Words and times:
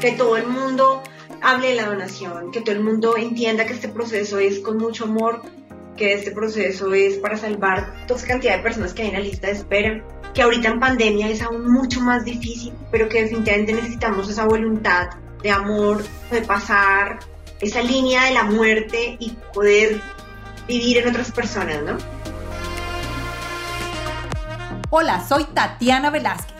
que 0.00 0.12
todo 0.12 0.36
el 0.36 0.46
mundo 0.46 1.02
hable 1.42 1.68
de 1.68 1.74
la 1.74 1.86
donación, 1.86 2.50
que 2.50 2.62
todo 2.62 2.74
el 2.74 2.82
mundo 2.82 3.16
entienda 3.16 3.66
que 3.66 3.74
este 3.74 3.88
proceso 3.88 4.38
es 4.38 4.58
con 4.60 4.78
mucho 4.78 5.04
amor, 5.04 5.42
que 5.96 6.14
este 6.14 6.30
proceso 6.32 6.92
es 6.94 7.18
para 7.18 7.36
salvar 7.36 8.06
toda 8.06 8.26
cantidad 8.26 8.56
de 8.56 8.62
personas 8.62 8.94
que 8.94 9.02
hay 9.02 9.08
en 9.08 9.14
la 9.14 9.20
lista 9.20 9.48
de 9.48 9.52
espera, 9.52 10.04
que 10.32 10.42
ahorita 10.42 10.68
en 10.68 10.80
pandemia 10.80 11.28
es 11.28 11.42
aún 11.42 11.70
mucho 11.70 12.00
más 12.00 12.24
difícil, 12.24 12.72
pero 12.90 13.08
que 13.08 13.22
definitivamente 13.22 13.74
necesitamos 13.74 14.28
esa 14.30 14.46
voluntad 14.46 15.10
de 15.42 15.50
amor, 15.50 16.02
de 16.30 16.40
pasar 16.42 17.18
esa 17.60 17.82
línea 17.82 18.24
de 18.24 18.32
la 18.32 18.44
muerte 18.44 19.16
y 19.18 19.36
poder 19.52 20.00
vivir 20.66 20.98
en 20.98 21.08
otras 21.08 21.30
personas, 21.30 21.82
¿no? 21.82 21.98
Hola, 24.88 25.22
soy 25.28 25.44
Tatiana 25.44 26.10
Velázquez. 26.10 26.59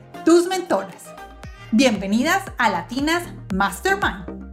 tus 0.23 0.45
mentoras. 0.47 1.05
Bienvenidas 1.71 2.43
a 2.57 2.69
Latinas 2.69 3.23
Mastermind. 3.53 4.51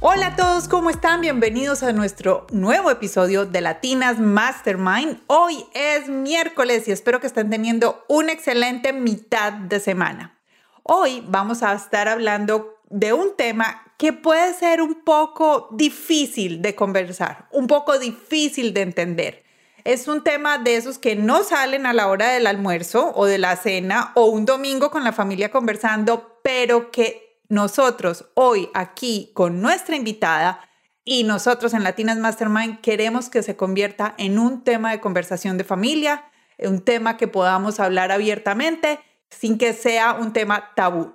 Hola 0.00 0.28
a 0.28 0.36
todos, 0.36 0.66
¿cómo 0.66 0.90
están? 0.90 1.20
Bienvenidos 1.20 1.84
a 1.84 1.92
nuestro 1.92 2.46
nuevo 2.50 2.90
episodio 2.90 3.46
de 3.46 3.60
Latinas 3.60 4.18
Mastermind. 4.18 5.20
Hoy 5.28 5.64
es 5.74 6.08
miércoles 6.08 6.88
y 6.88 6.92
espero 6.92 7.20
que 7.20 7.28
estén 7.28 7.50
teniendo 7.50 8.04
una 8.08 8.32
excelente 8.32 8.92
mitad 8.92 9.52
de 9.52 9.78
semana. 9.78 10.36
Hoy 10.82 11.22
vamos 11.28 11.62
a 11.62 11.72
estar 11.72 12.08
hablando 12.08 12.80
de 12.88 13.12
un 13.12 13.36
tema 13.36 13.94
que 13.98 14.12
puede 14.12 14.52
ser 14.54 14.82
un 14.82 15.04
poco 15.04 15.68
difícil 15.70 16.60
de 16.60 16.74
conversar, 16.74 17.46
un 17.52 17.68
poco 17.68 17.98
difícil 18.00 18.74
de 18.74 18.82
entender. 18.82 19.41
Es 19.84 20.06
un 20.06 20.22
tema 20.22 20.58
de 20.58 20.76
esos 20.76 20.98
que 20.98 21.16
no 21.16 21.42
salen 21.42 21.86
a 21.86 21.92
la 21.92 22.06
hora 22.06 22.28
del 22.28 22.46
almuerzo 22.46 23.12
o 23.16 23.26
de 23.26 23.38
la 23.38 23.56
cena 23.56 24.12
o 24.14 24.26
un 24.26 24.44
domingo 24.44 24.92
con 24.92 25.02
la 25.02 25.12
familia 25.12 25.50
conversando, 25.50 26.40
pero 26.44 26.92
que 26.92 27.40
nosotros 27.48 28.26
hoy 28.34 28.70
aquí 28.74 29.32
con 29.34 29.60
nuestra 29.60 29.96
invitada 29.96 30.60
y 31.04 31.24
nosotros 31.24 31.74
en 31.74 31.82
Latinas 31.82 32.18
Mastermind 32.18 32.80
queremos 32.80 33.28
que 33.28 33.42
se 33.42 33.56
convierta 33.56 34.14
en 34.18 34.38
un 34.38 34.62
tema 34.62 34.92
de 34.92 35.00
conversación 35.00 35.58
de 35.58 35.64
familia, 35.64 36.30
un 36.58 36.80
tema 36.80 37.16
que 37.16 37.26
podamos 37.26 37.80
hablar 37.80 38.12
abiertamente 38.12 39.00
sin 39.30 39.58
que 39.58 39.72
sea 39.72 40.12
un 40.12 40.32
tema 40.32 40.70
tabú. 40.76 41.12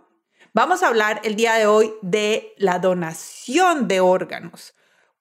Vamos 0.53 0.83
a 0.83 0.87
hablar 0.87 1.21
el 1.23 1.37
día 1.37 1.53
de 1.53 1.67
hoy 1.67 1.93
de 2.01 2.53
la 2.57 2.79
donación 2.79 3.87
de 3.87 4.01
órganos. 4.01 4.73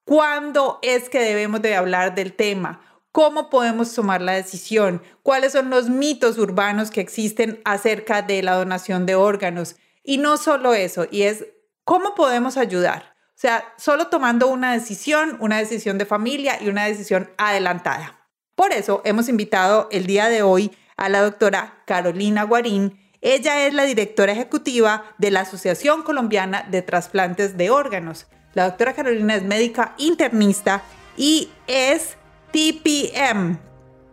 ¿Cuándo 0.05 0.81
es 0.83 1.09
que 1.09 1.21
debemos 1.21 1.63
de 1.63 1.77
hablar 1.77 2.17
del 2.17 2.33
tema? 2.33 2.81
¿Cómo 3.17 3.49
podemos 3.49 3.95
tomar 3.95 4.21
la 4.21 4.33
decisión? 4.33 5.01
¿Cuáles 5.23 5.53
son 5.53 5.71
los 5.71 5.89
mitos 5.89 6.37
urbanos 6.37 6.91
que 6.91 7.01
existen 7.01 7.63
acerca 7.65 8.21
de 8.21 8.43
la 8.43 8.57
donación 8.57 9.07
de 9.07 9.15
órganos? 9.15 9.77
Y 10.05 10.19
no 10.19 10.37
solo 10.37 10.75
eso, 10.75 11.07
y 11.11 11.23
es 11.23 11.47
cómo 11.83 12.15
podemos 12.15 12.59
ayudar. 12.59 13.15
O 13.29 13.39
sea, 13.39 13.73
solo 13.79 14.09
tomando 14.09 14.49
una 14.49 14.75
decisión, 14.75 15.39
una 15.41 15.57
decisión 15.57 15.97
de 15.97 16.05
familia 16.05 16.59
y 16.61 16.69
una 16.69 16.85
decisión 16.85 17.31
adelantada. 17.39 18.29
Por 18.55 18.75
eso 18.75 19.01
hemos 19.07 19.31
invitado 19.31 19.89
el 19.91 20.05
día 20.05 20.29
de 20.29 20.43
hoy 20.43 20.77
a 20.99 21.09
la 21.09 21.23
doctora 21.23 21.85
Carolina 21.87 22.43
Guarín. 22.43 23.01
Ella 23.23 23.67
es 23.67 23.73
la 23.73 23.85
directora 23.85 24.33
ejecutiva 24.33 25.05
de 25.17 25.31
la 25.31 25.41
Asociación 25.41 26.03
Colombiana 26.03 26.67
de 26.71 26.83
Trasplantes 26.83 27.57
de 27.57 27.71
Órganos. 27.71 28.27
La 28.53 28.69
doctora 28.69 28.93
Carolina 28.93 29.37
es 29.37 29.43
médica 29.43 29.95
internista 29.97 30.83
y 31.17 31.49
es 31.67 32.19
TPM. 32.57 33.59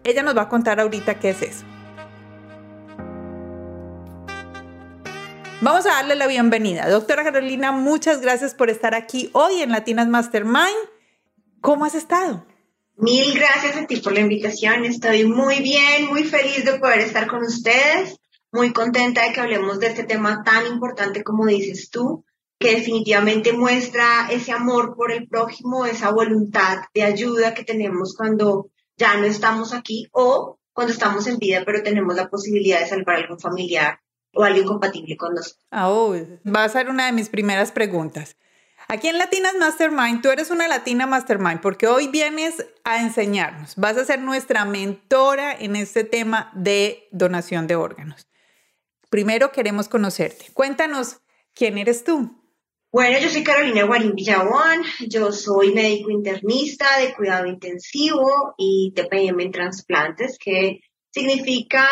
Ella 0.04 0.22
nos 0.22 0.36
va 0.36 0.42
a 0.42 0.50
contar 0.50 0.78
ahorita 0.82 1.18
qué 1.18 1.30
es 1.30 1.42
eso. 1.42 1.66
Vamos 5.62 5.86
a 5.86 5.92
darle 5.92 6.18
la 6.18 6.28
bienvenida. 6.28 6.90
Doctora 6.90 7.24
Carolina, 7.24 7.72
muchas 7.72 8.20
gracias 8.20 8.54
por 8.54 8.70
estar 8.70 8.96
aquí 8.96 9.30
hoy 9.32 9.62
en 9.62 9.72
Latinas 9.72 10.10
Mastermind. 10.10 10.90
¿Cómo 11.62 11.86
has 11.86 11.96
estado? 11.96 12.46
Mil 12.98 13.34
gracias 13.34 13.78
a 13.78 13.88
ti 13.88 14.02
por 14.02 14.12
la 14.12 14.20
invitación. 14.20 14.84
Estoy 14.84 15.24
muy 15.24 15.62
bien, 15.62 16.08
muy 16.08 16.26
feliz 16.26 16.66
de 16.66 16.80
poder 16.80 17.00
estar 17.00 17.28
con 17.28 17.44
ustedes. 17.44 18.20
Muy 18.52 18.74
contenta 18.74 19.24
de 19.24 19.32
que 19.32 19.40
hablemos 19.40 19.80
de 19.80 19.88
este 19.88 20.04
tema 20.04 20.44
tan 20.44 20.68
importante 20.68 21.24
como 21.24 21.46
dices 21.46 21.90
tú 21.90 22.26
que 22.64 22.78
definitivamente 22.78 23.52
muestra 23.52 24.30
ese 24.32 24.54
amor 24.54 24.96
por 24.96 25.12
el 25.12 25.28
prójimo, 25.28 25.86
esa 25.86 26.12
voluntad 26.12 26.78
de 26.94 27.04
ayuda 27.04 27.54
que 27.54 27.66
tenemos 27.66 28.16
cuando 28.16 28.70
ya 28.96 29.18
no 29.18 29.26
estamos 29.26 29.74
aquí 29.74 30.08
o 30.14 30.58
cuando 30.72 30.94
estamos 30.94 31.28
en 31.28 31.40
vida, 31.40 31.64
pero 31.66 31.84
tenemos 31.84 32.16
la 32.16 32.30
posibilidad 32.30 32.80
de 32.80 32.88
salvar 32.88 33.18
a 33.18 33.20
algún 33.20 33.38
familiar 33.38 34.00
o 34.34 34.46
alguien 34.46 34.66
compatible 34.66 35.18
con 35.18 35.36
nosotros. 35.36 35.68
Ah, 35.72 35.92
oh, 35.92 36.16
va 36.48 36.64
a 36.64 36.70
ser 36.70 36.90
una 36.90 37.06
de 37.06 37.12
mis 37.12 37.28
primeras 37.28 37.74
preguntas. 37.74 38.38
Aquí 38.88 39.10
en 39.10 39.18
Latinas 39.18 39.56
Mastermind, 39.60 40.22
tú 40.22 40.30
eres 40.30 40.50
una 40.50 40.70
Latina 40.70 41.06
Mastermind 41.06 41.60
porque 41.60 41.88
hoy 41.88 42.08
vienes 42.08 42.66
a 42.86 43.02
enseñarnos, 43.02 43.76
vas 43.76 43.98
a 43.98 44.06
ser 44.06 44.22
nuestra 44.22 44.64
mentora 44.64 45.54
en 45.54 45.76
este 45.76 46.06
tema 46.06 46.50
de 46.56 47.10
donación 47.12 47.68
de 47.68 47.76
órganos. 47.76 48.26
Primero 49.10 49.52
queremos 49.52 49.90
conocerte. 49.90 50.46
Cuéntanos, 50.54 51.20
¿quién 51.54 51.78
eres 51.78 52.06
tú? 52.06 52.40
Bueno, 52.94 53.18
yo 53.18 53.28
soy 53.28 53.44
Carolina 53.44 53.86
Guarín 53.86 54.14
Villaguán, 54.14 54.84
yo 55.08 55.32
soy 55.32 55.74
médico 55.74 56.12
internista 56.12 57.00
de 57.00 57.16
cuidado 57.16 57.48
intensivo 57.48 58.54
y 58.56 58.94
TPM 58.96 59.42
en 59.42 59.52
trasplantes, 59.52 60.38
que 60.38 60.82
significa 61.12 61.88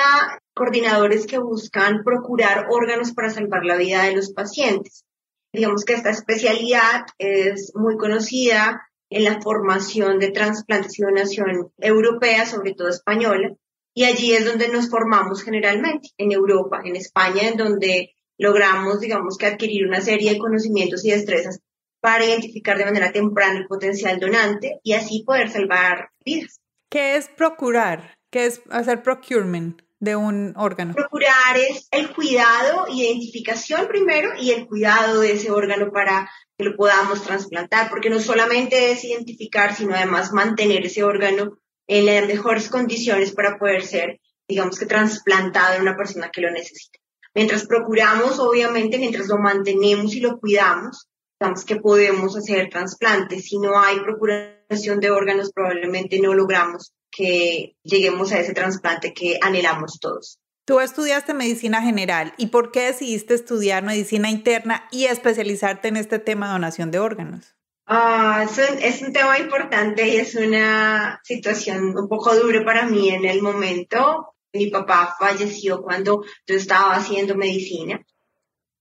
coordinadores 0.53 1.25
que 1.25 1.39
buscan 1.39 2.03
procurar 2.03 2.67
órganos 2.69 3.13
para 3.13 3.31
salvar 3.31 3.65
la 3.65 3.77
vida 3.77 4.03
de 4.03 4.15
los 4.15 4.31
pacientes. 4.31 5.03
Digamos 5.51 5.85
que 5.85 5.93
esta 5.93 6.11
especialidad 6.11 7.07
es 7.17 7.71
muy 7.73 7.97
conocida 7.97 8.87
en 9.09 9.23
la 9.23 9.41
formación 9.41 10.19
de 10.19 10.29
trasplantes 10.29 10.99
y 10.99 11.01
donación 11.01 11.71
europea, 11.79 12.45
sobre 12.45 12.75
todo 12.75 12.89
española, 12.89 13.55
y 13.95 14.03
allí 14.03 14.33
es 14.33 14.45
donde 14.45 14.67
nos 14.67 14.91
formamos 14.91 15.41
generalmente, 15.41 16.09
en 16.19 16.31
Europa, 16.31 16.81
en 16.85 16.95
España, 16.95 17.47
en 17.47 17.57
donde 17.57 18.13
logramos, 18.41 18.99
digamos 18.99 19.37
que 19.37 19.45
adquirir 19.45 19.85
una 19.85 20.01
serie 20.01 20.31
de 20.31 20.39
conocimientos 20.39 21.05
y 21.05 21.11
destrezas 21.11 21.59
para 22.01 22.25
identificar 22.25 22.75
de 22.75 22.85
manera 22.85 23.11
temprana 23.11 23.59
el 23.59 23.67
potencial 23.67 24.19
donante 24.19 24.79
y 24.83 24.93
así 24.93 25.23
poder 25.23 25.51
salvar 25.51 26.09
vidas. 26.25 26.59
¿Qué 26.89 27.15
es 27.15 27.29
procurar? 27.29 28.17
¿Qué 28.31 28.47
es 28.47 28.63
hacer 28.71 29.03
procurement 29.03 29.79
de 29.99 30.15
un 30.15 30.53
órgano? 30.57 30.95
Procurar 30.95 31.55
es 31.55 31.87
el 31.91 32.11
cuidado, 32.13 32.87
identificación 32.89 33.87
primero 33.87 34.31
y 34.39 34.49
el 34.51 34.65
cuidado 34.65 35.21
de 35.21 35.33
ese 35.33 35.51
órgano 35.51 35.91
para 35.91 36.27
que 36.57 36.65
lo 36.65 36.75
podamos 36.75 37.21
trasplantar, 37.21 37.91
porque 37.91 38.09
no 38.09 38.19
solamente 38.19 38.91
es 38.91 39.03
identificar, 39.03 39.75
sino 39.75 39.93
además 39.93 40.33
mantener 40.33 40.83
ese 40.83 41.03
órgano 41.03 41.59
en 41.85 42.07
las 42.07 42.25
mejores 42.25 42.69
condiciones 42.69 43.33
para 43.33 43.59
poder 43.59 43.83
ser, 43.83 44.19
digamos 44.47 44.79
que, 44.79 44.87
trasplantado 44.87 45.75
en 45.75 45.83
una 45.83 45.95
persona 45.95 46.31
que 46.31 46.41
lo 46.41 46.49
necesite. 46.49 47.00
Mientras 47.33 47.65
procuramos, 47.65 48.39
obviamente, 48.39 48.97
mientras 48.97 49.27
lo 49.27 49.37
mantenemos 49.37 50.13
y 50.13 50.19
lo 50.19 50.39
cuidamos, 50.39 51.07
digamos 51.39 51.65
que 51.65 51.77
podemos 51.77 52.35
hacer 52.35 52.69
trasplantes. 52.69 53.45
Si 53.45 53.57
no 53.57 53.79
hay 53.79 53.99
procuración 54.01 54.99
de 54.99 55.11
órganos, 55.11 55.51
probablemente 55.53 56.19
no 56.19 56.33
logramos 56.33 56.93
que 57.09 57.75
lleguemos 57.83 58.31
a 58.31 58.39
ese 58.39 58.53
trasplante 58.53 59.13
que 59.13 59.37
anhelamos 59.41 59.99
todos. 59.99 60.39
Tú 60.65 60.79
estudiaste 60.79 61.33
medicina 61.33 61.81
general 61.81 62.33
y 62.37 62.47
¿por 62.47 62.71
qué 62.71 62.81
decidiste 62.83 63.33
estudiar 63.33 63.83
medicina 63.83 64.29
interna 64.29 64.87
y 64.91 65.05
especializarte 65.05 65.87
en 65.87 65.97
este 65.97 66.19
tema 66.19 66.47
de 66.47 66.53
donación 66.53 66.91
de 66.91 66.99
órganos? 66.99 67.55
Ah, 67.87 68.45
es 68.81 69.01
un 69.01 69.11
tema 69.11 69.37
importante 69.39 70.07
y 70.07 70.17
es 70.17 70.35
una 70.35 71.19
situación 71.23 71.97
un 71.97 72.07
poco 72.07 72.33
dura 72.35 72.63
para 72.63 72.85
mí 72.85 73.09
en 73.09 73.25
el 73.25 73.41
momento. 73.41 74.30
Mi 74.53 74.69
papá 74.69 75.15
falleció 75.17 75.81
cuando 75.81 76.23
yo 76.45 76.55
estaba 76.55 76.95
haciendo 76.95 77.35
medicina 77.35 78.05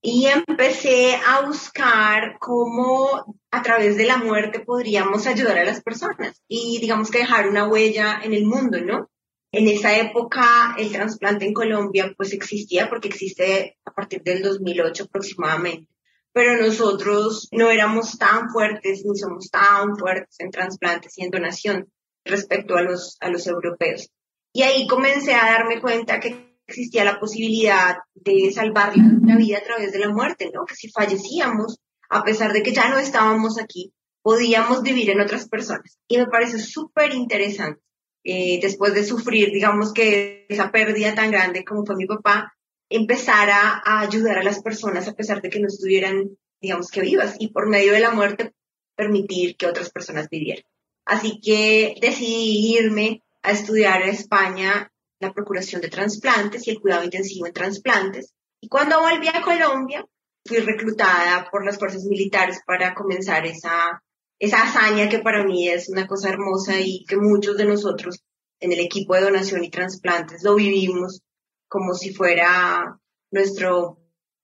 y 0.03 0.27
empecé 0.27 1.15
a 1.15 1.43
buscar 1.47 2.39
cómo 2.39 3.39
a 3.51 3.63
través 3.63 3.97
de 3.97 4.07
la 4.07 4.17
muerte 4.17 4.61
podríamos 4.61 5.27
ayudar 5.27 5.59
a 5.59 5.65
las 5.65 5.83
personas 5.83 6.43
y 6.49 6.79
digamos 6.81 7.11
que 7.11 7.19
dejar 7.19 7.49
una 7.49 7.69
huella 7.69 8.21
en 8.23 8.33
el 8.33 8.47
mundo, 8.47 8.81
¿no? 8.81 9.11
En 9.53 9.69
esa 9.69 9.97
época 9.99 10.75
el 10.79 10.93
trasplante 10.93 11.45
en 11.45 11.53
Colombia 11.53 12.15
pues 12.17 12.33
existía 12.33 12.89
porque 12.89 13.09
existe 13.09 13.77
a 13.85 13.93
partir 13.93 14.23
del 14.23 14.43
2008 14.43 15.05
aproximadamente, 15.05 15.93
pero 16.33 16.57
nosotros 16.57 17.49
no 17.51 17.69
éramos 17.69 18.17
tan 18.17 18.49
fuertes 18.49 19.05
ni 19.05 19.19
somos 19.19 19.51
tan 19.51 19.97
fuertes 19.99 20.37
en 20.39 20.51
trasplantes 20.51 21.19
y 21.19 21.25
en 21.25 21.31
donación 21.31 21.93
respecto 22.25 22.77
a 22.77 22.83
los, 22.83 23.17
a 23.21 23.29
los 23.29 23.47
europeos. 23.47 24.11
Y 24.53 24.63
ahí 24.63 24.87
comencé 24.87 25.35
a 25.35 25.45
darme 25.45 25.81
cuenta 25.81 26.21
que 26.21 26.57
existía 26.67 27.05
la 27.05 27.19
posibilidad 27.19 27.97
de 28.15 28.53
salvar 28.53 28.93
la 28.97 29.37
vida 29.37 29.59
a 29.59 29.63
través 29.65 29.93
de 29.93 29.99
la 29.99 30.09
muerte, 30.09 30.51
¿no? 30.53 30.65
Que 30.65 30.75
si 30.75 30.91
fallecíamos, 30.91 31.79
a 32.09 32.23
pesar 32.23 32.53
de 32.53 32.63
que 32.63 32.73
ya 32.73 32.89
no 32.89 32.99
estábamos 32.99 33.59
aquí, 33.59 33.93
podíamos 34.23 34.83
vivir 34.83 35.11
en 35.11 35.21
otras 35.21 35.49
personas. 35.49 35.99
Y 36.09 36.19
me 36.19 36.27
parece 36.27 36.59
súper 36.59 37.15
interesante. 37.15 37.81
Eh, 38.23 38.59
después 38.61 38.95
de 38.95 39.05
sufrir, 39.05 39.51
digamos 39.51 39.93
que 39.95 40.45
esa 40.49 40.71
pérdida 40.71 41.15
tan 41.15 41.31
grande 41.31 41.65
como 41.65 41.87
fue 41.87 41.97
mi 41.97 42.07
papá, 42.07 42.53
empezar 42.91 43.49
a, 43.51 44.01
ayudar 44.01 44.39
a 44.39 44.43
las 44.43 44.61
personas 44.61 45.09
a 45.09 45.15
pesar 45.15 45.41
de 45.41 45.49
que 45.49 45.61
no 45.61 45.69
estuvieran, 45.69 46.37
digamos 46.61 46.91
que 46.91 47.01
vivas, 47.01 47.37
y 47.39 47.49
por 47.49 47.69
medio 47.69 47.93
de 47.93 48.01
la 48.01 48.11
muerte 48.11 48.53
permitir 48.95 49.57
que 49.57 49.67
otras 49.67 49.91
personas 49.91 50.29
vivieran. 50.29 50.65
Así 51.07 51.41
que 51.41 51.95
decidí 52.01 52.77
irme 52.77 53.23
a 53.43 53.53
estudiar 53.53 54.03
en 54.03 54.11
España 54.11 54.91
la 55.21 55.33
procuración 55.33 55.81
de 55.81 55.89
trasplantes 55.89 56.67
y 56.67 56.71
el 56.71 56.81
cuidado 56.81 57.05
intensivo 57.05 57.47
en 57.47 57.53
trasplantes. 57.53 58.35
Y 58.61 58.69
cuando 58.69 59.01
volví 59.01 59.29
a 59.29 59.43
Colombia, 59.43 60.05
fui 60.45 60.59
reclutada 60.59 61.49
por 61.51 61.65
las 61.65 61.79
fuerzas 61.79 62.05
militares 62.05 62.61
para 62.67 62.95
comenzar 62.95 63.47
esa, 63.47 64.03
esa 64.39 64.63
hazaña 64.63 65.09
que 65.09 65.19
para 65.19 65.45
mí 65.45 65.69
es 65.69 65.89
una 65.89 66.07
cosa 66.07 66.31
hermosa 66.31 66.79
y 66.81 67.05
que 67.07 67.17
muchos 67.17 67.57
de 67.57 67.67
nosotros 67.67 68.23
en 68.61 68.73
el 68.73 68.81
equipo 68.81 69.15
de 69.15 69.23
donación 69.23 69.65
y 69.65 69.71
trasplantes 69.71 70.43
lo 70.43 70.55
vivimos 70.55 71.23
como 71.69 71.95
si 71.95 72.13
fuera 72.13 72.99
nuestro, 73.31 73.99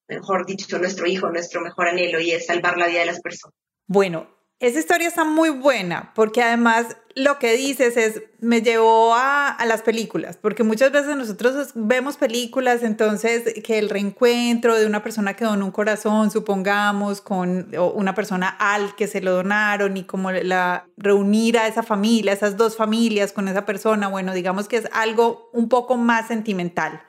mejor 0.09 0.47
dicho, 0.47 0.79
nuestro 0.79 1.07
hijo, 1.07 1.31
nuestro 1.31 1.61
mejor 1.61 1.89
anhelo 1.89 2.21
y 2.21 2.31
es 2.31 2.47
salvar 2.47 2.79
la 2.79 2.87
vida 2.87 3.01
de 3.01 3.07
las 3.07 3.21
personas. 3.21 3.55
Bueno, 3.87 4.36
esa 4.59 4.79
historia 4.79 5.09
está 5.09 5.25
muy 5.25 5.51
buena 5.51 6.13
porque 6.15 6.43
además 6.43 6.97
lo 7.15 7.39
que 7.39 7.57
dices 7.57 7.97
es, 7.97 8.23
me 8.41 8.61
llevó 8.61 9.15
a, 9.15 9.57
las 9.67 9.81
películas, 9.81 10.37
porque 10.37 10.63
muchas 10.63 10.93
veces 10.93 11.17
nosotros 11.17 11.73
vemos 11.75 12.19
películas, 12.19 12.83
entonces 12.83 13.55
que 13.65 13.79
el 13.79 13.89
reencuentro 13.89 14.75
de 14.75 14.85
una 14.85 15.03
persona 15.03 15.35
que 15.35 15.47
donó 15.47 15.65
un 15.65 15.71
corazón, 15.71 16.31
supongamos, 16.31 17.23
con 17.23 17.69
una 17.95 18.15
persona 18.15 18.49
al 18.49 18.95
que 18.97 19.09
se 19.09 19.23
lo 19.23 19.33
donaron 19.33 19.97
y 19.97 20.05
como 20.05 20.31
la 20.31 20.87
reunir 20.99 21.59
a 21.59 21.67
esa 21.67 21.83
familia, 21.83 22.35
esas 22.35 22.59
dos 22.59 22.77
familias 22.77 23.33
con 23.33 23.49
esa 23.49 23.65
persona, 23.65 24.09
bueno, 24.09 24.35
digamos 24.35 24.69
que 24.69 24.77
es 24.77 24.89
algo 24.93 25.49
un 25.55 25.71
poco 25.71 25.97
más 25.97 26.29
sentimental, 26.29 27.03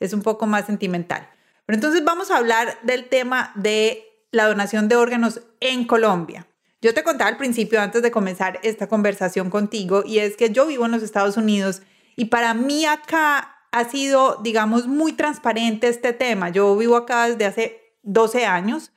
es 0.00 0.12
un 0.12 0.22
poco 0.22 0.46
más 0.46 0.66
sentimental. 0.66 1.28
Pero 1.64 1.76
entonces 1.76 2.04
vamos 2.04 2.32
a 2.32 2.38
hablar 2.38 2.76
del 2.82 3.08
tema 3.08 3.52
de 3.54 4.04
la 4.32 4.46
donación 4.46 4.88
de 4.88 4.96
órganos 4.96 5.42
en 5.60 5.86
Colombia. 5.86 6.48
Yo 6.84 6.92
te 6.92 7.02
contaba 7.02 7.30
al 7.30 7.38
principio, 7.38 7.80
antes 7.80 8.02
de 8.02 8.10
comenzar 8.10 8.60
esta 8.62 8.88
conversación 8.88 9.48
contigo, 9.48 10.02
y 10.04 10.18
es 10.18 10.36
que 10.36 10.50
yo 10.50 10.66
vivo 10.66 10.84
en 10.84 10.90
los 10.92 11.02
Estados 11.02 11.38
Unidos 11.38 11.80
y 12.14 12.26
para 12.26 12.52
mí 12.52 12.84
acá 12.84 13.56
ha 13.72 13.88
sido, 13.88 14.38
digamos, 14.42 14.86
muy 14.86 15.14
transparente 15.14 15.88
este 15.88 16.12
tema. 16.12 16.50
Yo 16.50 16.76
vivo 16.76 16.96
acá 16.96 17.26
desde 17.26 17.46
hace 17.46 17.96
12 18.02 18.44
años 18.44 18.92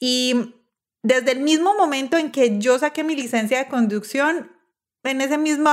y 0.00 0.54
desde 1.02 1.32
el 1.32 1.40
mismo 1.40 1.76
momento 1.76 2.16
en 2.16 2.32
que 2.32 2.58
yo 2.58 2.78
saqué 2.78 3.04
mi 3.04 3.14
licencia 3.14 3.58
de 3.58 3.68
conducción, 3.68 4.50
en 5.02 5.20
ese 5.20 5.36
mismo 5.36 5.70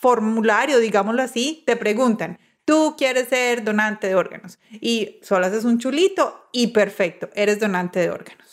formulario, 0.00 0.80
digámoslo 0.80 1.22
así, 1.22 1.62
te 1.64 1.76
preguntan, 1.76 2.40
tú 2.64 2.96
quieres 2.98 3.28
ser 3.28 3.62
donante 3.62 4.08
de 4.08 4.16
órganos 4.16 4.58
y 4.80 5.20
solo 5.22 5.46
haces 5.46 5.64
un 5.64 5.78
chulito 5.78 6.48
y 6.50 6.72
perfecto, 6.72 7.30
eres 7.36 7.60
donante 7.60 8.00
de 8.00 8.10
órganos 8.10 8.43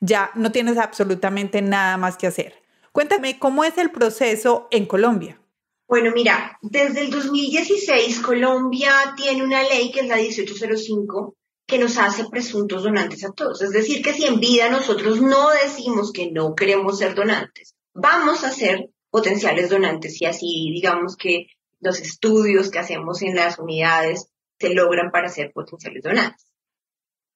ya 0.00 0.30
no 0.34 0.50
tienes 0.50 0.78
absolutamente 0.78 1.62
nada 1.62 1.96
más 1.96 2.16
que 2.16 2.26
hacer. 2.26 2.54
Cuéntame 2.92 3.38
cómo 3.38 3.64
es 3.64 3.78
el 3.78 3.90
proceso 3.90 4.66
en 4.70 4.86
Colombia. 4.86 5.40
Bueno, 5.86 6.12
mira, 6.14 6.58
desde 6.62 7.02
el 7.02 7.10
2016 7.10 8.20
Colombia 8.20 8.92
tiene 9.16 9.42
una 9.42 9.62
ley 9.62 9.90
que 9.90 10.00
es 10.00 10.08
la 10.08 10.16
1805 10.16 11.36
que 11.66 11.78
nos 11.78 11.98
hace 11.98 12.24
presuntos 12.28 12.82
donantes 12.82 13.24
a 13.24 13.32
todos. 13.32 13.62
Es 13.62 13.70
decir, 13.70 14.02
que 14.02 14.12
si 14.12 14.26
en 14.26 14.40
vida 14.40 14.70
nosotros 14.70 15.20
no 15.20 15.50
decimos 15.50 16.12
que 16.12 16.30
no 16.30 16.54
queremos 16.54 16.98
ser 16.98 17.14
donantes, 17.14 17.74
vamos 17.94 18.44
a 18.44 18.50
ser 18.50 18.90
potenciales 19.10 19.70
donantes 19.70 20.20
y 20.20 20.26
así 20.26 20.70
digamos 20.72 21.16
que 21.16 21.46
los 21.80 22.00
estudios 22.00 22.70
que 22.70 22.78
hacemos 22.78 23.22
en 23.22 23.34
las 23.34 23.58
unidades 23.58 24.26
se 24.58 24.74
logran 24.74 25.10
para 25.10 25.28
ser 25.28 25.52
potenciales 25.52 26.02
donantes. 26.02 26.49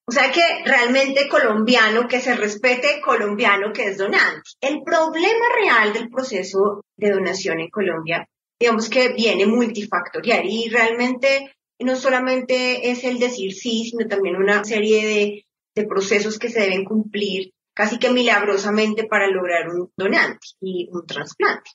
O 0.07 0.11
sea 0.11 0.31
que 0.31 0.41
realmente 0.65 1.27
colombiano, 1.27 2.07
que 2.07 2.21
se 2.21 2.35
respete 2.35 3.01
colombiano 3.01 3.73
que 3.73 3.85
es 3.85 3.97
donante. 3.97 4.51
El 4.61 4.83
problema 4.83 5.45
real 5.59 5.93
del 5.93 6.09
proceso 6.09 6.83
de 6.95 7.11
donación 7.11 7.59
en 7.59 7.69
Colombia, 7.69 8.27
digamos 8.59 8.89
que 8.89 9.13
viene 9.13 9.47
multifactorial 9.47 10.45
y 10.45 10.69
realmente 10.69 11.55
no 11.79 11.95
solamente 11.95 12.91
es 12.91 13.03
el 13.03 13.19
decir 13.19 13.53
sí, 13.53 13.89
sino 13.89 14.07
también 14.07 14.35
una 14.35 14.63
serie 14.63 15.05
de, 15.05 15.45
de 15.75 15.87
procesos 15.87 16.37
que 16.37 16.49
se 16.49 16.61
deben 16.61 16.85
cumplir 16.85 17.51
casi 17.75 17.99
que 17.99 18.09
milagrosamente 18.09 19.03
para 19.03 19.27
lograr 19.27 19.69
un 19.69 19.91
donante 19.97 20.47
y 20.61 20.87
un 20.91 21.05
trasplante. 21.05 21.71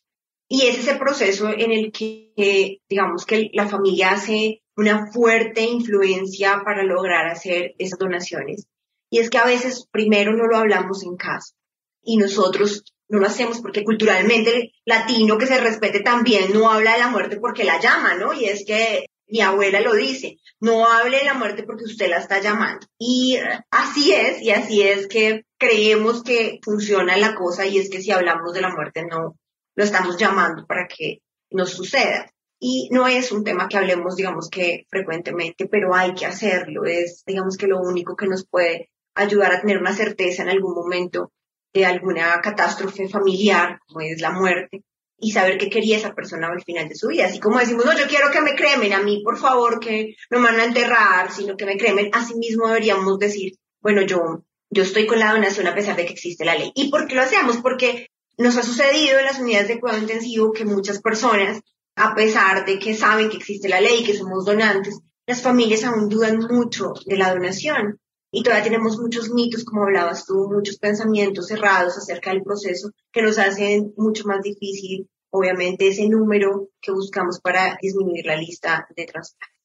Y 0.49 0.63
es 0.63 0.79
ese 0.79 0.97
proceso 0.97 1.49
en 1.49 1.71
el 1.71 1.93
que, 1.93 2.81
digamos 2.89 3.25
que 3.25 3.51
la 3.53 3.69
familia 3.69 4.13
hace 4.13 4.60
una 4.77 5.11
fuerte 5.13 5.63
influencia 5.63 6.63
para 6.65 6.83
lograr 6.83 7.27
hacer 7.27 7.75
esas 7.79 7.99
donaciones. 7.99 8.67
Y 9.11 9.19
es 9.19 9.29
que 9.29 9.39
a 9.39 9.45
veces 9.45 9.87
primero 9.91 10.33
no 10.33 10.47
lo 10.47 10.57
hablamos 10.57 11.03
en 11.05 11.17
casa 11.17 11.55
y 12.03 12.17
nosotros 12.17 12.85
no 13.09 13.19
lo 13.19 13.27
hacemos 13.27 13.61
porque 13.61 13.85
culturalmente 13.85 14.57
el 14.57 14.73
latino 14.85 15.37
que 15.37 15.47
se 15.47 15.61
respete 15.61 16.01
también 16.01 16.53
no 16.53 16.71
habla 16.71 16.93
de 16.93 17.01
la 17.01 17.09
muerte 17.09 17.39
porque 17.41 17.65
la 17.65 17.81
llama, 17.81 18.15
¿no? 18.15 18.33
Y 18.33 18.45
es 18.45 18.65
que 18.65 19.07
mi 19.27 19.41
abuela 19.41 19.81
lo 19.81 19.95
dice, 19.95 20.39
no 20.61 20.87
hable 20.87 21.19
de 21.19 21.25
la 21.25 21.35
muerte 21.35 21.65
porque 21.65 21.85
usted 21.85 22.09
la 22.09 22.19
está 22.19 22.41
llamando. 22.41 22.87
Y 22.99 23.37
así 23.71 24.13
es, 24.13 24.41
y 24.43 24.51
así 24.51 24.83
es 24.83 25.09
que 25.09 25.45
creemos 25.59 26.23
que 26.23 26.61
funciona 26.63 27.17
la 27.17 27.35
cosa 27.35 27.67
y 27.67 27.79
es 27.79 27.91
que 27.91 28.01
si 28.01 28.11
hablamos 28.11 28.53
de 28.53 28.61
la 28.61 28.71
muerte 28.71 29.05
no 29.05 29.37
lo 29.75 29.85
estamos 29.85 30.17
llamando 30.17 30.67
para 30.67 30.87
que 30.87 31.19
nos 31.51 31.71
suceda. 31.71 32.31
Y 32.63 32.91
no 32.93 33.09
es 33.09 33.33
un 33.33 33.43
tema 33.43 33.69
que 33.69 33.79
hablemos, 33.79 34.17
digamos 34.17 34.51
que 34.51 34.87
frecuentemente, 34.91 35.67
pero 35.67 35.95
hay 35.95 36.13
que 36.13 36.27
hacerlo. 36.27 36.85
Es, 36.85 37.25
digamos 37.27 37.57
que 37.57 37.67
lo 37.67 37.81
único 37.81 38.15
que 38.15 38.27
nos 38.27 38.47
puede 38.47 38.91
ayudar 39.15 39.53
a 39.53 39.61
tener 39.61 39.79
una 39.79 39.95
certeza 39.95 40.43
en 40.43 40.51
algún 40.51 40.75
momento 40.75 41.33
de 41.73 41.87
alguna 41.87 42.39
catástrofe 42.43 43.09
familiar, 43.09 43.81
como 43.87 44.03
es 44.03 44.21
la 44.21 44.31
muerte, 44.31 44.83
y 45.19 45.33
saber 45.33 45.57
qué 45.57 45.71
quería 45.71 45.97
esa 45.97 46.15
persona 46.15 46.49
al 46.49 46.63
final 46.63 46.89
de 46.89 46.95
su 46.95 47.09
vida. 47.09 47.27
Así 47.27 47.41
como 47.41 47.59
decimos, 47.59 47.87
no, 47.87 47.97
yo 47.97 48.07
quiero 48.09 48.31
que 48.31 48.43
me 48.43 48.55
cremen, 48.55 48.93
a 48.93 49.03
mí, 49.03 49.23
por 49.25 49.39
favor, 49.39 49.81
que 49.81 50.15
no 50.31 50.41
me 50.41 50.51
van 50.51 50.61
a 50.61 50.65
enterrar, 50.65 51.33
sino 51.33 51.57
que 51.57 51.67
me 51.67 51.79
cremen. 51.79 52.11
Asimismo 52.13 52.69
deberíamos 52.69 53.19
decir, 53.19 53.53
bueno, 53.81 54.03
yo, 54.03 54.45
yo 54.69 54.83
estoy 54.83 55.07
con 55.07 55.19
la 55.19 55.33
donación 55.33 55.67
a 55.67 55.75
pesar 55.75 55.97
de 55.97 56.05
que 56.05 56.13
existe 56.13 56.45
la 56.45 56.55
ley. 56.55 56.73
¿Y 56.75 56.91
por 56.91 57.07
qué 57.07 57.15
lo 57.15 57.23
hacemos? 57.23 57.59
Porque 57.59 58.09
nos 58.37 58.57
ha 58.57 58.63
sucedido 58.63 59.19
en 59.19 59.27
las 59.27 59.39
unidades 59.39 59.69
de 59.69 59.81
cuidado 59.81 60.01
intensivo 60.01 60.53
que 60.53 60.65
muchas 60.65 61.01
personas 61.01 61.61
a 62.01 62.15
pesar 62.15 62.65
de 62.65 62.79
que 62.79 62.97
saben 62.97 63.29
que 63.29 63.37
existe 63.37 63.69
la 63.69 63.81
ley, 63.81 64.03
que 64.03 64.17
somos 64.17 64.47
donantes, 64.47 65.01
las 65.27 65.43
familias 65.43 65.85
aún 65.85 66.09
dudan 66.09 66.39
mucho 66.39 66.95
de 67.05 67.19
la 67.19 67.31
donación 67.35 68.01
y 68.33 68.43
todavía 68.43 68.65
tenemos 68.65 68.99
muchos 68.99 69.29
mitos, 69.29 69.65
como 69.65 69.83
hablabas 69.83 70.25
tú, 70.25 70.49
muchos 70.51 70.79
pensamientos 70.79 71.49
cerrados 71.49 71.99
acerca 71.99 72.31
del 72.31 72.43
proceso 72.43 72.91
que 73.13 73.21
nos 73.21 73.39
hacen 73.39 73.93
mucho 73.99 74.27
más 74.27 74.41
difícil, 74.41 75.11
obviamente, 75.31 75.89
ese 75.89 76.09
número 76.09 76.71
que 76.81 76.91
buscamos 76.91 77.39
para 77.39 77.77
disminuir 77.83 78.25
la 78.25 78.37
lista 78.37 78.89
de 78.97 79.05
trasplantes. 79.05 79.57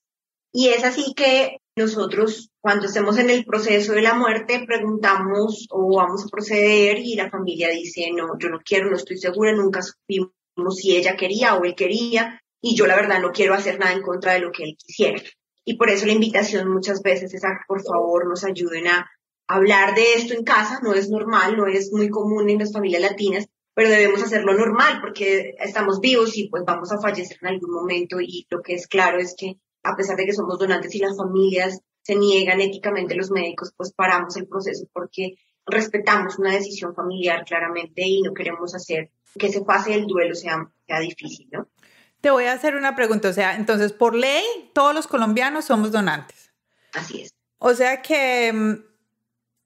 Y 0.52 0.70
es 0.70 0.84
así 0.84 1.14
que 1.16 1.60
nosotros, 1.78 2.50
cuando 2.60 2.88
estemos 2.88 3.18
en 3.18 3.30
el 3.30 3.46
proceso 3.46 3.94
de 3.94 4.02
la 4.02 4.14
muerte, 4.14 4.66
preguntamos 4.68 5.68
o 5.70 5.96
vamos 5.96 6.26
a 6.26 6.30
proceder 6.30 7.00
y 7.00 7.16
la 7.16 7.30
familia 7.30 7.70
dice, 7.70 8.10
no, 8.14 8.38
yo 8.38 8.50
no 8.50 8.60
quiero, 8.64 8.90
no 8.90 8.98
estoy 8.98 9.18
segura, 9.18 9.54
nunca 9.54 9.82
supimos 9.82 10.32
si 10.72 10.96
ella 10.96 11.16
quería 11.16 11.56
o 11.56 11.64
él 11.64 11.76
quería, 11.76 12.42
y 12.62 12.76
yo 12.76 12.88
la 12.88 12.96
verdad 12.96 13.22
no 13.22 13.32
quiero 13.32 13.54
hacer 13.54 13.80
nada 13.80 13.94
en 13.94 14.02
contra 14.02 14.34
de 14.34 14.40
lo 14.40 14.52
que 14.52 14.64
él 14.64 14.76
quisiera. 14.78 15.22
Y 15.64 15.78
por 15.78 15.90
eso 15.90 16.06
la 16.06 16.14
invitación 16.14 16.72
muchas 16.72 17.02
veces 17.02 17.34
es 17.34 17.44
a 17.44 17.60
por 17.68 17.84
favor 17.84 18.28
nos 18.28 18.44
ayuden 18.44 18.88
a 18.88 19.10
hablar 19.48 19.96
de 19.96 20.14
esto 20.16 20.34
en 20.34 20.44
casa, 20.44 20.80
no 20.82 20.94
es 20.94 21.10
normal, 21.10 21.58
no 21.58 21.68
es 21.68 21.92
muy 21.92 22.10
común 22.10 22.50
en 22.50 22.60
las 22.60 22.72
familias 22.72 23.02
latinas, 23.02 23.48
pero 23.74 23.90
debemos 23.90 24.24
hacerlo 24.24 24.54
normal 24.54 25.00
porque 25.02 25.56
estamos 25.60 26.00
vivos 26.00 26.38
y 26.38 26.50
pues 26.50 26.64
vamos 26.66 26.92
a 26.92 27.00
fallecer 27.00 27.38
en 27.42 27.50
algún 27.50 27.72
momento 27.72 28.20
y 28.22 28.48
lo 28.50 28.62
que 28.62 28.74
es 28.76 28.88
claro 28.88 29.20
es 29.20 29.36
que 29.38 29.60
a 29.84 29.96
pesar 29.96 30.16
de 30.18 30.26
que 30.26 30.34
somos 30.34 30.58
donantes 30.58 30.96
y 30.96 31.00
las 31.00 31.18
familias 31.18 31.80
se 32.02 32.16
niegan 32.16 32.62
éticamente 32.62 33.16
los 33.16 33.32
médicos, 33.32 33.74
pues 33.76 33.92
paramos 33.94 34.36
el 34.38 34.48
proceso 34.48 34.86
porque 34.94 35.36
respetamos 35.66 36.38
una 36.38 36.54
decisión 36.54 36.94
familiar 36.96 37.44
claramente 37.46 38.04
y 38.04 38.22
no 38.22 38.34
queremos 38.34 38.76
hacer 38.76 39.12
que 39.38 39.48
ese 39.48 39.64
fase 39.64 39.92
del 39.92 40.06
duelo 40.06 40.36
sea, 40.36 40.70
sea 40.88 41.00
difícil, 41.00 41.48
¿no? 41.52 41.68
Te 42.22 42.32
voy 42.32 42.46
a 42.46 42.54
hacer 42.54 42.76
una 42.76 42.96
pregunta, 42.96 43.30
o 43.30 43.34
sea, 43.34 43.56
entonces 43.56 43.94
por 43.94 44.16
ley 44.16 44.44
todos 44.74 44.96
los 44.96 45.08
colombianos 45.08 45.66
somos 45.66 45.92
donantes. 45.92 46.52
Así 46.94 47.22
es. 47.22 47.34
O 47.60 47.74
sea 47.74 48.02
que 48.02 48.52
mm, 48.52 48.74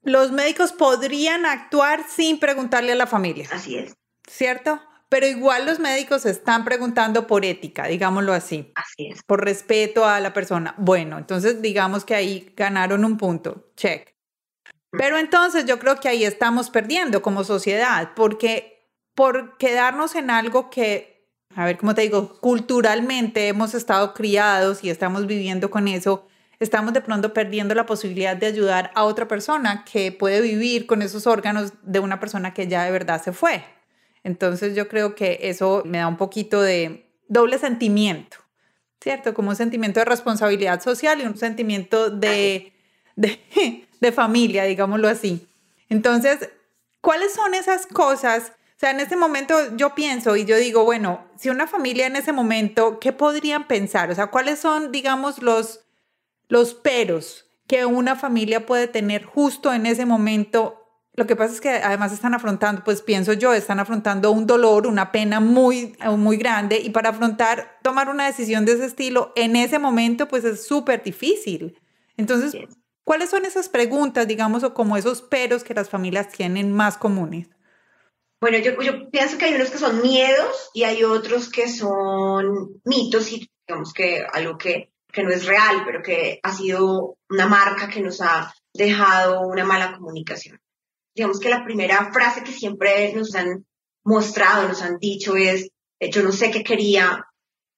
los 0.02 0.32
médicos 0.32 0.72
podrían 0.72 1.46
actuar 1.46 2.04
sin 2.08 2.38
preguntarle 2.38 2.92
a 2.92 2.96
la 2.96 3.06
familia. 3.06 3.48
Así 3.52 3.76
es. 3.76 3.94
¿Cierto? 4.28 4.80
Pero 5.08 5.26
igual 5.26 5.66
los 5.66 5.80
médicos 5.80 6.24
están 6.24 6.64
preguntando 6.64 7.26
por 7.26 7.44
ética, 7.44 7.86
digámoslo 7.86 8.32
así. 8.32 8.72
Así 8.76 9.08
es. 9.08 9.22
Por 9.24 9.44
respeto 9.44 10.04
a 10.04 10.20
la 10.20 10.32
persona. 10.32 10.74
Bueno, 10.78 11.18
entonces 11.18 11.60
digamos 11.62 12.04
que 12.04 12.14
ahí 12.14 12.52
ganaron 12.56 13.04
un 13.04 13.16
punto. 13.16 13.70
Check. 13.76 14.14
Pero 14.90 15.18
entonces 15.18 15.66
yo 15.66 15.78
creo 15.78 16.00
que 16.00 16.08
ahí 16.08 16.24
estamos 16.24 16.70
perdiendo 16.70 17.22
como 17.22 17.44
sociedad, 17.44 18.10
porque 18.14 18.88
por 19.14 19.56
quedarnos 19.56 20.14
en 20.14 20.30
algo 20.30 20.70
que, 20.70 21.28
a 21.54 21.64
ver, 21.64 21.78
cómo 21.78 21.94
te 21.94 22.02
digo, 22.02 22.40
culturalmente 22.40 23.48
hemos 23.48 23.74
estado 23.74 24.14
criados 24.14 24.82
y 24.82 24.90
estamos 24.90 25.26
viviendo 25.26 25.70
con 25.70 25.88
eso, 25.88 26.26
estamos 26.58 26.92
de 26.92 27.00
pronto 27.00 27.32
perdiendo 27.32 27.74
la 27.74 27.86
posibilidad 27.86 28.36
de 28.36 28.46
ayudar 28.46 28.90
a 28.94 29.04
otra 29.04 29.28
persona 29.28 29.84
que 29.84 30.12
puede 30.12 30.40
vivir 30.40 30.86
con 30.86 31.02
esos 31.02 31.26
órganos 31.26 31.72
de 31.82 32.00
una 32.00 32.20
persona 32.20 32.52
que 32.52 32.66
ya 32.66 32.84
de 32.84 32.90
verdad 32.90 33.22
se 33.22 33.32
fue. 33.32 33.64
Entonces 34.24 34.74
yo 34.74 34.88
creo 34.88 35.14
que 35.14 35.38
eso 35.42 35.82
me 35.86 35.98
da 35.98 36.08
un 36.08 36.16
poquito 36.16 36.60
de 36.60 37.10
doble 37.28 37.58
sentimiento, 37.58 38.38
¿cierto? 39.00 39.32
Como 39.34 39.50
un 39.50 39.56
sentimiento 39.56 40.00
de 40.00 40.04
responsabilidad 40.04 40.82
social 40.82 41.20
y 41.20 41.26
un 41.26 41.36
sentimiento 41.36 42.10
de, 42.10 42.72
de, 43.16 43.88
familia, 44.12 44.64
digámoslo 44.64 45.08
así. 45.08 45.46
Entonces, 45.88 46.48
¿cuáles 47.00 47.32
son 47.32 47.54
esas 47.54 47.86
cosas? 47.86 48.52
O 48.76 48.80
sea, 48.80 48.90
en 48.90 49.00
ese 49.00 49.16
momento 49.16 49.54
yo 49.76 49.94
pienso 49.94 50.36
y 50.36 50.44
yo 50.44 50.56
digo, 50.56 50.84
bueno, 50.84 51.24
si 51.36 51.50
una 51.50 51.66
familia 51.66 52.06
en 52.06 52.16
ese 52.16 52.32
momento, 52.32 52.98
¿qué 52.98 53.12
podrían 53.12 53.68
pensar? 53.68 54.10
O 54.10 54.14
sea, 54.14 54.28
¿cuáles 54.28 54.58
son, 54.58 54.90
digamos, 54.90 55.42
los, 55.42 55.80
los 56.48 56.74
peros 56.74 57.46
que 57.66 57.84
una 57.84 58.16
familia 58.16 58.66
puede 58.66 58.88
tener 58.88 59.24
justo 59.24 59.72
en 59.72 59.86
ese 59.86 60.06
momento 60.06 60.80
lo 61.20 61.26
que 61.26 61.36
pasa 61.36 61.52
es 61.52 61.60
que 61.60 61.68
además 61.68 62.12
están 62.12 62.34
afrontando, 62.34 62.82
pues 62.84 63.02
pienso 63.02 63.32
yo, 63.32 63.52
están 63.52 63.78
afrontando 63.80 64.30
un 64.30 64.46
dolor, 64.46 64.86
una 64.86 65.12
pena 65.12 65.38
muy, 65.38 65.94
muy 66.16 66.36
grande 66.36 66.78
y 66.78 66.88
para 66.88 67.10
afrontar, 67.10 67.78
tomar 67.82 68.08
una 68.08 68.26
decisión 68.26 68.64
de 68.64 68.72
ese 68.72 68.86
estilo 68.86 69.32
en 69.36 69.54
ese 69.54 69.78
momento, 69.78 70.28
pues 70.28 70.44
es 70.44 70.64
súper 70.64 71.02
difícil. 71.02 71.78
Entonces, 72.16 72.54
¿cuáles 73.04 73.30
son 73.30 73.44
esas 73.44 73.68
preguntas, 73.68 74.26
digamos, 74.26 74.62
o 74.64 74.74
como 74.74 74.96
esos 74.96 75.22
peros 75.22 75.64
que 75.64 75.74
las 75.74 75.88
familias 75.88 76.28
tienen 76.28 76.72
más 76.72 76.96
comunes? 76.96 77.48
Bueno, 78.40 78.58
yo, 78.58 78.80
yo 78.80 79.10
pienso 79.10 79.36
que 79.36 79.46
hay 79.46 79.54
unos 79.54 79.70
que 79.70 79.78
son 79.78 80.00
miedos 80.00 80.70
y 80.72 80.84
hay 80.84 81.04
otros 81.04 81.50
que 81.50 81.68
son 81.68 82.80
mitos 82.84 83.30
y 83.32 83.50
digamos 83.66 83.92
que 83.92 84.24
algo 84.32 84.56
que, 84.56 84.92
que 85.12 85.22
no 85.22 85.30
es 85.30 85.44
real, 85.46 85.82
pero 85.84 86.02
que 86.02 86.40
ha 86.42 86.54
sido 86.54 87.16
una 87.28 87.46
marca 87.46 87.88
que 87.88 88.00
nos 88.00 88.20
ha 88.20 88.52
dejado 88.72 89.40
una 89.42 89.64
mala 89.64 89.96
comunicación 89.96 90.58
digamos 91.14 91.40
que 91.40 91.50
la 91.50 91.64
primera 91.64 92.12
frase 92.12 92.42
que 92.42 92.52
siempre 92.52 93.12
nos 93.14 93.34
han 93.34 93.66
mostrado, 94.04 94.68
nos 94.68 94.82
han 94.82 94.98
dicho 94.98 95.36
es, 95.36 95.68
eh, 96.00 96.10
yo 96.10 96.22
no 96.22 96.32
sé 96.32 96.50
qué 96.50 96.64
quería 96.64 97.26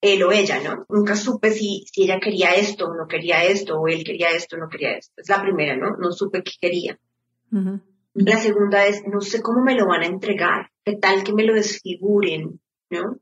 él 0.02 0.22
o 0.24 0.32
ella, 0.32 0.60
¿no? 0.60 0.84
Nunca 0.88 1.16
supe 1.16 1.52
si, 1.52 1.84
si 1.90 2.02
ella 2.02 2.18
quería 2.20 2.54
esto 2.54 2.86
o 2.86 2.94
no 2.94 3.06
quería 3.06 3.44
esto, 3.44 3.78
o 3.78 3.86
él 3.86 4.04
quería 4.04 4.30
esto 4.30 4.56
o 4.56 4.58
no 4.58 4.68
quería 4.68 4.96
esto. 4.96 5.12
Es 5.16 5.28
la 5.28 5.40
primera, 5.40 5.76
¿no? 5.76 5.96
No 5.96 6.12
supe 6.12 6.42
qué 6.42 6.52
quería. 6.60 6.98
La 8.14 8.36
segunda 8.38 8.84
es, 8.86 9.02
no 9.06 9.20
sé 9.20 9.40
cómo 9.40 9.62
me 9.62 9.74
lo 9.74 9.86
van 9.86 10.02
a 10.02 10.06
entregar, 10.06 10.70
qué 10.84 10.96
tal 10.96 11.22
que 11.22 11.32
me 11.32 11.44
lo 11.44 11.54
desfiguren, 11.54 12.60
¿no? 12.90 13.18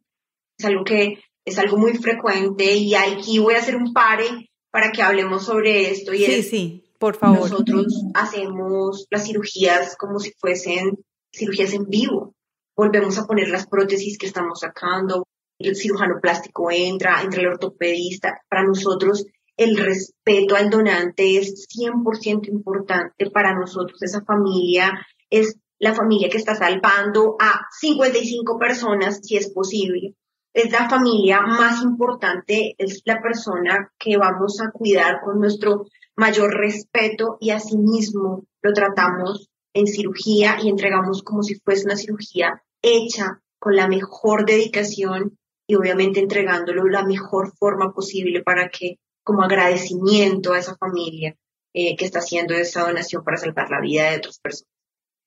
Es 0.59 0.65
algo 0.65 0.85
que 0.85 1.23
es 1.45 1.59
algo 1.59 1.77
muy 1.77 1.95
frecuente 1.99 2.75
y 2.75 2.95
aquí 2.95 3.39
voy 3.39 3.55
a 3.55 3.59
hacer 3.59 3.77
un 3.77 3.93
pare 3.93 4.51
para 4.71 4.91
que 4.91 5.03
hablemos 5.03 5.45
sobre 5.45 5.91
esto. 5.91 6.15
Y 6.15 6.25
sí, 6.25 6.43
sí. 6.43 6.85
Por 6.99 7.17
favor. 7.17 7.41
Nosotros 7.41 7.87
hacemos 8.15 9.07
las 9.11 9.27
cirugías 9.27 9.97
como 9.97 10.19
si 10.19 10.33
fuesen 10.33 10.99
cirugías 11.35 11.73
en 11.73 11.87
vivo. 11.89 12.35
Volvemos 12.77 13.19
a 13.19 13.27
poner 13.27 13.49
las 13.49 13.67
prótesis 13.67 14.17
que 14.19 14.27
estamos 14.27 14.61
sacando. 14.61 15.27
El 15.61 15.77
cirujano 15.77 16.21
plástico 16.21 16.71
entra, 16.71 17.21
entra 17.23 17.43
el 17.43 17.49
ortopedista. 17.49 18.41
Para 18.49 18.65
nosotros 18.65 19.27
el 19.59 19.77
respeto 19.77 20.57
al 20.57 20.71
donante 20.71 21.37
es 21.37 21.69
100% 21.69 22.49
importante 22.49 23.29
para 23.31 23.55
nosotros. 23.55 24.03
Esa 24.03 24.25
familia 24.25 25.07
es 25.29 25.59
la 25.79 25.95
familia 25.95 26.31
que 26.31 26.39
está 26.39 26.55
salvando 26.55 27.37
a 27.39 27.67
55 27.79 28.59
personas, 28.59 29.21
si 29.23 29.37
es 29.37 29.51
posible. 29.51 30.15
Es 30.55 30.73
la 30.73 30.89
familia 30.89 31.43
más 31.43 31.83
importante, 31.83 32.75
es 32.79 33.03
la 33.05 33.21
persona 33.21 33.93
que 33.99 34.17
vamos 34.17 34.63
a 34.63 34.71
cuidar 34.71 35.21
con 35.23 35.39
nuestro 35.39 35.85
mayor 36.17 36.55
respeto 36.55 37.37
y 37.39 37.51
asimismo 37.51 38.47
lo 38.63 38.73
tratamos 38.73 39.51
en 39.75 39.87
cirugía 39.87 40.57
y 40.63 40.71
entregamos 40.71 41.23
como 41.23 41.43
si 41.43 41.57
fuese 41.57 41.85
una 41.85 41.97
cirugía 41.97 42.63
hecha 42.81 43.43
con 43.59 43.77
la 43.77 43.89
mejor 43.89 44.47
dedicación 44.47 45.39
y 45.71 45.77
obviamente 45.77 46.19
entregándolo 46.19 46.83
de 46.83 46.91
la 46.91 47.05
mejor 47.05 47.53
forma 47.57 47.93
posible 47.93 48.43
para 48.43 48.69
que 48.71 48.97
como 49.23 49.45
agradecimiento 49.45 50.53
a 50.53 50.59
esa 50.59 50.77
familia 50.77 51.37
eh, 51.73 51.95
que 51.97 52.05
está 52.05 52.19
haciendo 52.19 52.55
esa 52.55 52.83
donación 52.83 53.23
para 53.23 53.37
salvar 53.37 53.71
la 53.71 53.81
vida 53.81 54.11
de 54.11 54.17
otras 54.17 54.41
personas. 54.41 54.73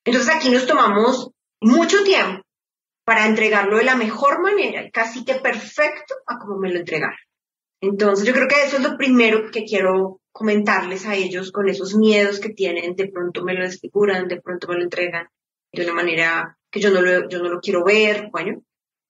Entonces 0.04 0.36
aquí 0.36 0.50
nos 0.50 0.68
tomamos 0.68 1.32
mucho 1.62 2.04
tiempo 2.04 2.44
para 3.06 3.26
entregarlo 3.26 3.78
de 3.78 3.86
la 3.86 3.96
mejor 3.96 4.42
manera, 4.42 4.90
casi 4.92 5.24
que 5.24 5.36
perfecto 5.36 6.16
a 6.28 6.38
como 6.38 6.58
me 6.58 6.74
lo 6.74 6.80
entregaron. 6.80 7.16
Entonces, 7.80 8.26
yo 8.26 8.34
creo 8.34 8.50
que 8.50 8.64
eso 8.66 8.78
es 8.78 8.84
lo 8.84 8.98
primero 8.98 9.50
que 9.50 9.64
quiero 9.64 10.20
comentarles 10.34 11.06
a 11.06 11.16
ellos 11.16 11.54
con 11.54 11.70
esos 11.70 11.96
miedos 11.96 12.42
que 12.42 12.50
tienen, 12.50 12.96
de 12.96 13.08
pronto 13.08 13.46
me 13.46 13.54
lo 13.54 13.64
desfiguran, 13.64 14.28
de 14.28 14.42
pronto 14.42 14.68
me 14.68 14.76
lo 14.76 14.84
entregan 14.84 15.28
de 15.72 15.84
una 15.84 15.94
manera 15.94 16.58
que 16.70 16.82
yo 16.82 16.92
no 16.92 17.02
lo, 17.02 17.30
yo 17.30 17.42
no 17.42 17.50
lo 17.50 17.62
quiero 17.62 17.86
ver, 17.86 18.30
bueno, 18.32 18.62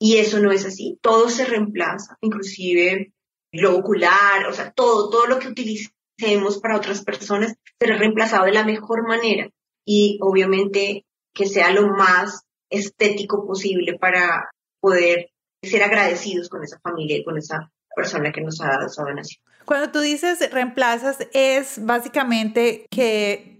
y 0.04 0.18
eso 0.18 0.40
no 0.40 0.52
es 0.52 0.66
así, 0.66 1.00
todo 1.02 1.30
se 1.30 1.46
reemplaza, 1.46 2.18
inclusive 2.20 3.14
lo 3.54 3.78
ocular, 3.78 4.46
o 4.50 4.52
sea, 4.52 4.74
todo, 4.74 5.10
todo 5.10 5.28
lo 5.28 5.40
que 5.40 5.48
utilicemos 5.48 6.60
para 6.62 6.76
otras 6.76 7.06
personas 7.06 7.56
será 7.80 7.96
reemplazado 7.96 8.44
de 8.44 8.52
la 8.52 8.66
mejor 8.66 9.08
manera 9.08 9.50
y 9.86 10.20
obviamente 10.22 11.06
que 11.34 11.46
sea 11.46 11.72
lo 11.72 11.88
más 11.88 12.44
estético 12.70 13.48
posible 13.48 13.98
para 13.98 14.52
poder 14.82 15.30
ser 15.62 15.84
agradecidos 15.84 16.50
con 16.50 16.66
esa 16.66 16.82
familia 16.82 17.16
y 17.16 17.24
con 17.24 17.38
esa 17.38 17.72
persona 17.96 18.34
que 18.34 18.42
nos 18.42 18.60
ha 18.60 18.68
dado 18.68 18.88
esa 18.88 19.04
donación. 19.04 19.42
Cuando 19.64 19.90
tú 19.90 20.02
dices 20.02 20.52
reemplazas, 20.52 21.26
es 21.32 21.80
básicamente 21.86 22.88
que 22.92 23.53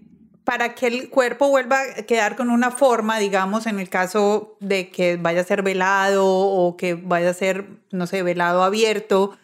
para 0.44 0.74
que 0.74 0.86
el 0.86 1.10
cuerpo 1.10 1.48
vuelva 1.48 1.80
a 1.80 2.02
quedar 2.02 2.36
con 2.36 2.50
una 2.50 2.70
forma, 2.70 3.18
digamos, 3.18 3.66
en 3.66 3.80
el 3.80 3.88
caso 3.88 4.56
de 4.60 4.90
que 4.90 5.16
vaya 5.16 5.40
a 5.40 5.44
ser 5.44 5.62
velado 5.62 6.26
o 6.26 6.76
que 6.76 6.94
vaya 6.94 7.30
a 7.30 7.34
ser, 7.34 7.66
no 7.90 8.06
sé, 8.06 8.22
velado 8.22 8.62
abierto, 8.62 9.38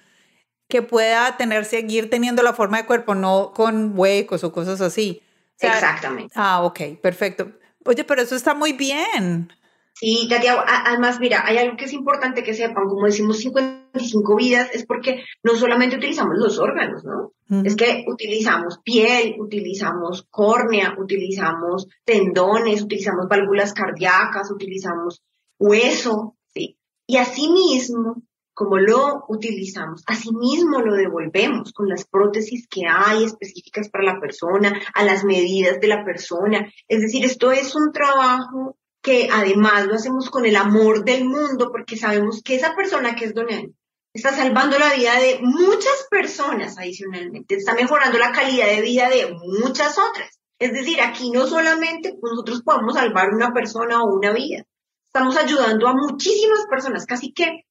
que 0.68 0.82
pueda 0.82 1.36
tener, 1.38 1.64
seguir 1.64 2.10
teniendo 2.10 2.42
la 2.42 2.52
forma 2.52 2.76
de 2.76 2.86
cuerpo, 2.86 3.14
no 3.14 3.52
con 3.54 3.98
huecos 3.98 4.44
o 4.44 4.52
cosas 4.52 4.80
así. 4.82 5.22
Exactamente. 5.58 6.32
Ah, 6.36 6.62
ok, 6.62 6.80
perfecto. 7.02 7.50
Oye, 7.84 8.04
pero 8.04 8.22
eso 8.22 8.36
está 8.36 8.54
muy 8.54 8.72
bien. 8.72 9.50
Sí, 9.94 10.26
Tatiana, 10.30 10.64
además, 10.66 11.20
mira, 11.20 11.42
hay 11.44 11.58
algo 11.58 11.76
que 11.76 11.84
es 11.84 11.92
importante 11.92 12.42
que 12.42 12.54
sepan, 12.54 12.86
como 12.88 13.06
decimos 13.06 13.38
55 13.38 14.36
vidas, 14.36 14.70
es 14.72 14.86
porque 14.86 15.24
no 15.42 15.54
solamente 15.56 15.96
utilizamos 15.96 16.36
los 16.38 16.58
órganos, 16.58 17.04
¿no? 17.04 17.32
Es 17.64 17.74
que 17.74 18.04
utilizamos 18.06 18.78
piel, 18.84 19.34
utilizamos 19.40 20.26
córnea, 20.30 20.94
utilizamos 20.98 21.88
tendones, 22.04 22.82
utilizamos 22.82 23.26
válvulas 23.28 23.74
cardíacas, 23.74 24.52
utilizamos 24.52 25.22
hueso, 25.58 26.36
¿sí? 26.54 26.78
Y 27.06 27.16
asimismo, 27.16 28.22
como 28.54 28.78
lo 28.78 29.24
utilizamos, 29.28 30.04
asimismo 30.06 30.80
lo 30.80 30.94
devolvemos 30.94 31.72
con 31.72 31.88
las 31.88 32.06
prótesis 32.06 32.68
que 32.68 32.82
hay 32.88 33.24
específicas 33.24 33.90
para 33.90 34.04
la 34.04 34.20
persona, 34.20 34.72
a 34.94 35.04
las 35.04 35.24
medidas 35.24 35.80
de 35.80 35.88
la 35.88 36.04
persona. 36.04 36.72
Es 36.86 37.00
decir, 37.00 37.24
esto 37.24 37.50
es 37.50 37.74
un 37.74 37.90
trabajo 37.92 38.76
que 39.02 39.28
además 39.32 39.86
lo 39.86 39.94
hacemos 39.94 40.30
con 40.30 40.44
el 40.44 40.56
amor 40.56 41.04
del 41.04 41.24
mundo, 41.24 41.70
porque 41.70 41.96
sabemos 41.96 42.42
que 42.42 42.56
esa 42.56 42.74
persona 42.74 43.14
que 43.14 43.26
es 43.26 43.34
donante 43.34 43.74
está 44.12 44.32
salvando 44.32 44.78
la 44.78 44.94
vida 44.94 45.18
de 45.18 45.38
muchas 45.40 46.06
personas 46.10 46.76
adicionalmente, 46.78 47.54
está 47.54 47.74
mejorando 47.74 48.18
la 48.18 48.32
calidad 48.32 48.66
de 48.66 48.82
vida 48.82 49.08
de 49.08 49.32
muchas 49.62 49.96
otras. 49.98 50.40
Es 50.58 50.72
decir, 50.72 51.00
aquí 51.00 51.30
no 51.30 51.46
solamente 51.46 52.14
nosotros 52.22 52.62
podemos 52.62 52.94
salvar 52.94 53.30
una 53.32 53.52
persona 53.52 54.02
o 54.02 54.14
una 54.14 54.32
vida, 54.32 54.64
estamos 55.06 55.36
ayudando 55.36 55.88
a 55.88 55.94
muchísimas 55.94 56.66
personas, 56.68 57.06
casi 57.06 57.32
que 57.32 57.64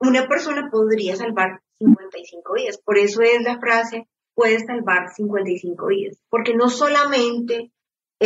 una 0.00 0.26
persona 0.26 0.70
podría 0.70 1.16
salvar 1.16 1.60
55 1.78 2.54
vidas. 2.54 2.78
Por 2.78 2.98
eso 2.98 3.20
es 3.22 3.42
la 3.42 3.58
frase, 3.58 4.08
puedes 4.34 4.64
salvar 4.64 5.12
55 5.14 5.86
vidas, 5.86 6.16
porque 6.30 6.54
no 6.54 6.70
solamente 6.70 7.72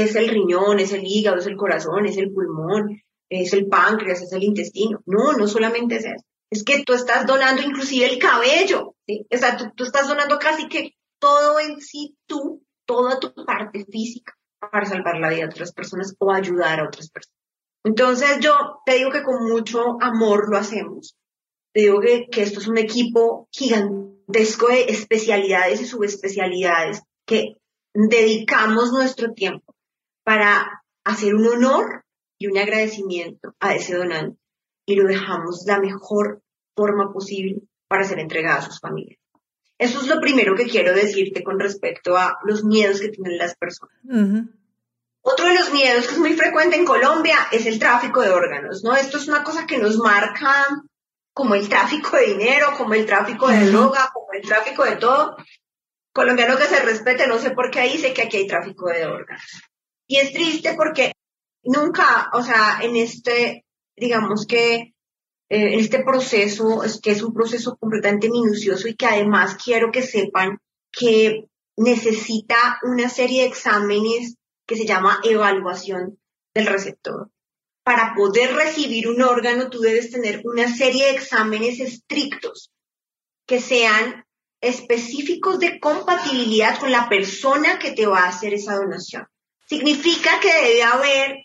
es 0.02 0.16
el 0.16 0.28
riñón, 0.28 0.80
es 0.80 0.92
el 0.92 1.04
hígado, 1.04 1.38
es 1.38 1.46
el 1.46 1.56
corazón, 1.56 2.06
es 2.06 2.16
el 2.16 2.32
pulmón, 2.32 3.00
es 3.30 3.52
el 3.52 3.66
páncreas, 3.68 4.22
es 4.22 4.32
el 4.32 4.42
intestino. 4.42 5.00
No, 5.06 5.32
no 5.32 5.46
solamente 5.46 5.96
es 5.96 6.04
eso. 6.04 6.24
Es 6.50 6.64
que 6.64 6.82
tú 6.84 6.94
estás 6.94 7.26
donando 7.26 7.62
inclusive 7.62 8.06
el 8.06 8.18
cabello. 8.18 8.94
O 9.30 9.36
sea, 9.36 9.56
tú, 9.56 9.84
estás 9.84 10.08
donando 10.08 10.38
casi 10.38 10.68
que 10.68 10.94
todo 11.18 11.60
en 11.60 11.80
sí 11.80 12.16
tú, 12.26 12.62
toda 12.86 13.18
tu 13.20 13.32
parte 13.44 13.84
física, 13.84 14.34
para 14.58 14.86
salvar 14.86 15.18
la 15.18 15.28
vida 15.28 15.40
de 15.40 15.46
otras 15.46 15.72
personas 15.72 16.14
o 16.18 16.32
ayudar 16.32 16.80
a 16.80 16.86
otras 16.86 17.10
personas. 17.10 17.38
Entonces 17.84 18.40
yo 18.40 18.80
te 18.84 18.94
digo 18.94 19.10
que 19.10 19.22
con 19.22 19.48
mucho 19.48 20.00
amor 20.00 20.50
lo 20.50 20.56
hacemos. 20.56 21.16
Te 21.72 21.82
digo 21.82 22.00
que, 22.00 22.28
que 22.30 22.42
esto 22.42 22.60
es 22.60 22.66
un 22.66 22.78
equipo 22.78 23.48
gigantesco 23.52 24.68
de 24.68 24.84
especialidades 24.84 25.80
y 25.80 25.86
subespecialidades 25.86 27.02
que 27.26 27.56
dedicamos 27.94 28.92
nuestro 28.92 29.32
tiempo 29.32 29.74
para 30.28 30.84
hacer 31.04 31.34
un 31.34 31.46
honor 31.46 32.04
y 32.36 32.48
un 32.48 32.58
agradecimiento 32.58 33.54
a 33.60 33.74
ese 33.74 33.96
donante 33.96 34.38
y 34.84 34.94
lo 34.94 35.08
dejamos 35.08 35.64
la 35.64 35.80
mejor 35.80 36.42
forma 36.76 37.14
posible 37.14 37.62
para 37.88 38.04
ser 38.04 38.18
entregado 38.18 38.58
a 38.58 38.62
sus 38.62 38.78
familias. 38.78 39.18
Eso 39.78 40.02
es 40.02 40.06
lo 40.06 40.20
primero 40.20 40.54
que 40.54 40.66
quiero 40.66 40.92
decirte 40.92 41.42
con 41.42 41.58
respecto 41.58 42.14
a 42.18 42.36
los 42.44 42.62
miedos 42.62 43.00
que 43.00 43.08
tienen 43.08 43.38
las 43.38 43.56
personas. 43.56 43.96
Otro 45.22 45.46
de 45.46 45.54
los 45.54 45.72
miedos 45.72 46.06
que 46.06 46.12
es 46.12 46.18
muy 46.18 46.34
frecuente 46.34 46.76
en 46.76 46.84
Colombia 46.84 47.48
es 47.50 47.64
el 47.64 47.78
tráfico 47.78 48.20
de 48.20 48.28
órganos, 48.28 48.84
¿no? 48.84 48.94
Esto 48.94 49.16
es 49.16 49.28
una 49.28 49.42
cosa 49.42 49.66
que 49.66 49.78
nos 49.78 49.96
marca 49.96 50.66
como 51.32 51.54
el 51.54 51.70
tráfico 51.70 52.18
de 52.18 52.34
dinero, 52.34 52.74
como 52.76 52.92
el 52.92 53.06
tráfico 53.06 53.48
de 53.48 53.70
droga, 53.70 54.10
como 54.12 54.30
el 54.34 54.42
tráfico 54.42 54.84
de 54.84 54.96
todo. 54.96 55.38
Colombiano 56.12 56.58
que 56.58 56.64
se 56.64 56.84
respete, 56.84 57.26
no 57.26 57.38
sé 57.38 57.52
por 57.52 57.70
qué 57.70 57.84
dice 57.84 58.12
que 58.12 58.24
aquí 58.24 58.36
hay 58.36 58.46
tráfico 58.46 58.90
de 58.90 59.06
órganos. 59.06 59.62
Y 60.08 60.16
es 60.16 60.32
triste 60.32 60.74
porque 60.74 61.12
nunca, 61.62 62.30
o 62.32 62.42
sea, 62.42 62.80
en 62.82 62.96
este, 62.96 63.64
digamos 63.94 64.46
que 64.46 64.94
eh, 65.50 65.78
este 65.78 66.02
proceso, 66.02 66.82
es 66.82 67.00
que 67.00 67.10
es 67.10 67.22
un 67.22 67.34
proceso 67.34 67.76
completamente 67.76 68.30
minucioso 68.30 68.88
y 68.88 68.96
que 68.96 69.06
además 69.06 69.56
quiero 69.62 69.92
que 69.92 70.02
sepan 70.02 70.58
que 70.90 71.44
necesita 71.76 72.78
una 72.82 73.08
serie 73.08 73.42
de 73.42 73.48
exámenes 73.48 74.36
que 74.66 74.76
se 74.76 74.86
llama 74.86 75.20
evaluación 75.24 76.18
del 76.54 76.66
receptor. 76.66 77.30
Para 77.84 78.14
poder 78.14 78.54
recibir 78.54 79.08
un 79.08 79.22
órgano, 79.22 79.70
tú 79.70 79.80
debes 79.80 80.10
tener 80.10 80.42
una 80.44 80.74
serie 80.74 81.06
de 81.06 81.12
exámenes 81.12 81.80
estrictos 81.80 82.70
que 83.46 83.60
sean 83.60 84.24
específicos 84.60 85.58
de 85.60 85.78
compatibilidad 85.80 86.78
con 86.80 86.90
la 86.90 87.08
persona 87.08 87.78
que 87.78 87.92
te 87.92 88.06
va 88.06 88.24
a 88.24 88.28
hacer 88.28 88.54
esa 88.54 88.74
donación. 88.74 89.26
Significa 89.68 90.40
que 90.40 90.52
debe 90.52 90.82
haber 90.82 91.36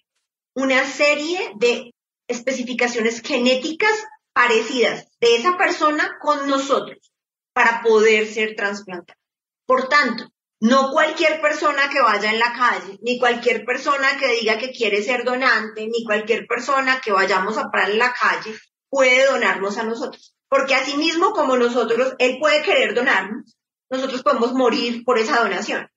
una 0.56 0.86
serie 0.86 1.52
de 1.56 1.94
especificaciones 2.28 3.22
genéticas 3.22 3.94
parecidas 4.34 5.08
de 5.20 5.36
esa 5.36 5.58
persona 5.58 6.18
con 6.22 6.48
nosotros 6.48 7.12
para 7.54 7.82
poder 7.84 8.28
ser 8.28 8.56
trasplantada. 8.56 9.18
Por 9.66 9.88
tanto, 9.90 10.26
no 10.60 10.92
cualquier 10.92 11.42
persona 11.42 11.90
que 11.90 12.02
vaya 12.02 12.32
en 12.32 12.40
la 12.40 12.54
calle, 12.54 12.98
ni 13.02 13.20
cualquier 13.20 13.66
persona 13.66 14.18
que 14.18 14.40
diga 14.40 14.58
que 14.58 14.72
quiere 14.72 15.04
ser 15.04 15.26
donante, 15.26 15.86
ni 15.88 16.06
cualquier 16.06 16.48
persona 16.48 17.02
que 17.02 17.12
vayamos 17.12 17.58
a 17.58 17.70
parar 17.70 17.92
en 17.92 18.00
la 18.00 18.14
calle 18.14 18.56
puede 18.90 19.26
donarnos 19.26 19.78
a 19.78 19.84
nosotros. 19.84 20.34
Porque 20.48 20.76
así 20.76 20.96
mismo 20.96 21.32
como 21.32 21.58
nosotros, 21.58 22.14
él 22.20 22.38
puede 22.40 22.62
querer 22.62 22.94
donarnos, 22.94 23.58
nosotros 23.90 24.24
podemos 24.24 24.54
morir 24.54 25.04
por 25.04 25.20
esa 25.20 25.42
donación. 25.42 25.90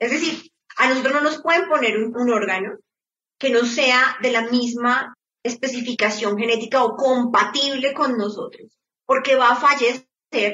Es 0.00 0.10
decir, 0.10 0.49
a 0.80 0.88
nosotros 0.88 1.12
no 1.12 1.20
nos 1.20 1.42
pueden 1.42 1.68
poner 1.68 1.98
un 1.98 2.32
órgano 2.32 2.78
que 3.38 3.50
no 3.50 3.64
sea 3.66 4.16
de 4.22 4.32
la 4.32 4.42
misma 4.42 5.14
especificación 5.42 6.38
genética 6.38 6.82
o 6.82 6.96
compatible 6.96 7.92
con 7.92 8.16
nosotros, 8.16 8.78
porque 9.04 9.36
va 9.36 9.50
a 9.50 9.56
fallecer 9.56 10.06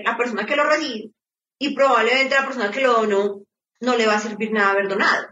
la 0.05 0.17
persona 0.17 0.45
que 0.45 0.57
lo 0.57 0.65
recibe 0.65 1.11
y 1.59 1.75
probablemente 1.75 2.35
la 2.35 2.45
persona 2.45 2.71
que 2.71 2.81
lo 2.81 2.95
donó 2.95 3.43
no 3.81 3.97
le 3.97 4.07
va 4.07 4.17
a 4.17 4.21
servir 4.21 4.53
nada 4.53 4.71
haber 4.71 4.89
donado. 4.89 5.29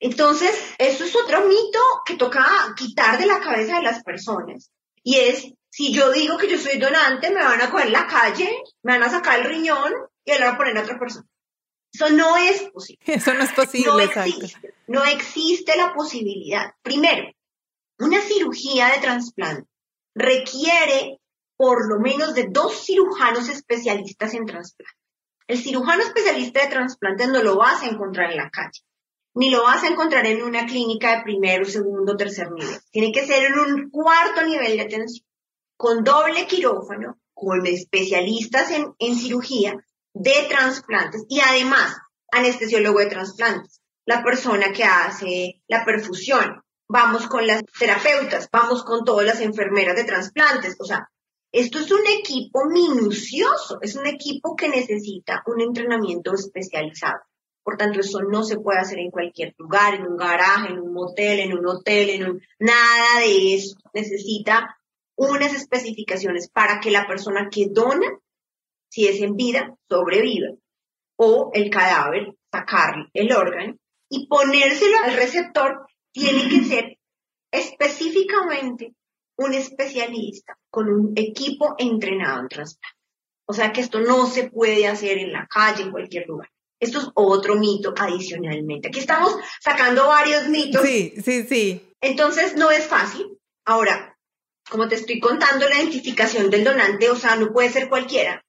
Entonces, 0.00 0.74
eso 0.78 1.04
es 1.04 1.14
otro 1.14 1.46
mito 1.46 1.80
que 2.04 2.16
toca 2.16 2.44
quitar 2.76 3.18
de 3.18 3.26
la 3.26 3.38
cabeza 3.38 3.76
de 3.76 3.82
las 3.82 4.02
personas. 4.02 4.72
Y 5.04 5.16
es, 5.16 5.52
si 5.70 5.92
yo 5.92 6.10
digo 6.10 6.36
que 6.36 6.48
yo 6.48 6.58
soy 6.58 6.78
donante, 6.78 7.30
me 7.30 7.44
van 7.44 7.60
a 7.60 7.70
coger 7.70 7.86
en 7.86 7.92
la 7.92 8.08
calle, 8.08 8.62
me 8.82 8.94
van 8.94 9.04
a 9.04 9.10
sacar 9.10 9.38
el 9.38 9.46
riñón 9.46 9.92
y 10.24 10.32
le 10.32 10.40
van 10.40 10.54
a 10.54 10.56
poner 10.56 10.76
a 10.78 10.82
otra 10.82 10.98
persona. 10.98 11.26
Eso 11.92 12.10
no 12.10 12.36
es 12.36 12.62
posible. 12.70 13.02
Eso 13.06 13.34
no 13.34 13.42
es 13.42 13.52
posible, 13.52 13.92
no 13.92 14.00
existe, 14.00 14.74
no 14.86 15.04
existe 15.04 15.76
la 15.76 15.92
posibilidad. 15.92 16.72
Primero, 16.82 17.30
una 17.98 18.20
cirugía 18.20 18.88
de 18.88 19.00
trasplante 19.00 19.68
requiere 20.14 21.20
por 21.56 21.88
lo 21.88 22.00
menos 22.00 22.34
de 22.34 22.48
dos 22.50 22.84
cirujanos 22.84 23.48
especialistas 23.48 24.34
en 24.34 24.46
trasplante. 24.46 24.96
El 25.46 25.58
cirujano 25.58 26.02
especialista 26.02 26.62
de 26.62 26.70
trasplante 26.70 27.26
no 27.26 27.42
lo 27.42 27.56
vas 27.56 27.82
a 27.82 27.86
encontrar 27.86 28.30
en 28.30 28.38
la 28.38 28.50
calle, 28.50 28.80
ni 29.34 29.50
lo 29.50 29.62
vas 29.62 29.82
a 29.82 29.88
encontrar 29.88 30.26
en 30.26 30.42
una 30.42 30.66
clínica 30.66 31.16
de 31.16 31.22
primero, 31.22 31.64
segundo, 31.64 32.16
tercer 32.16 32.50
nivel. 32.52 32.80
Tiene 32.90 33.12
que 33.12 33.26
ser 33.26 33.44
en 33.44 33.58
un 33.58 33.90
cuarto 33.90 34.42
nivel 34.44 34.76
de 34.76 34.82
atención, 34.82 35.26
con 35.76 36.02
doble 36.02 36.46
quirófano, 36.46 37.18
con 37.34 37.66
especialistas 37.66 38.70
en, 38.70 38.94
en 38.98 39.14
cirugía 39.14 39.76
de 40.14 40.46
trasplantes 40.48 41.24
y 41.28 41.40
además 41.40 41.96
anestesiólogo 42.30 42.98
de 43.00 43.06
trasplantes, 43.06 43.80
la 44.04 44.22
persona 44.22 44.72
que 44.72 44.84
hace 44.84 45.62
la 45.68 45.84
perfusión, 45.84 46.62
vamos 46.88 47.26
con 47.26 47.46
las 47.46 47.62
terapeutas, 47.78 48.48
vamos 48.52 48.84
con 48.84 49.04
todas 49.04 49.26
las 49.26 49.40
enfermeras 49.40 49.96
de 49.96 50.04
trasplantes, 50.04 50.76
o 50.78 50.84
sea, 50.84 51.08
esto 51.52 51.78
es 51.80 51.90
un 51.90 52.06
equipo 52.18 52.64
minucioso, 52.64 53.78
es 53.82 53.94
un 53.94 54.06
equipo 54.06 54.56
que 54.56 54.70
necesita 54.70 55.42
un 55.46 55.60
entrenamiento 55.60 56.32
especializado. 56.32 57.20
Por 57.62 57.76
tanto, 57.76 58.00
eso 58.00 58.22
no 58.22 58.42
se 58.42 58.58
puede 58.58 58.80
hacer 58.80 58.98
en 58.98 59.10
cualquier 59.10 59.54
lugar, 59.58 59.94
en 59.94 60.06
un 60.06 60.16
garaje, 60.16 60.68
en 60.72 60.80
un 60.80 60.94
motel, 60.94 61.40
en 61.40 61.52
un 61.52 61.66
hotel, 61.66 62.08
en 62.08 62.30
un... 62.30 62.42
Nada 62.58 63.20
de 63.20 63.54
eso. 63.54 63.76
Necesita 63.92 64.78
unas 65.14 65.54
especificaciones 65.54 66.48
para 66.48 66.80
que 66.80 66.90
la 66.90 67.06
persona 67.06 67.48
que 67.50 67.66
dona, 67.70 68.08
si 68.92 69.08
es 69.08 69.22
en 69.22 69.36
vida, 69.36 69.74
sobreviva. 69.88 70.48
O 71.16 71.50
el 71.54 71.70
cadáver, 71.70 72.34
sacarle 72.52 73.06
el 73.14 73.32
órgano 73.32 73.74
y 74.10 74.26
ponérselo 74.26 74.98
al 75.02 75.16
receptor 75.16 75.86
tiene 76.12 76.46
que 76.50 76.64
ser 76.64 76.98
específicamente 77.50 78.92
un 79.38 79.54
especialista 79.54 80.58
con 80.70 80.90
un 80.90 81.12
equipo 81.16 81.74
entrenado 81.78 82.40
en 82.40 82.48
trasplante. 82.48 82.98
O 83.46 83.54
sea 83.54 83.72
que 83.72 83.80
esto 83.80 84.00
no 84.00 84.26
se 84.26 84.50
puede 84.50 84.86
hacer 84.86 85.16
en 85.18 85.32
la 85.32 85.46
calle, 85.46 85.84
en 85.84 85.90
cualquier 85.90 86.26
lugar. 86.26 86.50
Esto 86.78 86.98
es 86.98 87.08
otro 87.14 87.56
mito 87.56 87.94
adicionalmente. 87.96 88.88
Aquí 88.88 88.98
estamos 88.98 89.36
sacando 89.60 90.06
varios 90.08 90.48
mitos. 90.48 90.82
Sí, 90.82 91.14
sí, 91.24 91.44
sí. 91.44 91.94
Entonces 92.02 92.56
no 92.56 92.70
es 92.70 92.86
fácil. 92.86 93.38
Ahora, 93.64 94.18
como 94.68 94.86
te 94.88 94.96
estoy 94.96 95.18
contando, 95.18 95.66
la 95.68 95.78
identificación 95.78 96.50
del 96.50 96.64
donante, 96.64 97.08
o 97.08 97.16
sea, 97.16 97.36
no 97.36 97.52
puede 97.52 97.70
ser 97.70 97.88
cualquiera. 97.88 98.44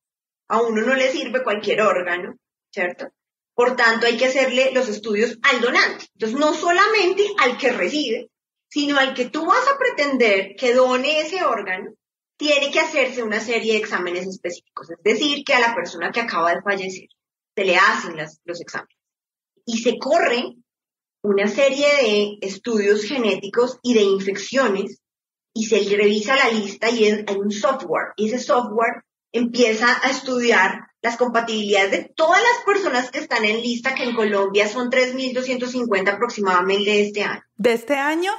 A 0.53 0.61
uno 0.61 0.83
no 0.83 0.93
le 0.93 1.11
sirve 1.11 1.41
cualquier 1.41 1.81
órgano, 1.81 2.37
¿cierto? 2.71 3.07
Por 3.55 3.75
tanto, 3.75 4.05
hay 4.05 4.17
que 4.17 4.27
hacerle 4.27 4.69
los 4.71 4.87
estudios 4.87 5.39
al 5.41 5.61
donante. 5.61 6.05
Entonces, 6.13 6.39
no 6.39 6.53
solamente 6.53 7.23
al 7.39 7.57
que 7.57 7.71
recibe, 7.71 8.29
sino 8.69 8.99
al 8.99 9.15
que 9.15 9.29
tú 9.29 9.47
vas 9.47 9.67
a 9.67 9.79
pretender 9.79 10.55
que 10.55 10.75
done 10.75 11.21
ese 11.21 11.43
órgano, 11.43 11.95
tiene 12.37 12.69
que 12.69 12.79
hacerse 12.79 13.23
una 13.23 13.39
serie 13.39 13.73
de 13.73 13.79
exámenes 13.79 14.27
específicos. 14.27 14.91
Es 14.91 15.03
decir, 15.03 15.43
que 15.43 15.55
a 15.55 15.59
la 15.59 15.73
persona 15.73 16.11
que 16.11 16.21
acaba 16.21 16.53
de 16.53 16.61
fallecer 16.61 17.07
se 17.55 17.65
le 17.65 17.75
hacen 17.75 18.15
los 18.43 18.61
exámenes. 18.61 18.99
Y 19.65 19.79
se 19.79 19.97
corre 19.97 20.53
una 21.23 21.47
serie 21.47 21.87
de 22.03 22.37
estudios 22.47 23.05
genéticos 23.05 23.79
y 23.81 23.95
de 23.95 24.03
infecciones 24.03 24.99
y 25.51 25.65
se 25.65 25.79
revisa 25.97 26.35
la 26.35 26.49
lista 26.49 26.91
y 26.91 27.05
hay 27.05 27.37
un 27.37 27.51
software. 27.51 28.13
Y 28.17 28.27
ese 28.27 28.37
software 28.37 29.01
empieza 29.33 29.87
a 30.03 30.11
estudiar 30.11 30.87
las 31.01 31.17
compatibilidades 31.17 31.91
de 31.91 32.13
todas 32.15 32.41
las 32.41 32.63
personas 32.65 33.11
que 33.11 33.19
están 33.19 33.43
en 33.43 33.61
lista, 33.61 33.93
que 33.93 34.03
en 34.03 34.15
Colombia 34.15 34.69
son 34.69 34.89
3.250 34.89 36.13
aproximadamente 36.13 36.91
de 36.91 37.01
este 37.07 37.23
año. 37.23 37.43
¿De 37.57 37.73
este 37.73 37.95
año? 37.95 38.31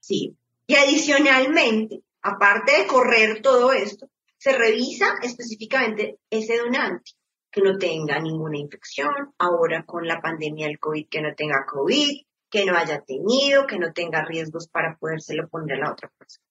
Sí. 0.00 0.36
Y 0.66 0.74
adicionalmente, 0.74 2.02
aparte 2.22 2.72
de 2.72 2.86
correr 2.86 3.40
todo 3.40 3.72
esto, 3.72 4.08
se 4.36 4.56
revisa 4.56 5.14
específicamente 5.22 6.18
ese 6.30 6.58
donante, 6.58 7.12
que 7.50 7.60
no 7.60 7.76
tenga 7.78 8.18
ninguna 8.18 8.58
infección, 8.58 9.10
ahora 9.38 9.84
con 9.84 10.06
la 10.06 10.20
pandemia 10.20 10.66
del 10.66 10.78
COVID, 10.78 11.08
que 11.08 11.20
no 11.20 11.34
tenga 11.36 11.66
COVID, 11.66 12.22
que 12.50 12.64
no 12.64 12.76
haya 12.76 13.00
tenido, 13.02 13.66
que 13.66 13.78
no 13.78 13.92
tenga 13.92 14.24
riesgos 14.24 14.68
para 14.68 14.96
podérselo 14.96 15.48
poner 15.48 15.76
a 15.76 15.86
la 15.86 15.92
otra 15.92 16.10
persona. 16.18 16.47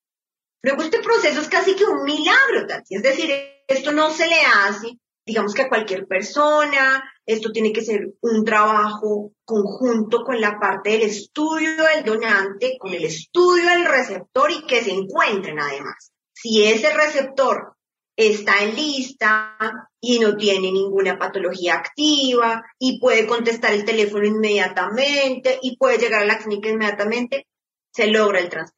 Luego 0.61 0.83
este 0.83 0.99
proceso 0.99 1.41
es 1.41 1.47
casi 1.47 1.75
que 1.75 1.85
un 1.85 2.03
milagro. 2.03 2.65
Es 2.89 3.01
decir, 3.01 3.31
esto 3.67 3.91
no 3.91 4.11
se 4.11 4.27
le 4.27 4.41
hace 4.41 4.97
digamos 5.27 5.53
que 5.53 5.63
a 5.63 5.69
cualquier 5.69 6.07
persona, 6.07 7.03
esto 7.25 7.51
tiene 7.51 7.73
que 7.73 7.83
ser 7.83 8.13
un 8.21 8.45
trabajo 8.45 9.33
conjunto 9.43 10.23
con 10.23 10.39
la 10.39 10.57
parte 10.57 10.91
del 10.91 11.01
estudio 11.01 11.83
del 11.83 12.05
donante, 12.05 12.77
con 12.79 12.93
el 12.93 13.03
estudio 13.03 13.69
del 13.69 13.85
receptor 13.85 14.49
y 14.51 14.65
que 14.65 14.81
se 14.81 14.91
encuentren 14.91 15.59
además. 15.59 16.13
Si 16.33 16.63
ese 16.63 16.93
receptor 16.93 17.73
está 18.15 18.63
en 18.63 18.75
lista 18.75 19.57
y 19.99 20.19
no 20.19 20.37
tiene 20.37 20.71
ninguna 20.71 21.19
patología 21.19 21.75
activa 21.75 22.63
y 22.79 22.99
puede 22.99 23.27
contestar 23.27 23.73
el 23.73 23.83
teléfono 23.83 24.25
inmediatamente 24.25 25.59
y 25.61 25.75
puede 25.75 25.97
llegar 25.97 26.23
a 26.23 26.25
la 26.25 26.37
clínica 26.37 26.69
inmediatamente, 26.69 27.47
se 27.91 28.07
logra 28.07 28.39
el 28.39 28.47
trasplante. 28.47 28.76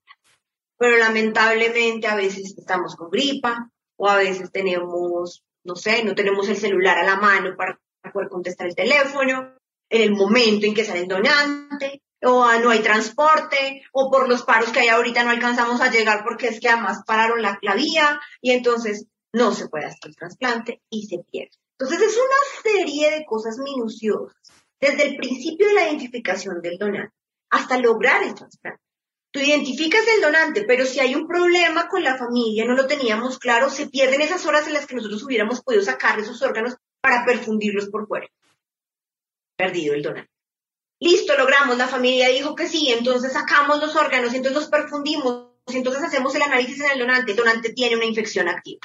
Pero 0.80 0.98
lamentablemente 0.98 2.08
a 2.08 2.16
veces 2.16 2.56
estamos 2.58 2.96
con 2.96 3.12
gripa 3.12 3.70
o 3.98 4.10
a 4.10 4.16
veces 4.16 4.50
tenemos, 4.52 5.44
no 5.64 5.76
sé, 5.76 6.04
no 6.04 6.16
tenemos 6.16 6.48
el 6.48 6.56
celular 6.56 6.98
a 6.98 7.04
la 7.04 7.18
mano 7.18 7.56
para 7.56 7.80
poder 8.14 8.30
contestar 8.30 8.68
el 8.68 8.76
teléfono 8.76 9.56
en 9.90 10.02
el 10.02 10.12
momento 10.12 10.66
en 10.66 10.74
que 10.74 10.86
sale 10.86 11.02
el 11.02 11.08
donante 11.08 12.02
o 12.22 12.46
no 12.60 12.70
hay 12.70 12.80
transporte, 12.80 13.84
o 13.94 14.12
por 14.12 14.28
los 14.28 14.44
paros 14.44 14.72
que 14.72 14.82
hay 14.82 14.90
ahorita 14.90 15.24
no 15.24 15.32
alcanzamos 15.32 15.80
a 15.82 15.92
llegar 15.92 16.24
porque 16.24 16.48
es 16.48 16.60
que 16.60 16.70
además 16.70 17.04
pararon 17.06 17.42
la, 17.42 17.58
la 17.62 17.76
vía 17.76 18.20
y 18.42 18.52
entonces 18.52 19.06
no 19.34 19.54
se 19.54 19.68
puede 19.68 19.86
hacer 19.86 20.10
el 20.10 20.16
trasplante 20.16 20.82
y 20.90 21.08
se 21.08 21.20
pierde. 21.20 21.52
Entonces 21.78 22.10
es 22.10 22.18
una 22.18 22.62
serie 22.72 23.12
de 23.12 23.26
cosas 23.26 23.58
minuciosas, 23.58 24.36
desde 24.80 25.04
el 25.04 25.18
principio 25.18 25.68
de 25.68 25.74
la 25.74 25.88
identificación 25.88 26.62
del 26.62 26.78
donante 26.78 27.16
hasta 27.50 27.78
lograr 27.78 28.24
el 28.24 28.36
trasplante. 28.36 28.84
Tú 29.32 29.40
identificas 29.40 30.02
el 30.16 30.22
donante, 30.22 30.64
pero 30.64 30.86
si 30.86 31.00
hay 31.00 31.14
un 31.14 31.28
problema 31.28 31.88
con 31.88 32.04
la 32.04 32.18
familia, 32.18 32.66
no 32.66 32.74
lo 32.74 32.88
teníamos 32.88 33.38
claro, 33.38 33.70
se 33.70 33.88
pierden 33.88 34.22
esas 34.22 34.46
horas 34.46 34.66
en 34.68 34.74
las 34.74 34.88
que 34.88 34.96
nosotros 34.96 35.22
hubiéramos 35.24 35.62
podido 35.62 35.84
sacar 35.84 36.20
esos 36.20 36.42
órganos 36.42 36.76
para 37.00 37.26
perfundirlos 37.26 37.90
por 37.90 38.08
fuera. 38.08 38.28
Perdido 39.56 39.94
el 39.94 40.02
donante. 40.02 40.32
Listo, 41.00 41.38
logramos, 41.38 41.78
la 41.78 41.88
familia 41.88 42.30
dijo 42.30 42.56
que 42.56 42.68
sí, 42.68 42.92
entonces 42.92 43.32
sacamos 43.32 43.80
los 43.80 43.96
órganos, 43.96 44.34
entonces 44.34 44.62
los 44.62 44.70
perfundimos, 44.70 45.52
entonces 45.68 46.04
hacemos 46.04 46.34
el 46.36 46.42
análisis 46.42 46.80
en 46.82 46.92
el 46.92 47.00
donante, 47.00 47.32
el 47.32 47.38
donante 47.38 47.74
tiene 47.74 47.96
una 47.96 48.06
infección 48.06 48.50
activa. 48.50 48.82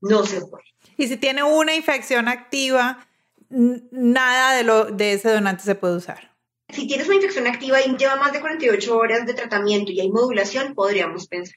No 0.00 0.26
se 0.26 0.40
puede. 0.42 0.64
Y 0.96 1.06
si 1.06 1.16
tiene 1.16 1.42
una 1.42 1.74
infección 1.74 2.28
activa, 2.28 3.06
nada 3.48 4.54
de, 4.56 4.64
lo, 4.64 4.84
de 4.86 5.14
ese 5.14 5.30
donante 5.30 5.62
se 5.62 5.74
puede 5.76 5.96
usar. 5.96 6.33
Si 6.74 6.86
tienes 6.86 7.06
una 7.06 7.16
infección 7.16 7.46
activa 7.46 7.80
y 7.80 7.96
lleva 7.96 8.16
más 8.16 8.32
de 8.32 8.40
48 8.40 8.96
horas 8.96 9.26
de 9.26 9.34
tratamiento 9.34 9.92
y 9.92 10.00
hay 10.00 10.10
modulación, 10.10 10.74
podríamos 10.74 11.28
pensar. 11.28 11.56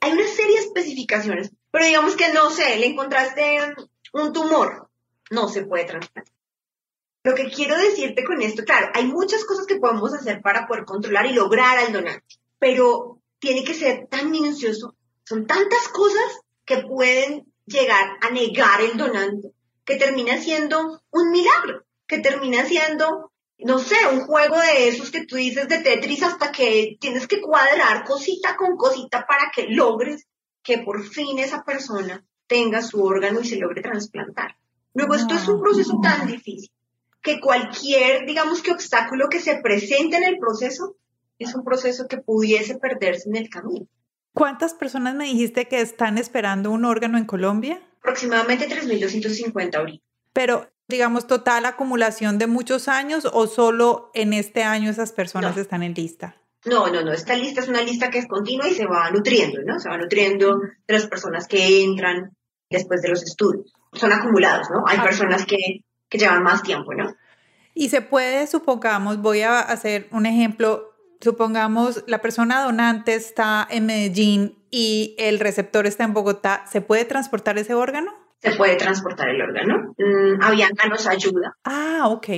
hay 0.00 0.12
una 0.12 0.26
serie 0.26 0.58
de 0.58 0.66
especificaciones, 0.66 1.50
pero 1.70 1.84
digamos 1.84 2.16
que 2.16 2.32
no 2.32 2.50
sé, 2.50 2.78
le 2.78 2.86
encontraste 2.86 3.74
un 4.12 4.32
tumor, 4.32 4.88
no 5.30 5.48
se 5.48 5.64
puede 5.64 5.84
trasplantar. 5.84 6.34
Lo 7.22 7.34
que 7.34 7.50
quiero 7.50 7.76
decirte 7.76 8.24
con 8.24 8.40
esto, 8.40 8.64
claro, 8.64 8.88
hay 8.94 9.04
muchas 9.04 9.44
cosas 9.44 9.66
que 9.66 9.76
podemos 9.76 10.14
hacer 10.14 10.40
para 10.40 10.66
poder 10.66 10.84
controlar 10.84 11.26
y 11.26 11.34
lograr 11.34 11.76
al 11.78 11.92
donante, 11.92 12.36
pero 12.58 13.20
tiene 13.38 13.64
que 13.64 13.74
ser 13.74 14.06
tan 14.06 14.30
minucioso. 14.30 14.94
Son 15.24 15.46
tantas 15.46 15.88
cosas 15.88 16.40
que 16.64 16.78
pueden 16.78 17.52
llegar 17.66 18.16
a 18.22 18.30
negar 18.30 18.80
el 18.80 18.96
donante 18.96 19.50
que 19.84 19.96
termina 19.96 20.40
siendo 20.40 21.02
un 21.10 21.30
milagro, 21.30 21.84
que 22.06 22.18
termina 22.18 22.64
siendo, 22.64 23.32
no 23.58 23.78
sé, 23.78 23.96
un 24.12 24.20
juego 24.20 24.56
de 24.58 24.88
esos 24.88 25.10
que 25.10 25.24
tú 25.24 25.36
dices 25.36 25.68
de 25.68 25.78
Tetris 25.78 26.22
hasta 26.22 26.52
que 26.52 26.96
tienes 27.00 27.26
que 27.26 27.40
cuadrar 27.40 28.04
cosita 28.04 28.56
con 28.56 28.76
cosita 28.76 29.26
para 29.26 29.50
que 29.54 29.68
logres 29.68 30.26
que 30.62 30.78
por 30.78 31.02
fin 31.04 31.38
esa 31.38 31.64
persona 31.64 32.24
tenga 32.46 32.82
su 32.82 33.02
órgano 33.02 33.40
y 33.40 33.46
se 33.46 33.56
logre 33.56 33.82
trasplantar. 33.82 34.56
Luego, 34.94 35.14
esto 35.14 35.34
es 35.34 35.46
un 35.48 35.60
proceso 35.60 35.98
tan 36.02 36.26
difícil 36.26 36.70
que 37.22 37.40
cualquier, 37.40 38.24
digamos 38.26 38.62
que 38.62 38.70
obstáculo 38.70 39.28
que 39.28 39.40
se 39.40 39.56
presente 39.56 40.16
en 40.16 40.24
el 40.24 40.38
proceso 40.38 40.96
es 41.38 41.54
un 41.54 41.64
proceso 41.64 42.06
que 42.08 42.18
pudiese 42.18 42.78
perderse 42.78 43.28
en 43.28 43.36
el 43.36 43.50
camino. 43.50 43.86
¿Cuántas 44.32 44.74
personas 44.74 45.14
me 45.14 45.24
dijiste 45.24 45.66
que 45.66 45.80
están 45.80 46.18
esperando 46.18 46.70
un 46.70 46.84
órgano 46.84 47.18
en 47.18 47.24
Colombia? 47.24 47.80
Aproximadamente 48.00 48.68
3.250 48.68 49.76
ahorita. 49.76 50.04
Pero, 50.32 50.70
digamos, 50.88 51.26
total 51.26 51.66
acumulación 51.66 52.38
de 52.38 52.46
muchos 52.46 52.88
años 52.88 53.28
o 53.32 53.46
solo 53.46 54.10
en 54.14 54.32
este 54.32 54.62
año 54.62 54.90
esas 54.90 55.12
personas 55.12 55.56
están 55.56 55.82
en 55.82 55.94
lista? 55.94 56.36
No, 56.64 56.88
no, 56.88 57.02
no. 57.02 57.12
Esta 57.12 57.36
lista 57.36 57.60
es 57.60 57.68
una 57.68 57.82
lista 57.82 58.10
que 58.10 58.18
es 58.18 58.26
continua 58.26 58.68
y 58.68 58.74
se 58.74 58.86
va 58.86 59.10
nutriendo, 59.10 59.60
¿no? 59.64 59.78
Se 59.78 59.88
va 59.88 59.98
nutriendo 59.98 60.58
de 60.58 60.94
las 60.94 61.06
personas 61.06 61.46
que 61.46 61.84
entran 61.84 62.36
después 62.68 63.02
de 63.02 63.08
los 63.08 63.22
estudios. 63.22 63.72
Son 63.92 64.12
acumulados, 64.12 64.68
¿no? 64.70 64.84
Hay 64.86 64.98
ah. 65.00 65.04
personas 65.04 65.46
que 65.46 65.84
que 66.08 66.18
llevan 66.18 66.42
más 66.42 66.62
tiempo, 66.62 66.94
¿no? 66.94 67.14
Y 67.74 67.88
se 67.90 68.00
puede, 68.00 68.46
supongamos, 68.46 69.20
voy 69.20 69.42
a 69.42 69.60
hacer 69.60 70.08
un 70.10 70.26
ejemplo, 70.26 70.94
supongamos 71.20 72.04
la 72.06 72.22
persona 72.22 72.62
donante 72.62 73.14
está 73.14 73.66
en 73.68 73.86
Medellín 73.86 74.58
y 74.70 75.14
el 75.18 75.38
receptor 75.40 75.86
está 75.86 76.04
en 76.04 76.14
Bogotá, 76.14 76.64
¿se 76.70 76.80
puede 76.80 77.04
transportar 77.04 77.58
ese 77.58 77.74
órgano? 77.74 78.12
Se 78.46 78.56
puede 78.56 78.76
transportar 78.76 79.28
el 79.28 79.42
órgano. 79.42 79.94
Mm, 79.98 80.42
Avianca 80.42 80.88
nos 80.88 81.06
ayuda. 81.06 81.56
Ah, 81.64 82.08
ok. 82.08 82.28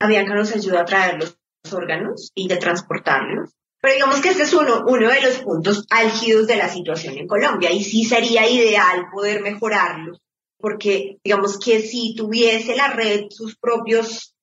Avianca 0.00 0.34
nos 0.34 0.54
ayuda 0.54 0.80
a 0.80 0.84
traer 0.84 1.20
los 1.20 1.38
órganos 1.72 2.32
y 2.34 2.48
de 2.48 2.56
transportarlos. 2.56 3.50
Pero 3.80 3.94
digamos 3.94 4.20
que 4.20 4.30
este 4.30 4.44
es 4.44 4.54
uno, 4.54 4.84
uno 4.86 5.08
de 5.08 5.20
los 5.22 5.38
puntos 5.38 5.86
álgidos 5.90 6.46
de 6.46 6.56
la 6.56 6.68
situación 6.68 7.18
en 7.18 7.26
Colombia 7.26 7.72
y 7.72 7.82
sí 7.82 8.04
sería 8.04 8.48
ideal 8.48 9.06
poder 9.12 9.42
mejorarlos 9.42 10.20
porque 10.62 11.18
digamos 11.24 11.58
que 11.58 11.80
si 11.80 12.14
tuviese 12.14 12.76
la 12.76 12.92
red 12.92 13.24
sus 13.30 13.58
propios, 13.58 14.36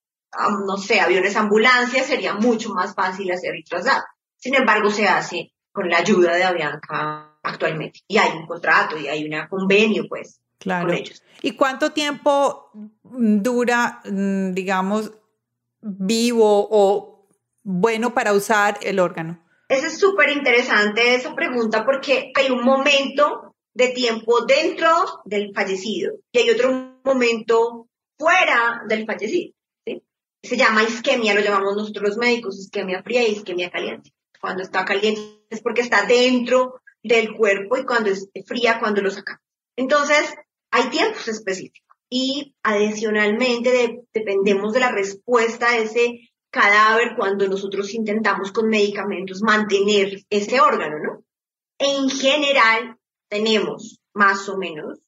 no 0.68 0.78
sé, 0.78 1.00
aviones 1.00 1.38
ambulancias, 1.38 2.08
sería 2.08 2.34
mucho 2.34 2.72
más 2.74 2.94
fácil 2.94 3.32
hacer 3.32 3.56
el 3.56 3.64
traslado. 3.64 4.04
Sin 4.36 4.54
embargo, 4.54 4.92
se 4.92 5.08
hace 5.08 5.54
con 5.72 5.90
la 5.90 6.00
ayuda 6.00 6.36
de 6.36 6.44
Avianca 6.44 7.40
actualmente. 7.42 8.02
Y 8.06 8.18
hay 8.18 8.38
un 8.38 8.46
contrato 8.46 8.98
y 8.98 9.08
hay 9.08 9.24
un 9.24 9.48
convenio, 9.48 10.04
pues, 10.10 10.42
claro. 10.60 10.88
con 10.88 10.96
ellos. 10.96 11.24
¿Y 11.42 11.54
cuánto 11.54 11.92
tiempo 11.92 12.70
dura, 13.04 14.02
mm, 14.06 14.52
digamos, 14.54 15.12
vivo 15.82 16.68
o 16.70 17.28
bueno 17.64 18.14
para 18.14 18.34
usar 18.34 18.78
el 18.82 19.00
órgano? 19.00 19.44
Eso 19.70 19.88
es 19.88 20.00
súper 20.00 20.30
interesante 20.30 21.16
esa 21.16 21.36
pregunta 21.36 21.86
porque 21.86 22.32
hay 22.36 22.50
un 22.50 22.64
momento 22.64 23.56
de 23.74 23.90
tiempo 23.90 24.46
dentro 24.46 25.22
del 25.26 25.54
fallecido 25.54 26.14
y 26.32 26.40
hay 26.40 26.50
otro 26.50 27.00
momento 27.04 27.88
fuera 28.18 28.82
del 28.88 29.06
fallecido. 29.06 29.54
Se 30.42 30.58
llama 30.58 30.84
isquemia, 30.84 31.34
lo 31.34 31.42
llamamos 31.42 31.76
nosotros 31.76 32.10
los 32.10 32.18
médicos, 32.18 32.60
isquemia 32.60 33.04
fría 33.04 33.28
y 33.28 33.34
isquemia 33.34 33.70
caliente. 33.70 34.12
Cuando 34.42 34.64
está 34.64 34.86
caliente 34.86 35.22
es 35.50 35.62
porque 35.62 35.82
está 35.82 36.06
dentro 36.06 36.82
del 37.04 37.34
cuerpo 37.36 37.78
y 37.78 37.86
cuando 37.86 38.10
es 38.10 38.30
fría, 38.46 38.80
cuando 38.80 39.02
lo 39.02 39.12
sacamos. 39.12 39.44
Entonces, 39.76 40.34
hay 40.72 40.90
tiempos 40.90 41.28
específicos 41.28 41.98
y 42.10 42.56
adicionalmente 42.64 44.02
dependemos 44.14 44.74
de 44.74 44.80
la 44.80 44.92
respuesta 44.92 45.72
de 45.72 45.84
ese 45.84 46.30
cadáver 46.52 47.14
cuando 47.16 47.48
nosotros 47.48 47.94
intentamos 47.94 48.52
con 48.52 48.68
medicamentos 48.68 49.42
mantener 49.42 50.24
ese 50.30 50.60
órgano, 50.60 50.98
¿no? 51.00 51.24
En 51.78 52.10
general, 52.10 52.98
tenemos 53.30 54.00
más 54.14 54.50
o 54.50 54.58
menos 54.58 55.00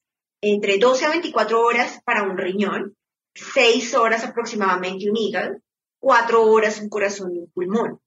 entre 0.42 0.78
12 0.78 1.06
a 1.06 1.10
24 1.10 1.62
horas 1.62 2.00
para 2.06 2.24
un 2.24 2.38
riñón, 2.38 2.96
6 3.36 3.96
horas 3.96 4.24
aproximadamente 4.24 5.10
un 5.10 5.18
hígado, 5.18 5.56
4 6.00 6.44
horas 6.44 6.80
un 6.80 6.90
corazón 6.90 7.36
y 7.36 7.40
un 7.40 7.52
pulmón. 7.52 8.00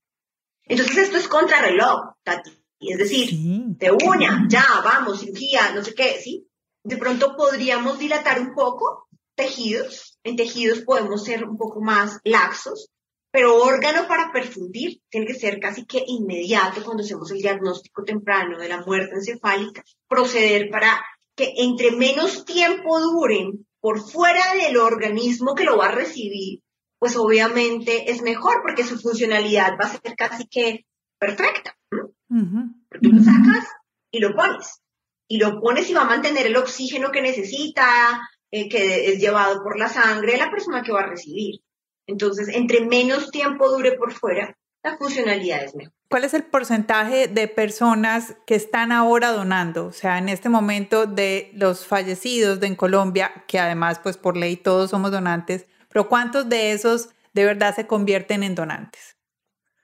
Entonces 0.64 0.96
esto 0.96 1.16
es 1.18 1.28
contrarreloj, 1.28 2.14
Tati. 2.22 2.50
Es 2.80 2.98
decir, 2.98 3.30
de 3.78 3.90
una, 3.92 4.46
ya, 4.48 4.64
vamos, 4.84 5.20
cirugía, 5.20 5.72
no 5.74 5.82
sé 5.82 5.94
qué, 5.94 6.20
¿sí? 6.20 6.46
De 6.84 6.96
pronto 6.98 7.34
podríamos 7.36 7.98
dilatar 7.98 8.40
un 8.40 8.54
poco 8.54 9.08
tejidos. 9.34 10.18
En 10.22 10.36
tejidos 10.36 10.80
podemos 10.80 11.24
ser 11.24 11.44
un 11.44 11.56
poco 11.56 11.80
más 11.80 12.20
laxos, 12.24 12.90
pero 13.30 13.56
órgano 13.56 14.06
para 14.06 14.30
perfundir 14.32 15.00
tiene 15.08 15.26
que 15.26 15.34
ser 15.34 15.58
casi 15.58 15.86
que 15.86 16.04
inmediato 16.06 16.84
cuando 16.84 17.02
hacemos 17.02 17.30
el 17.30 17.38
diagnóstico 17.38 18.04
temprano 18.04 18.58
de 18.58 18.68
la 18.68 18.82
muerte 18.82 19.16
encefálica, 19.16 19.82
proceder 20.06 20.70
para 20.70 21.04
que 21.34 21.52
entre 21.56 21.90
menos 21.90 22.44
tiempo 22.44 23.00
duren 23.00 23.66
por 23.80 24.00
fuera 24.00 24.54
del 24.54 24.76
organismo 24.76 25.54
que 25.54 25.64
lo 25.64 25.76
va 25.76 25.86
a 25.88 25.94
recibir, 25.94 26.60
pues 26.98 27.16
obviamente 27.16 28.10
es 28.10 28.22
mejor 28.22 28.62
porque 28.62 28.84
su 28.84 28.98
funcionalidad 28.98 29.72
va 29.80 29.86
a 29.86 30.00
ser 30.00 30.14
casi 30.16 30.46
que 30.46 30.86
perfecta. 31.18 31.76
Tú 31.88 33.10
lo 33.10 33.22
sacas 33.22 33.68
y 34.10 34.20
lo 34.20 34.34
pones. 34.34 34.80
Y 35.28 35.38
lo 35.38 35.60
pones 35.60 35.88
y 35.88 35.94
va 35.94 36.02
a 36.02 36.06
mantener 36.08 36.46
el 36.46 36.56
oxígeno 36.56 37.10
que 37.10 37.22
necesita, 37.22 38.20
eh, 38.50 38.68
que 38.68 39.10
es 39.10 39.18
llevado 39.18 39.62
por 39.62 39.78
la 39.78 39.88
sangre 39.88 40.32
de 40.32 40.38
la 40.38 40.50
persona 40.50 40.82
que 40.82 40.92
va 40.92 41.00
a 41.00 41.06
recibir. 41.06 41.60
Entonces, 42.06 42.48
entre 42.48 42.84
menos 42.84 43.30
tiempo 43.30 43.70
dure 43.70 43.92
por 43.92 44.12
fuera, 44.12 44.56
la 44.82 44.96
funcionalidad 44.98 45.64
es 45.64 45.74
mejor. 45.74 45.94
¿Cuál 46.08 46.24
es 46.24 46.34
el 46.34 46.44
porcentaje 46.44 47.26
de 47.26 47.48
personas 47.48 48.36
que 48.46 48.54
están 48.54 48.92
ahora 48.92 49.32
donando? 49.32 49.86
O 49.86 49.92
sea, 49.92 50.18
en 50.18 50.28
este 50.28 50.48
momento 50.48 51.06
de 51.06 51.50
los 51.54 51.86
fallecidos 51.86 52.60
de 52.60 52.68
en 52.68 52.76
Colombia, 52.76 53.44
que 53.48 53.58
además, 53.58 53.98
pues 53.98 54.16
por 54.16 54.36
ley 54.36 54.56
todos 54.56 54.90
somos 54.90 55.10
donantes, 55.10 55.66
pero 55.88 56.08
¿cuántos 56.08 56.48
de 56.48 56.72
esos 56.72 57.08
de 57.32 57.44
verdad 57.44 57.74
se 57.74 57.86
convierten 57.86 58.42
en 58.44 58.54
donantes? 58.54 59.16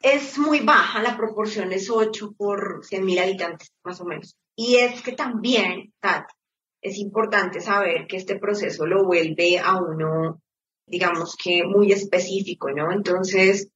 Es 0.02 0.38
muy 0.38 0.60
baja, 0.60 1.02
la 1.02 1.16
proporción 1.16 1.72
es 1.72 1.90
8 1.90 2.34
por 2.36 2.84
100 2.84 3.04
mil 3.04 3.18
habitantes, 3.18 3.72
más 3.82 4.00
o 4.00 4.04
menos. 4.04 4.36
Y 4.62 4.76
es 4.76 5.00
que 5.00 5.12
también, 5.12 5.94
Tati, 6.00 6.34
es 6.82 6.98
importante 6.98 7.62
saber 7.62 8.06
que 8.06 8.18
este 8.18 8.38
proceso 8.38 8.84
lo 8.84 9.06
vuelve 9.06 9.58
a 9.58 9.78
uno, 9.78 10.42
digamos 10.86 11.34
que 11.34 11.64
muy 11.64 11.92
específico, 11.92 12.70
¿no? 12.70 12.92
Entonces, 12.92 13.70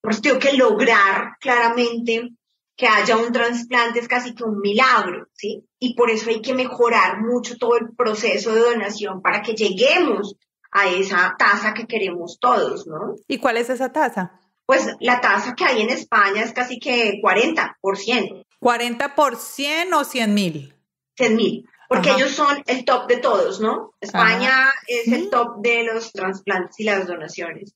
pues 0.00 0.20
tengo 0.20 0.40
que 0.40 0.54
lograr 0.54 1.36
claramente 1.40 2.30
que 2.76 2.88
haya 2.88 3.16
un 3.16 3.30
trasplante 3.30 4.00
es 4.00 4.08
casi 4.08 4.34
que 4.34 4.42
un 4.42 4.58
milagro, 4.58 5.28
¿sí? 5.34 5.68
Y 5.78 5.94
por 5.94 6.10
eso 6.10 6.30
hay 6.30 6.42
que 6.42 6.52
mejorar 6.52 7.20
mucho 7.20 7.56
todo 7.56 7.76
el 7.76 7.94
proceso 7.96 8.52
de 8.52 8.60
donación 8.60 9.22
para 9.22 9.40
que 9.40 9.54
lleguemos 9.54 10.34
a 10.72 10.88
esa 10.88 11.36
tasa 11.38 11.74
que 11.74 11.86
queremos 11.86 12.38
todos, 12.40 12.88
¿no? 12.88 13.14
¿Y 13.28 13.38
cuál 13.38 13.58
es 13.58 13.70
esa 13.70 13.92
tasa? 13.92 14.40
Pues 14.66 14.96
la 14.98 15.20
tasa 15.20 15.54
que 15.54 15.64
hay 15.64 15.82
en 15.82 15.90
España 15.90 16.42
es 16.42 16.52
casi 16.52 16.80
que 16.80 17.20
40%. 17.22 18.43
¿40 18.64 19.14
por 19.14 19.36
100 19.36 19.92
o 19.92 20.04
100 20.04 20.34
mil? 20.34 20.74
100 21.16 21.36
mil, 21.36 21.68
porque 21.88 22.10
ellos 22.10 22.30
son 22.30 22.62
el 22.66 22.84
top 22.86 23.06
de 23.06 23.18
todos, 23.18 23.60
¿no? 23.60 23.92
España 24.00 24.72
es 24.86 25.08
el 25.08 25.28
top 25.28 25.60
de 25.60 25.84
los 25.84 26.12
trasplantes 26.12 26.80
y 26.80 26.84
las 26.84 27.06
donaciones. 27.06 27.74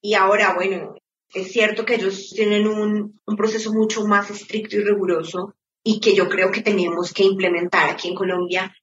Y 0.00 0.14
ahora, 0.14 0.54
bueno, 0.54 0.94
es 1.34 1.52
cierto 1.52 1.84
que 1.84 1.96
ellos 1.96 2.30
tienen 2.34 2.66
un, 2.66 3.20
un 3.26 3.36
proceso 3.36 3.72
mucho 3.74 4.06
más 4.06 4.30
estricto 4.30 4.76
y 4.76 4.84
riguroso 4.84 5.54
y 5.84 6.00
que 6.00 6.14
yo 6.14 6.28
creo 6.28 6.50
que 6.50 6.62
tenemos 6.62 7.12
que 7.12 7.24
implementar 7.24 7.90
aquí 7.90 8.08
en 8.08 8.14
Colombia 8.14 8.74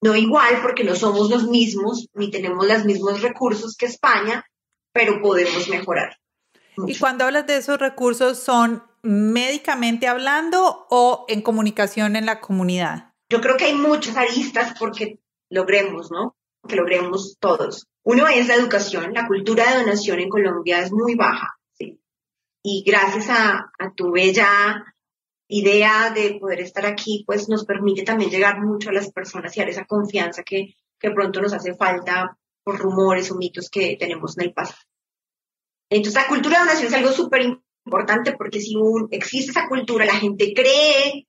no 0.00 0.16
igual 0.16 0.60
porque 0.62 0.84
no 0.84 0.94
somos 0.94 1.30
los 1.30 1.46
mismos 1.48 2.08
ni 2.14 2.30
tenemos 2.30 2.66
los 2.66 2.84
mismos 2.84 3.20
recursos 3.20 3.76
que 3.76 3.86
España, 3.86 4.44
pero 4.92 5.20
podemos 5.20 5.68
mejorar. 5.68 6.16
Y 6.86 6.98
cuando 6.98 7.24
hablas 7.24 7.46
de 7.46 7.58
esos 7.58 7.78
recursos, 7.78 8.38
¿son 8.38 8.82
médicamente 9.02 10.06
hablando 10.06 10.86
o 10.90 11.24
en 11.28 11.42
comunicación 11.42 12.16
en 12.16 12.26
la 12.26 12.40
comunidad? 12.40 13.12
Yo 13.30 13.40
creo 13.40 13.56
que 13.56 13.66
hay 13.66 13.74
muchas 13.74 14.16
aristas 14.16 14.74
porque 14.78 15.20
logremos, 15.50 16.10
¿no? 16.10 16.36
Que 16.66 16.76
logremos 16.76 17.36
todos. 17.38 17.86
Uno 18.02 18.26
es 18.28 18.48
la 18.48 18.54
educación. 18.54 19.12
La 19.14 19.26
cultura 19.26 19.70
de 19.70 19.80
donación 19.80 20.20
en 20.20 20.28
Colombia 20.28 20.80
es 20.80 20.92
muy 20.92 21.14
baja. 21.14 21.56
Y 22.62 22.84
gracias 22.86 23.28
a, 23.30 23.70
tu 23.96 24.10
bella 24.10 24.84
idea 25.48 26.10
de 26.10 26.38
poder 26.38 26.60
estar 26.60 26.84
aquí, 26.84 27.24
pues 27.26 27.48
nos 27.48 27.64
permite 27.64 28.02
también 28.02 28.30
llegar 28.30 28.60
mucho 28.60 28.90
a 28.90 28.92
las 28.92 29.10
personas 29.10 29.56
y 29.56 29.60
dar 29.60 29.68
esa 29.70 29.86
confianza 29.86 30.42
que, 30.42 30.74
que 30.98 31.10
pronto 31.10 31.40
nos 31.40 31.54
hace 31.54 31.74
falta 31.74 32.36
por 32.62 32.78
rumores 32.78 33.30
o 33.30 33.36
mitos 33.36 33.70
que 33.70 33.96
tenemos 33.98 34.36
en 34.36 34.44
el 34.44 34.52
pasado. 34.52 34.78
Entonces, 35.88 36.22
la 36.22 36.28
cultura 36.28 36.58
de 36.58 36.66
donación 36.66 36.86
es 36.88 36.94
algo 36.94 37.12
súper 37.12 37.58
importante 37.84 38.32
porque 38.32 38.60
si 38.60 38.74
existe 39.10 39.50
esa 39.50 39.68
cultura, 39.68 40.04
la 40.04 40.14
gente 40.14 40.52
cree, 40.54 41.26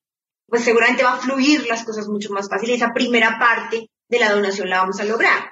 pues 0.48 0.64
seguramente 0.64 1.04
va 1.04 1.14
a 1.14 1.20
fluir 1.20 1.66
las 1.68 1.84
cosas 1.84 2.08
mucho 2.08 2.32
más 2.34 2.50
fácil. 2.50 2.70
Esa 2.70 2.94
primera 2.94 3.40
parte 3.40 3.90
de 4.10 4.20
la 4.20 4.32
donación 4.32 4.70
la 4.70 4.80
vamos 4.80 5.00
a 5.00 5.06
lograr. 5.06 5.50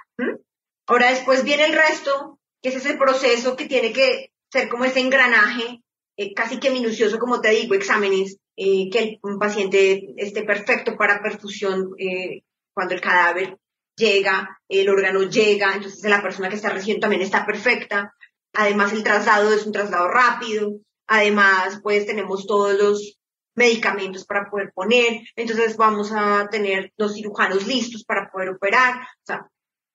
Ahora 0.87 1.11
después 1.11 1.43
viene 1.43 1.65
el 1.65 1.73
resto, 1.73 2.39
que 2.61 2.69
es 2.69 2.75
ese 2.75 2.95
proceso 2.95 3.55
que 3.55 3.67
tiene 3.67 3.93
que 3.93 4.31
ser 4.51 4.67
como 4.69 4.85
ese 4.85 4.99
engranaje, 4.99 5.81
eh, 6.17 6.33
casi 6.33 6.59
que 6.59 6.71
minucioso, 6.71 7.19
como 7.19 7.39
te 7.39 7.51
digo, 7.51 7.75
exámenes, 7.75 8.37
eh, 8.57 8.89
que 8.91 9.19
un 9.21 9.39
paciente 9.39 10.13
esté 10.17 10.43
perfecto 10.43 10.97
para 10.97 11.21
perfusión 11.21 11.91
eh, 11.97 12.41
cuando 12.73 12.93
el 12.93 13.01
cadáver 13.01 13.57
llega, 13.95 14.59
el 14.67 14.89
órgano 14.89 15.23
llega, 15.23 15.75
entonces 15.75 16.03
la 16.09 16.21
persona 16.21 16.49
que 16.49 16.55
está 16.55 16.69
recibiendo 16.69 17.01
también 17.01 17.21
está 17.21 17.45
perfecta. 17.45 18.13
Además, 18.53 18.91
el 18.91 19.03
traslado 19.03 19.53
es 19.53 19.65
un 19.65 19.71
traslado 19.71 20.09
rápido. 20.09 20.79
Además, 21.09 21.79
pues 21.83 22.05
tenemos 22.05 22.47
todos 22.47 22.77
los 22.77 23.19
medicamentos 23.55 24.25
para 24.25 24.49
poder 24.49 24.71
poner. 24.73 25.21
Entonces, 25.35 25.75
vamos 25.75 26.11
a 26.13 26.47
tener 26.49 26.93
los 26.97 27.13
cirujanos 27.13 27.67
listos 27.67 28.03
para 28.03 28.29
poder 28.31 28.49
operar. 28.49 29.05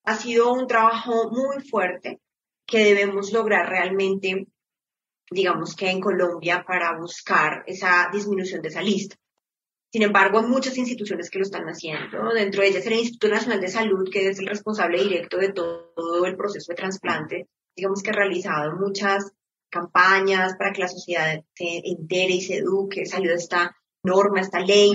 Ha 0.05 0.17
sido 0.17 0.53
un 0.53 0.67
trabajo 0.67 1.31
muy 1.31 1.63
fuerte 1.63 2.21
que 2.67 2.85
debemos 2.85 3.33
lograr 3.33 3.69
realmente 3.69 4.49
digamos 5.31 5.75
que 5.75 5.91
en 5.91 6.01
Colombia, 6.01 6.65
para 6.67 6.97
buscar 6.99 7.65
esa 7.67 8.09
disminución 8.13 8.63
de 8.63 8.69
esa 8.69 8.83
lista. 8.83 9.17
Sin 9.93 10.03
embargo, 10.03 10.39
hay 10.39 10.47
muchas 10.47 10.77
instituciones 10.77 11.31
que 11.31 11.39
lo 11.39 11.45
están 11.45 11.67
haciendo. 11.67 12.33
Dentro 12.33 12.63
de 12.63 12.69
ellas 12.69 12.87
el 12.87 12.95
Instituto 12.95 13.29
Nacional 13.29 13.61
de 13.61 13.69
Salud, 13.69 14.09
que 14.11 14.29
es 14.29 14.39
el 14.39 14.47
responsable 14.47 15.03
directo 15.03 15.39
de 15.39 15.53
todo 15.53 16.27
el 16.27 16.37
proceso 16.37 16.73
de 16.73 16.77
trasplante, 16.77 17.49
digamos 17.77 18.03
que 18.03 18.11
ha 18.11 18.15
realizado 18.15 18.77
muchas 18.77 19.33
campañas 19.75 20.55
para 20.57 20.73
que 20.73 20.83
la 20.83 20.89
sociedad 20.89 21.43
se 21.55 21.83
entere 21.85 22.35
y 22.35 22.41
se 22.41 22.59
eduque. 22.59 23.07
Salió 23.07 23.35
esta 23.35 23.77
norma, 24.03 24.41
esta 24.41 24.61
ley 24.61 24.93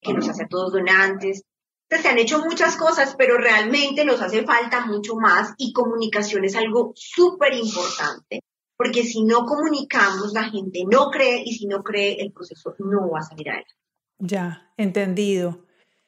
que 0.00 0.12
nos 0.12 0.28
hace 0.28 0.44
a 0.44 0.48
todos 0.48 0.72
donantes. 0.72 1.42
Entonces, 1.84 2.02
se 2.02 2.08
han 2.08 2.18
hecho 2.18 2.38
muchas 2.40 2.76
cosas, 2.76 3.14
pero 3.16 3.38
realmente 3.38 4.04
nos 4.04 4.20
hace 4.20 4.44
falta 4.44 4.84
mucho 4.86 5.14
más 5.16 5.54
y 5.56 5.72
comunicación 5.72 6.44
es 6.44 6.56
algo 6.56 6.92
súper 6.94 7.54
importante 7.54 8.42
porque 8.78 9.02
si 9.02 9.24
no 9.24 9.44
comunicamos, 9.44 10.32
la 10.32 10.44
gente 10.44 10.84
no 10.88 11.10
cree 11.10 11.42
y 11.44 11.52
si 11.52 11.66
no 11.66 11.82
cree, 11.82 12.22
el 12.22 12.32
proceso 12.32 12.76
no 12.78 13.10
va 13.10 13.18
a 13.18 13.22
salir 13.22 13.50
adelante. 13.50 13.74
Ya, 14.20 14.72
entendido. 14.76 15.64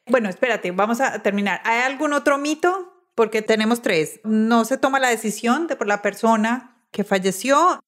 Bueno, 0.07 0.29
espérate, 0.29 0.71
vamos 0.71 1.01
a 1.01 1.21
terminar. 1.21 1.61
¿Hay 1.65 1.81
algún 1.81 2.13
otro 2.13 2.37
mito? 2.37 2.93
Porque 3.13 3.41
tenemos 3.41 3.81
tres. 3.81 4.21
No 4.23 4.63
se 4.63 4.77
toma 4.77 4.99
la 4.99 5.09
decisión 5.09 5.67
de 5.67 5.75
por 5.75 5.87
la 5.87 6.01
persona 6.01 6.81
que 6.91 7.03
falleció, 7.03 7.81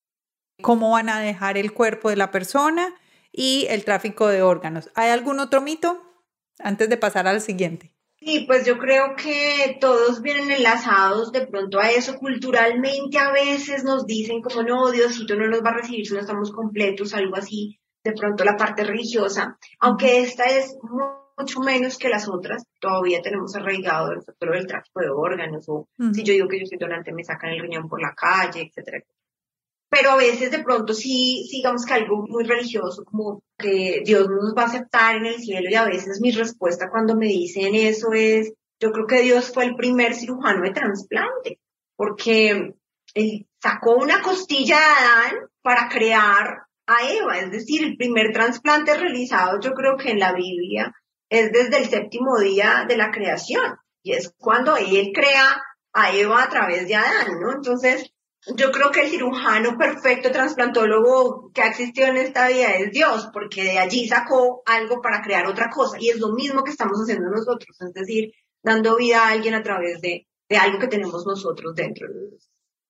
cómo 0.62 0.92
van 0.92 1.10
a 1.10 1.20
dejar 1.20 1.58
el 1.58 1.74
cuerpo 1.74 2.10
de 2.10 2.16
la 2.16 2.32
persona 2.32 2.96
y 3.32 3.66
el 3.70 3.84
tráfico 3.84 4.28
de 4.28 4.42
órganos. 4.42 4.90
¿Hay 4.96 5.10
algún 5.10 5.40
otro 5.40 5.62
mito? 5.62 6.02
Antes 6.60 6.88
de 6.90 6.98
pasar 6.98 7.28
al 7.28 7.42
siguiente. 7.42 7.94
Sí, 8.26 8.46
pues 8.48 8.66
yo 8.66 8.78
creo 8.78 9.16
que 9.18 9.78
todos 9.82 10.22
vienen 10.22 10.50
enlazados 10.50 11.32
de 11.34 11.46
pronto 11.46 11.80
a 11.80 11.90
eso. 11.90 12.16
Culturalmente 12.16 13.18
a 13.18 13.32
veces 13.32 13.84
nos 13.84 14.06
dicen 14.06 14.42
como 14.42 14.64
no, 14.64 14.92
Diosito 14.92 15.36
no 15.36 15.48
nos 15.48 15.62
va 15.62 15.72
a 15.72 15.78
recibir 15.78 16.06
si 16.06 16.14
no 16.14 16.22
estamos 16.22 16.52
completos, 16.52 17.14
algo 17.14 17.36
así. 17.36 17.82
De 18.02 18.14
pronto 18.14 18.46
la 18.46 18.56
parte 18.56 18.84
religiosa, 18.84 19.58
aunque 19.80 20.22
esta 20.22 20.44
es 20.46 20.78
mucho 21.38 21.60
menos 21.62 21.98
que 21.98 22.10
las 22.10 22.30
otras, 22.30 22.64
todavía 22.80 23.22
tenemos 23.22 23.56
arraigado 23.56 24.12
el 24.12 24.22
factor 24.22 24.52
del 24.52 24.68
tráfico 24.68 25.02
de 25.02 25.10
órganos 25.10 25.68
o 25.68 25.88
si 26.14 26.24
yo 26.24 26.34
digo 26.34 26.48
que 26.48 26.60
yo 26.60 26.66
soy 26.66 26.78
donante 26.78 27.14
me 27.14 27.24
sacan 27.24 27.52
el 27.52 27.62
riñón 27.62 27.90
por 27.90 28.02
la 28.02 28.14
calle, 28.14 28.62
etcétera, 28.62 29.04
pero 29.94 30.10
a 30.10 30.16
veces 30.16 30.50
de 30.50 30.64
pronto 30.64 30.96
sí, 30.96 31.48
digamos 31.52 31.86
que 31.86 31.94
algo 31.94 32.26
muy 32.28 32.44
religioso, 32.46 33.06
como 33.06 33.44
que 33.60 34.02
Dios 34.04 34.28
nos 34.28 34.56
va 34.58 34.64
a 34.64 34.66
aceptar 34.66 35.18
en 35.18 35.28
el 35.28 35.40
cielo 35.40 35.70
y 35.70 35.76
a 35.76 35.86
veces 35.86 36.20
mi 36.20 36.32
respuesta 36.32 36.90
cuando 36.90 37.16
me 37.16 37.28
dicen 37.28 37.76
eso 37.76 38.12
es, 38.12 38.54
yo 38.80 38.92
creo 38.92 39.06
que 39.06 39.22
Dios 39.22 39.54
fue 39.54 39.66
el 39.66 39.76
primer 39.76 40.16
cirujano 40.16 40.64
de 40.64 40.72
trasplante, 40.72 41.60
porque 41.96 42.74
él 43.14 43.48
sacó 43.62 43.96
una 43.98 44.24
costilla 44.24 44.80
de 44.80 44.84
Adán 44.84 45.50
para 45.62 45.90
crear 45.90 46.64
a 46.88 47.08
Eva, 47.08 47.38
es 47.38 47.52
decir, 47.52 47.84
el 47.84 47.96
primer 47.96 48.34
trasplante 48.34 48.98
realizado 48.98 49.60
yo 49.60 49.74
creo 49.74 49.96
que 49.96 50.10
en 50.10 50.20
la 50.20 50.34
Biblia 50.34 50.92
es 51.30 51.52
desde 51.52 51.78
el 51.78 51.86
séptimo 51.86 52.40
día 52.40 52.86
de 52.90 52.98
la 52.98 53.12
creación 53.12 53.78
y 54.02 54.14
es 54.14 54.34
cuando 54.40 54.76
él 54.76 55.12
crea 55.14 55.62
a 55.94 56.16
Eva 56.16 56.42
a 56.42 56.50
través 56.50 56.88
de 56.88 56.96
Adán, 56.96 57.40
¿no? 57.40 57.52
Entonces, 57.52 58.13
yo 58.48 58.72
creo 58.72 58.92
que 58.92 59.02
el 59.02 59.10
cirujano 59.10 59.78
perfecto 59.78 60.32
transplantólogo 60.32 61.52
que 61.54 61.62
ha 61.62 61.68
existido 61.68 62.08
en 62.08 62.18
esta 62.18 62.50
vida 62.50 62.76
es 62.76 62.92
Dios, 62.92 63.30
porque 63.32 63.64
de 63.64 63.80
allí 63.80 64.08
sacó 64.08 64.64
algo 64.66 65.02
para 65.02 65.22
crear 65.22 65.48
otra 65.48 65.70
cosa. 65.70 65.98
Y 66.00 66.10
es 66.10 66.20
lo 66.20 66.34
mismo 66.34 66.64
que 66.64 66.72
estamos 66.72 67.00
haciendo 67.00 67.30
nosotros, 67.30 67.80
es 67.80 67.94
decir, 67.94 68.34
dando 68.62 68.98
vida 68.98 69.24
a 69.24 69.30
alguien 69.32 69.54
a 69.54 69.64
través 69.64 70.02
de, 70.02 70.28
de 70.50 70.58
algo 70.58 70.80
que 70.80 70.88
tenemos 70.88 71.26
nosotros 71.26 71.74
dentro. 71.74 72.08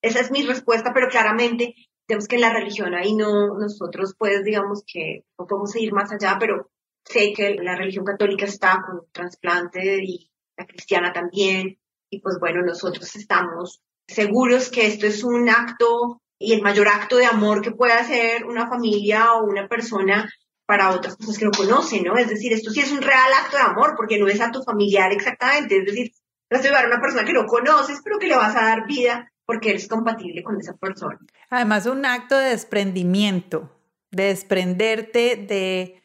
Esa 0.02 0.20
es 0.20 0.32
mi 0.32 0.44
respuesta, 0.44 0.92
pero 0.94 1.08
claramente, 1.08 1.76
tenemos 2.06 2.28
que 2.28 2.36
en 2.36 2.42
la 2.42 2.54
religión 2.54 2.94
ahí 2.94 3.16
no, 3.16 3.58
nosotros 3.58 4.16
pues 4.18 4.44
digamos 4.44 4.84
que 4.86 5.24
no 5.38 5.46
podemos 5.46 5.76
ir 5.76 5.94
más 5.94 6.12
allá, 6.12 6.38
pero 6.39 6.72
sé 7.06 7.32
que 7.34 7.56
la 7.56 7.76
religión 7.76 8.06
católica 8.06 8.46
está 8.46 8.82
con 8.86 9.08
trasplante 9.12 10.04
y 10.04 10.32
la 10.58 10.66
cristiana 10.66 11.13
también. 11.13 11.80
Y 12.10 12.22
pues 12.22 12.38
bueno, 12.39 12.62
nosotros 12.63 13.16
estamos 13.16 13.82
seguros 14.08 14.70
que 14.70 14.88
esto 14.88 15.08
es 15.08 15.24
un 15.24 15.50
acto 15.50 16.22
y 16.39 16.54
el 16.54 16.62
mayor 16.62 16.88
acto 16.88 17.18
de 17.18 17.26
amor 17.26 17.62
que 17.62 17.72
puede 17.72 17.94
hacer 17.94 18.46
una 18.46 18.68
familia 18.68 19.34
o 19.34 19.46
una 19.46 19.68
persona 19.68 20.30
para 20.66 20.92
otras 20.92 21.16
personas 21.16 21.39
que 21.39 21.46
no 21.46 21.52
conocen, 21.52 22.04
¿no? 22.04 22.18
Es 22.18 22.30
decir, 22.30 22.54
esto 22.54 22.72
sí 22.72 22.80
es 22.80 22.92
un 22.92 23.02
real 23.02 23.32
acto 23.42 23.58
de 23.58 23.63
amor 23.63 23.94
porque 23.96 24.18
no 24.18 24.28
es 24.28 24.42
a 24.42 24.52
tu 24.52 24.62
familiar 24.63 25.12
exactamente, 25.12 25.78
es 25.78 25.86
decir, 25.86 26.12
vas 26.50 26.62
a 26.62 26.63
llevar 26.63 26.86
a 26.86 26.88
una 26.88 27.02
persona 27.02 27.26
que 27.26 27.34
no 27.34 27.46
conoces, 27.46 28.00
pero 28.04 28.20
que 28.20 28.28
le 28.28 28.36
vas 28.36 28.56
a 28.56 28.66
dar 28.66 28.86
vida 28.88 29.30
porque 29.46 29.72
eres 29.72 29.88
compatible 29.88 30.44
con 30.44 30.60
esa 30.60 30.74
persona. 30.74 31.20
Además, 31.50 31.86
un 31.86 32.06
acto 32.06 32.38
de 32.38 32.50
desprendimiento, 32.50 33.70
de 34.12 34.26
desprenderte 34.26 35.36
de 35.36 36.03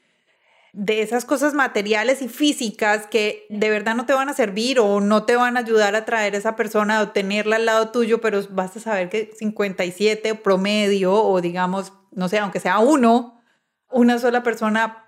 de 0.78 1.02
esas 1.02 1.24
cosas 1.24 1.54
materiales 1.54 2.22
y 2.22 2.28
físicas 2.28 3.08
que 3.08 3.46
de 3.48 3.68
verdad 3.68 3.96
no 3.96 4.06
te 4.06 4.12
van 4.12 4.28
a 4.28 4.32
servir 4.32 4.78
o 4.78 5.00
no 5.00 5.24
te 5.24 5.34
van 5.34 5.56
a 5.56 5.60
ayudar 5.60 5.96
a 5.96 6.04
traer 6.04 6.36
a 6.36 6.38
esa 6.38 6.54
persona 6.54 7.00
o 7.00 7.08
tenerla 7.08 7.56
al 7.56 7.66
lado 7.66 7.90
tuyo, 7.90 8.20
pero 8.20 8.40
vas 8.50 8.76
a 8.76 8.80
saber 8.80 9.08
que 9.08 9.32
57 9.36 10.36
promedio 10.36 11.14
o 11.14 11.40
digamos, 11.40 11.94
no 12.12 12.28
sé, 12.28 12.38
aunque 12.38 12.60
sea 12.60 12.78
uno, 12.78 13.42
una 13.90 14.20
sola 14.20 14.44
persona 14.44 15.04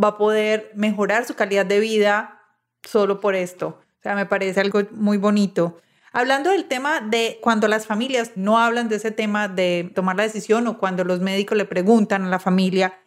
va 0.00 0.08
a 0.08 0.18
poder 0.18 0.70
mejorar 0.74 1.24
su 1.24 1.34
calidad 1.34 1.64
de 1.64 1.80
vida 1.80 2.42
solo 2.82 3.20
por 3.20 3.34
esto. 3.34 3.80
sea, 4.02 4.14
me 4.16 4.26
parece 4.26 4.60
algo 4.60 4.82
muy 4.90 5.16
bonito. 5.16 5.80
Hablando 6.12 6.50
del 6.50 6.66
tema 6.66 7.00
de 7.00 7.38
cuando 7.40 7.66
las 7.66 7.86
familias 7.86 8.32
no 8.34 8.58
hablan 8.58 8.90
de 8.90 8.96
ese 8.96 9.10
tema 9.10 9.48
de 9.48 9.90
tomar 9.94 10.16
la 10.16 10.24
decisión 10.24 10.66
o 10.66 10.76
cuando 10.76 11.02
los 11.02 11.20
médicos 11.20 11.56
le 11.56 11.64
preguntan 11.64 12.24
a 12.24 12.28
la 12.28 12.38
familia, 12.38 13.00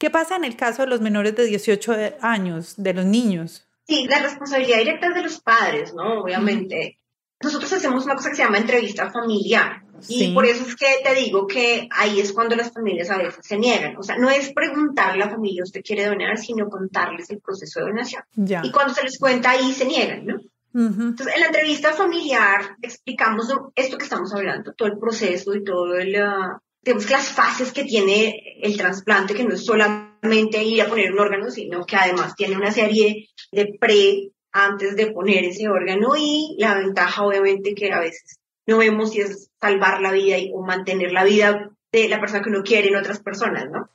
¿qué 0.00 0.10
pasa 0.10 0.34
en 0.34 0.44
el 0.44 0.56
caso 0.56 0.82
de 0.82 0.88
los 0.88 1.00
menores 1.02 1.36
de 1.36 1.44
18 1.44 1.92
años, 2.22 2.74
de 2.76 2.94
los 2.94 3.04
niños? 3.04 3.68
Sí, 3.86 4.06
la 4.08 4.20
responsabilidad 4.20 4.78
directa 4.78 5.08
es 5.08 5.14
de 5.14 5.22
los 5.22 5.40
padres, 5.40 5.94
¿no? 5.94 6.22
Obviamente. 6.22 6.98
Nosotros 7.42 7.72
hacemos 7.72 8.04
una 8.04 8.16
cosa 8.16 8.30
que 8.30 8.36
se 8.36 8.42
llama 8.42 8.58
entrevista 8.58 9.10
familiar. 9.10 9.82
Y 10.08 10.32
por 10.32 10.46
eso 10.46 10.64
es 10.66 10.74
que 10.76 10.86
te 11.04 11.14
digo 11.14 11.46
que 11.46 11.88
ahí 11.90 12.20
es 12.20 12.32
cuando 12.32 12.56
las 12.56 12.72
familias 12.72 13.10
a 13.10 13.18
veces 13.18 13.44
se 13.46 13.58
niegan. 13.58 13.96
O 13.98 14.02
sea, 14.02 14.16
no 14.16 14.30
es 14.30 14.52
preguntarle 14.52 15.22
a 15.22 15.26
la 15.26 15.32
familia, 15.32 15.62
¿usted 15.62 15.82
quiere 15.82 16.06
donar? 16.06 16.38
Sino 16.38 16.68
contarles 16.68 17.28
el 17.30 17.40
proceso 17.40 17.80
de 17.80 17.86
donación. 17.86 18.22
Y 18.36 18.70
cuando 18.70 18.94
se 18.94 19.02
les 19.02 19.18
cuenta 19.18 19.50
ahí 19.50 19.72
se 19.72 19.84
niegan, 19.84 20.26
¿no? 20.26 20.40
Entonces, 20.72 21.34
en 21.34 21.40
la 21.40 21.46
entrevista 21.48 21.92
familiar 21.92 22.76
explicamos 22.80 23.52
esto 23.74 23.98
que 23.98 24.04
estamos 24.04 24.32
hablando, 24.32 24.72
todo 24.72 24.88
el 24.88 24.98
proceso 24.98 25.54
y 25.54 25.64
todo 25.64 25.96
el, 25.96 26.14
uh, 26.14 26.58
digamos, 26.82 27.10
las 27.10 27.28
fases 27.28 27.72
que 27.72 27.84
tiene 27.84 28.58
el 28.62 28.76
trasplante, 28.76 29.34
que 29.34 29.44
no 29.44 29.54
es 29.54 29.64
solamente 29.64 30.62
ir 30.62 30.82
a 30.82 30.88
poner 30.88 31.12
un 31.12 31.20
órgano, 31.20 31.50
sino 31.50 31.84
que 31.84 31.96
además 31.96 32.34
tiene 32.36 32.56
una 32.56 32.72
serie 32.72 33.28
de 33.52 33.76
pre 33.78 34.30
antes 34.52 34.96
de 34.96 35.12
poner 35.12 35.44
ese 35.44 35.68
órgano 35.68 36.14
y 36.16 36.56
la 36.58 36.74
ventaja 36.74 37.22
obviamente 37.22 37.74
que 37.74 37.92
a 37.92 38.00
veces 38.00 38.40
no 38.66 38.78
vemos 38.78 39.12
si 39.12 39.20
es 39.20 39.50
salvar 39.60 40.00
la 40.00 40.12
vida 40.12 40.38
y, 40.38 40.50
o 40.54 40.62
mantener 40.62 41.12
la 41.12 41.24
vida 41.24 41.70
de 41.92 42.08
la 42.08 42.20
persona 42.20 42.42
que 42.42 42.50
uno 42.50 42.62
quiere 42.62 42.88
en 42.88 42.96
otras 42.96 43.20
personas, 43.20 43.66
¿no? 43.70 43.90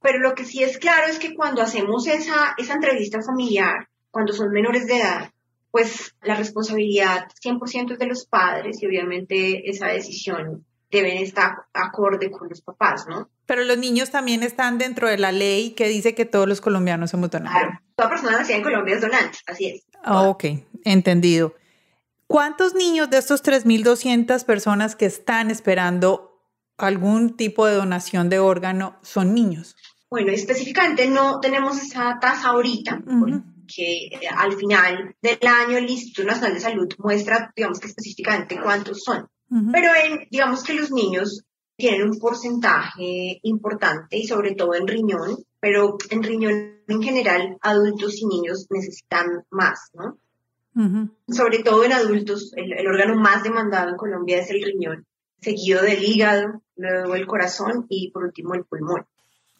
Pero 0.00 0.18
lo 0.20 0.34
que 0.34 0.44
sí 0.44 0.62
es 0.62 0.78
claro 0.78 1.08
es 1.08 1.18
que 1.18 1.34
cuando 1.34 1.62
hacemos 1.62 2.06
esa, 2.06 2.54
esa 2.56 2.74
entrevista 2.74 3.20
familiar, 3.20 3.88
cuando 4.10 4.32
son 4.32 4.50
menores 4.50 4.86
de 4.86 4.98
edad, 4.98 5.30
pues 5.70 6.14
la 6.22 6.34
responsabilidad 6.34 7.26
100% 7.42 7.92
es 7.92 7.98
de 7.98 8.06
los 8.06 8.26
padres 8.26 8.82
y 8.82 8.86
obviamente 8.86 9.68
esa 9.68 9.88
decisión 9.88 10.64
debe 10.90 11.22
estar 11.22 11.66
acorde 11.74 12.30
con 12.30 12.48
los 12.48 12.60
papás, 12.60 13.06
¿no? 13.08 13.28
Pero 13.46 13.64
los 13.64 13.78
niños 13.78 14.10
también 14.10 14.42
están 14.42 14.78
dentro 14.78 15.08
de 15.08 15.18
la 15.18 15.32
ley 15.32 15.70
que 15.70 15.88
dice 15.88 16.14
que 16.14 16.24
todos 16.24 16.48
los 16.48 16.60
colombianos 16.60 17.10
somos 17.10 17.30
donantes. 17.30 17.60
Claro, 17.60 17.80
toda 17.96 18.08
persona 18.08 18.38
nacida 18.38 18.56
en 18.56 18.62
Colombia 18.62 18.94
es 18.94 19.00
donante, 19.00 19.38
así 19.46 19.66
es. 19.66 19.82
Ah, 20.02 20.22
ok, 20.22 20.44
entendido. 20.84 21.54
¿Cuántos 22.26 22.74
niños 22.74 23.08
de 23.08 23.18
estos 23.18 23.42
3.200 23.42 24.44
personas 24.44 24.94
que 24.96 25.06
están 25.06 25.50
esperando 25.50 26.42
algún 26.76 27.36
tipo 27.36 27.66
de 27.66 27.74
donación 27.74 28.28
de 28.28 28.38
órgano 28.38 28.98
son 29.02 29.34
niños? 29.34 29.76
Bueno, 30.10 30.30
específicamente 30.32 31.06
no 31.08 31.40
tenemos 31.40 31.82
esa 31.82 32.18
tasa 32.20 32.48
ahorita, 32.48 33.02
que 33.66 34.06
eh, 34.06 34.20
al 34.34 34.54
final 34.54 35.14
del 35.20 35.38
año 35.46 35.76
el 35.76 35.90
Instituto 35.90 36.28
Nacional 36.28 36.54
de 36.54 36.60
Salud 36.60 36.88
muestra, 36.98 37.52
digamos 37.54 37.78
que 37.80 37.88
específicamente 37.88 38.60
cuántos 38.60 39.02
son. 39.02 39.28
Pero 39.48 39.88
en, 40.04 40.28
digamos 40.30 40.62
que 40.62 40.74
los 40.74 40.90
niños 40.90 41.42
tienen 41.76 42.08
un 42.08 42.18
porcentaje 42.18 43.38
importante 43.42 44.18
y 44.18 44.26
sobre 44.26 44.54
todo 44.54 44.74
en 44.74 44.86
riñón, 44.86 45.44
pero 45.60 45.96
en 46.10 46.22
riñón 46.22 46.78
en 46.86 47.02
general 47.02 47.56
adultos 47.60 48.20
y 48.20 48.26
niños 48.26 48.66
necesitan 48.70 49.44
más, 49.50 49.90
¿no? 49.94 50.18
Sobre 51.28 51.58
todo 51.64 51.84
en 51.84 51.92
adultos, 51.92 52.52
el, 52.54 52.72
el, 52.72 52.86
órgano 52.86 53.16
más 53.16 53.42
demandado 53.42 53.88
en 53.88 53.96
Colombia 53.96 54.38
es 54.38 54.50
el 54.50 54.62
riñón, 54.62 55.06
seguido 55.40 55.82
del 55.82 56.04
hígado, 56.04 56.62
luego 56.76 57.16
el 57.16 57.26
corazón 57.26 57.86
y 57.88 58.12
por 58.12 58.24
último 58.24 58.54
el 58.54 58.64
pulmón. 58.64 59.04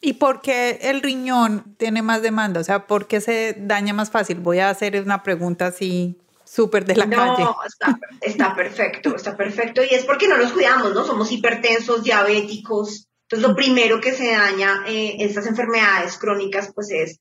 ¿Y 0.01 0.13
por 0.13 0.39
qué 0.41 0.79
el 0.81 1.01
riñón 1.01 1.75
tiene 1.77 2.01
más 2.01 2.21
demanda? 2.21 2.61
O 2.61 2.63
sea, 2.63 2.87
¿por 2.87 3.07
qué 3.07 3.19
se 3.19 3.55
daña 3.59 3.93
más 3.93 4.11
fácil? 4.11 4.39
Voy 4.39 4.59
a 4.59 4.69
hacer 4.69 5.01
una 5.01 5.23
pregunta 5.23 5.67
así 5.67 6.17
súper 6.49 6.85
de 6.85 6.95
la 6.95 7.09
calle. 7.09 7.43
No, 7.43 7.55
está, 8.21 8.55
perfecto, 8.55 9.15
está 9.15 9.35
perfecto. 9.35 9.81
Y 9.83 9.93
es 9.93 10.05
porque 10.05 10.27
no 10.27 10.37
nos 10.37 10.51
cuidamos, 10.51 10.93
¿no? 10.93 11.05
Somos 11.05 11.31
hipertensos, 11.31 12.03
diabéticos. 12.03 13.07
Entonces, 13.23 13.47
lo 13.47 13.55
primero 13.55 14.01
que 14.01 14.11
se 14.11 14.31
daña 14.31 14.83
eh, 14.87 15.17
estas 15.19 15.45
enfermedades 15.45 16.17
crónicas, 16.17 16.71
pues 16.73 16.91
es 16.91 17.19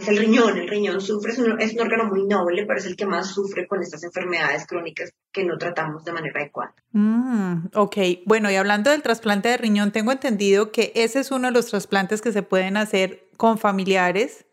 es 0.00 0.08
el 0.08 0.16
riñón. 0.16 0.56
El 0.56 0.68
riñón 0.68 1.00
sufre, 1.00 1.32
es 1.32 1.38
un, 1.38 1.60
es 1.60 1.74
un, 1.74 1.80
órgano 1.80 2.04
muy 2.04 2.24
noble, 2.24 2.64
pero 2.66 2.78
es 2.78 2.86
el 2.86 2.96
que 2.96 3.06
más 3.06 3.32
sufre 3.32 3.66
con 3.66 3.82
estas 3.82 4.02
enfermedades 4.02 4.66
crónicas 4.66 5.12
que 5.32 5.44
no 5.44 5.58
tratamos 5.58 6.04
de 6.04 6.12
manera 6.12 6.40
adecuada. 6.40 6.74
Mm, 6.92 7.66
ok, 7.74 7.96
bueno, 8.24 8.50
y 8.50 8.56
hablando 8.56 8.90
del 8.90 9.02
trasplante 9.02 9.48
de 9.48 9.56
riñón, 9.56 9.92
tengo 9.92 10.12
entendido 10.12 10.72
que 10.72 10.92
ese 10.94 11.20
es 11.20 11.30
uno 11.30 11.48
de 11.48 11.52
los 11.52 11.66
trasplantes 11.66 12.22
que 12.22 12.32
se 12.32 12.42
pueden 12.42 12.76
hacer 12.76 13.28
con 13.36 13.58
familiares 13.58 14.46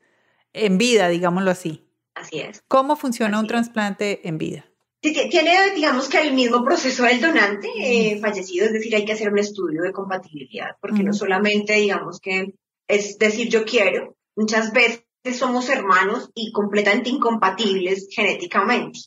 en 0.54 0.78
vida, 0.78 1.08
digámoslo 1.08 1.52
así. 1.52 1.87
Así 2.20 2.40
es. 2.40 2.64
¿Cómo 2.68 2.96
funciona 2.96 3.40
un 3.40 3.48
trasplante 3.48 4.28
en 4.28 4.38
vida? 4.38 4.66
tiene, 5.02 5.74
digamos 5.76 6.10
que 6.10 6.20
el 6.20 6.34
mismo 6.34 6.64
proceso 6.64 7.04
del 7.04 7.22
donante 7.22 7.70
eh, 7.80 8.20
fallecido, 8.20 8.66
es 8.66 8.74
decir, 8.74 8.96
hay 8.96 9.06
que 9.06 9.14
hacer 9.14 9.32
un 9.32 9.40
estudio 9.40 9.84
de 9.84 9.92
compatibilidad, 9.92 10.76
porque 10.82 11.04
no 11.04 11.14
solamente, 11.14 11.74
digamos 11.74 12.20
que 12.20 12.54
es 12.88 13.18
decir 13.18 13.50
yo 13.50 13.64
quiero, 13.64 14.16
muchas 14.36 14.72
veces 14.74 15.06
somos 15.34 15.70
hermanos 15.70 16.30
y 16.34 16.52
completamente 16.52 17.10
incompatibles 17.10 18.08
genéticamente. 18.12 19.00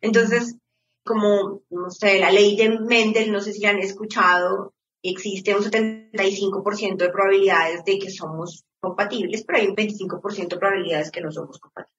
Entonces, 0.00 0.56
como, 1.04 1.62
no 1.70 1.90
sé, 1.90 2.18
la 2.18 2.30
ley 2.30 2.56
de 2.56 2.78
Mendel, 2.80 3.32
no 3.32 3.40
sé 3.40 3.52
si 3.52 3.62
la 3.62 3.70
han 3.70 3.78
escuchado, 3.78 4.74
existe 5.02 5.54
un 5.54 5.62
75% 5.62 6.96
de 6.96 7.08
probabilidades 7.08 7.84
de 7.84 7.98
que 7.98 8.10
somos 8.10 8.64
compatibles, 8.80 9.44
pero 9.44 9.58
hay 9.58 9.68
un 9.68 9.76
25% 9.76 10.48
de 10.48 10.58
probabilidades 10.58 11.10
que 11.10 11.20
no 11.20 11.32
somos 11.32 11.58
compatibles. 11.58 11.95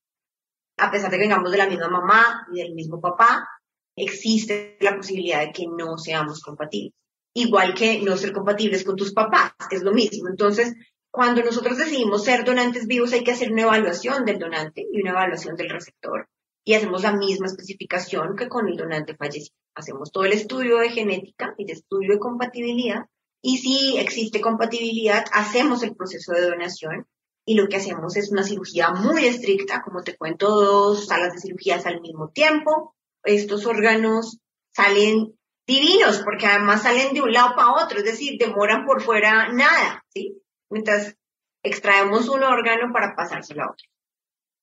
A 0.77 0.91
pesar 0.91 1.09
de 1.09 1.17
que 1.17 1.23
vengamos 1.23 1.51
de 1.51 1.57
la 1.57 1.67
misma 1.67 1.89
mamá 1.89 2.47
y 2.53 2.59
del 2.59 2.73
mismo 2.73 3.01
papá, 3.01 3.47
existe 3.95 4.77
la 4.79 4.95
posibilidad 4.95 5.41
de 5.41 5.51
que 5.51 5.65
no 5.67 5.97
seamos 5.97 6.41
compatibles. 6.41 6.93
Igual 7.33 7.73
que 7.73 8.01
no 8.01 8.17
ser 8.17 8.31
compatibles 8.31 8.83
con 8.83 8.95
tus 8.95 9.13
papás, 9.13 9.53
es 9.71 9.83
lo 9.83 9.91
mismo. 9.91 10.29
Entonces, 10.29 10.73
cuando 11.11 11.41
nosotros 11.43 11.77
decidimos 11.77 12.23
ser 12.23 12.43
donantes 12.43 12.85
vivos 12.85 13.13
hay 13.13 13.23
que 13.23 13.31
hacer 13.31 13.51
una 13.51 13.63
evaluación 13.63 14.25
del 14.25 14.39
donante 14.39 14.85
y 14.91 15.01
una 15.01 15.11
evaluación 15.11 15.55
del 15.55 15.69
receptor. 15.69 16.27
Y 16.63 16.73
hacemos 16.73 17.03
la 17.03 17.13
misma 17.13 17.47
especificación 17.47 18.35
que 18.35 18.49
con 18.49 18.67
el 18.67 18.75
donante 18.75 19.15
fallecido. 19.15 19.55
Hacemos 19.73 20.11
todo 20.11 20.25
el 20.25 20.33
estudio 20.33 20.77
de 20.77 20.89
genética 20.89 21.55
y 21.57 21.65
de 21.65 21.73
estudio 21.73 22.13
de 22.13 22.19
compatibilidad. 22.19 23.05
Y 23.41 23.57
si 23.57 23.97
existe 23.97 24.41
compatibilidad, 24.41 25.25
hacemos 25.31 25.81
el 25.83 25.95
proceso 25.95 26.33
de 26.33 26.41
donación. 26.41 27.07
Y 27.49 27.55
lo 27.55 27.69
que 27.69 27.77
hacemos 27.77 28.17
es 28.17 28.29
una 28.29 28.43
cirugía 28.43 28.91
muy 28.91 29.25
estricta, 29.25 29.81
como 29.81 30.03
te 30.03 30.17
cuento, 30.17 30.49
dos 30.49 31.07
salas 31.07 31.33
de 31.33 31.39
cirugías 31.39 31.85
al 31.85 32.01
mismo 32.01 32.29
tiempo. 32.29 32.93
Estos 33.23 33.65
órganos 33.65 34.39
salen 34.73 35.33
divinos, 35.65 36.21
porque 36.25 36.45
además 36.45 36.83
salen 36.83 37.13
de 37.13 37.21
un 37.21 37.31
lado 37.31 37.55
para 37.55 37.71
otro, 37.71 37.99
es 37.99 38.03
decir, 38.03 38.37
demoran 38.37 38.85
por 38.85 39.01
fuera 39.01 39.47
nada, 39.53 40.03
¿sí? 40.13 40.41
mientras 40.69 41.15
extraemos 41.63 42.27
un 42.27 42.43
órgano 42.43 42.91
para 42.91 43.15
pasárselo 43.15 43.63
a 43.63 43.71
otro. 43.71 43.87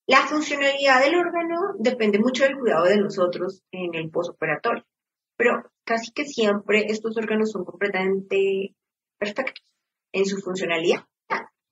La 0.07 0.27
funcionalidad 0.27 1.01
del 1.03 1.15
órgano 1.15 1.75
depende 1.79 2.19
mucho 2.19 2.45
del 2.45 2.59
cuidado 2.59 2.85
de 2.85 2.99
nosotros 2.99 3.63
en 3.73 3.95
el 3.95 4.11
posoperatorio, 4.11 4.85
pero 5.39 5.71
casi 5.85 6.13
que 6.13 6.27
siempre 6.27 6.85
estos 6.89 7.17
órganos 7.17 7.51
son 7.51 7.65
completamente 7.65 8.75
perfectos 9.19 9.65
en 10.13 10.27
su 10.27 10.37
funcionalidad, 10.43 11.07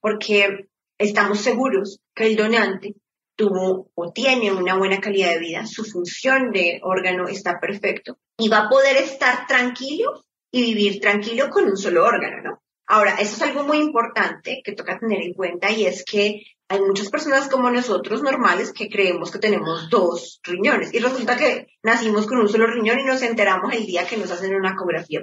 porque 0.01 0.70
estamos 1.03 1.41
seguros 1.41 2.01
que 2.15 2.27
el 2.27 2.37
donante 2.37 2.95
tuvo 3.37 3.91
o 3.95 4.12
tiene 4.12 4.53
una 4.53 4.77
buena 4.77 5.01
calidad 5.01 5.31
de 5.31 5.38
vida, 5.38 5.67
su 5.67 5.85
función 5.85 6.53
de 6.53 6.81
órgano 6.83 7.29
está 7.29 7.59
perfecto 7.61 8.19
y 8.38 8.49
va 8.49 8.59
a 8.59 8.69
poder 8.69 8.97
estar 8.99 9.47
tranquilo 9.47 10.25
y 10.51 10.75
vivir 10.75 11.01
tranquilo 11.01 11.49
con 11.51 11.65
un 11.65 11.77
solo 11.77 12.05
órgano, 12.05 12.43
¿no? 12.43 12.62
Ahora, 12.87 13.15
eso 13.15 13.37
es 13.37 13.43
algo 13.43 13.65
muy 13.65 13.79
importante 13.79 14.61
que 14.62 14.73
toca 14.73 14.99
tener 14.99 15.23
en 15.23 15.33
cuenta 15.33 15.71
y 15.71 15.87
es 15.87 16.05
que 16.05 16.42
hay 16.69 16.81
muchas 16.81 17.11
personas 17.11 17.48
como 17.48 17.71
nosotros 17.71 18.23
normales 18.23 18.73
que 18.73 18.88
creemos 18.88 19.31
que 19.31 19.38
tenemos 19.38 19.88
dos 19.88 20.40
riñones 20.42 20.92
y 20.92 20.98
resulta 20.98 21.37
que 21.37 21.69
nacimos 21.83 22.27
con 22.27 22.38
un 22.38 22.48
solo 22.48 22.67
riñón 22.67 23.00
y 23.00 23.05
nos 23.05 23.23
enteramos 23.23 23.73
el 23.73 23.87
día 23.87 24.07
que 24.07 24.17
nos 24.17 24.31
hacen 24.31 24.55
una 24.55 24.73
ecografía. 24.73 25.23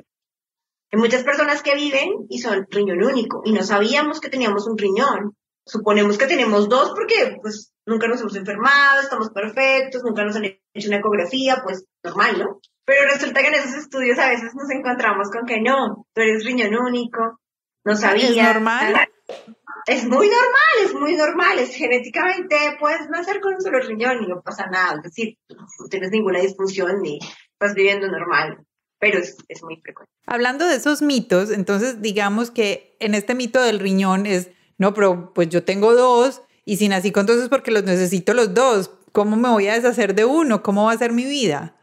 Hay 0.91 0.99
muchas 0.99 1.23
personas 1.23 1.61
que 1.61 1.75
viven 1.75 2.09
y 2.29 2.39
son 2.39 2.65
riñón 2.69 3.03
único 3.03 3.41
y 3.45 3.51
no 3.51 3.63
sabíamos 3.63 4.19
que 4.19 4.29
teníamos 4.29 4.67
un 4.67 4.77
riñón. 4.77 5.35
Suponemos 5.65 6.17
que 6.17 6.27
tenemos 6.27 6.67
dos 6.67 6.91
porque 6.95 7.37
pues 7.41 7.73
nunca 7.85 8.07
nos 8.07 8.21
hemos 8.21 8.35
enfermado, 8.35 9.01
estamos 9.01 9.29
perfectos, 9.29 10.03
nunca 10.03 10.23
nos 10.23 10.35
han 10.35 10.45
hecho 10.45 10.87
una 10.87 10.97
ecografía, 10.97 11.61
pues 11.63 11.85
normal, 12.03 12.39
¿no? 12.39 12.59
Pero 12.85 13.11
resulta 13.11 13.41
que 13.41 13.49
en 13.49 13.53
esos 13.55 13.75
estudios 13.75 14.17
a 14.17 14.29
veces 14.29 14.55
nos 14.55 14.69
encontramos 14.71 15.29
con 15.29 15.45
que 15.45 15.61
no, 15.61 16.07
tú 16.13 16.21
eres 16.21 16.43
riñón 16.43 16.75
único, 16.75 17.39
no 17.85 17.95
sabía. 17.95 18.29
¿Es 18.29 18.37
normal? 18.37 18.95
Es 19.85 20.05
muy 20.05 20.27
normal, 20.27 20.85
es 20.85 20.93
muy 20.93 21.15
normal. 21.15 21.59
Es 21.59 21.75
genéticamente, 21.75 22.55
puedes 22.79 23.09
nacer 23.09 23.39
con 23.41 23.55
un 23.55 23.61
solo 23.61 23.79
riñón 23.79 24.23
y 24.23 24.27
no 24.27 24.41
pasa 24.41 24.67
nada. 24.67 24.97
Es 24.97 25.03
decir, 25.03 25.37
no 25.49 25.87
tienes 25.89 26.11
ninguna 26.11 26.39
disfunción 26.39 27.01
ni 27.01 27.19
estás 27.53 27.75
viviendo 27.75 28.07
normal. 28.07 28.65
Pero 28.99 29.19
es, 29.19 29.37
es 29.47 29.63
muy 29.63 29.79
frecuente. 29.81 30.11
Hablando 30.27 30.67
de 30.67 30.75
esos 30.75 31.01
mitos, 31.01 31.51
entonces 31.51 32.01
digamos 32.01 32.51
que 32.51 32.97
en 32.99 33.15
este 33.15 33.33
mito 33.33 33.61
del 33.61 33.79
riñón 33.79 34.25
es, 34.25 34.49
no, 34.79 34.95
pero 34.95 35.31
pues 35.35 35.49
yo 35.49 35.63
tengo 35.63 35.93
dos 35.93 36.41
y 36.65 36.77
si 36.77 36.89
nací 36.89 37.11
con 37.11 37.27
dos 37.27 37.37
es 37.37 37.49
porque 37.49 37.69
los 37.69 37.83
necesito 37.83 38.33
los 38.33 38.53
dos. 38.55 38.89
¿cómo 39.11 39.35
me 39.35 39.49
voy 39.49 39.67
a 39.67 39.73
deshacer 39.73 40.15
de 40.15 40.25
uno? 40.25 40.63
¿Cómo 40.63 40.85
va 40.85 40.93
a 40.93 40.97
ser 40.97 41.11
mi 41.11 41.25
vida? 41.25 41.75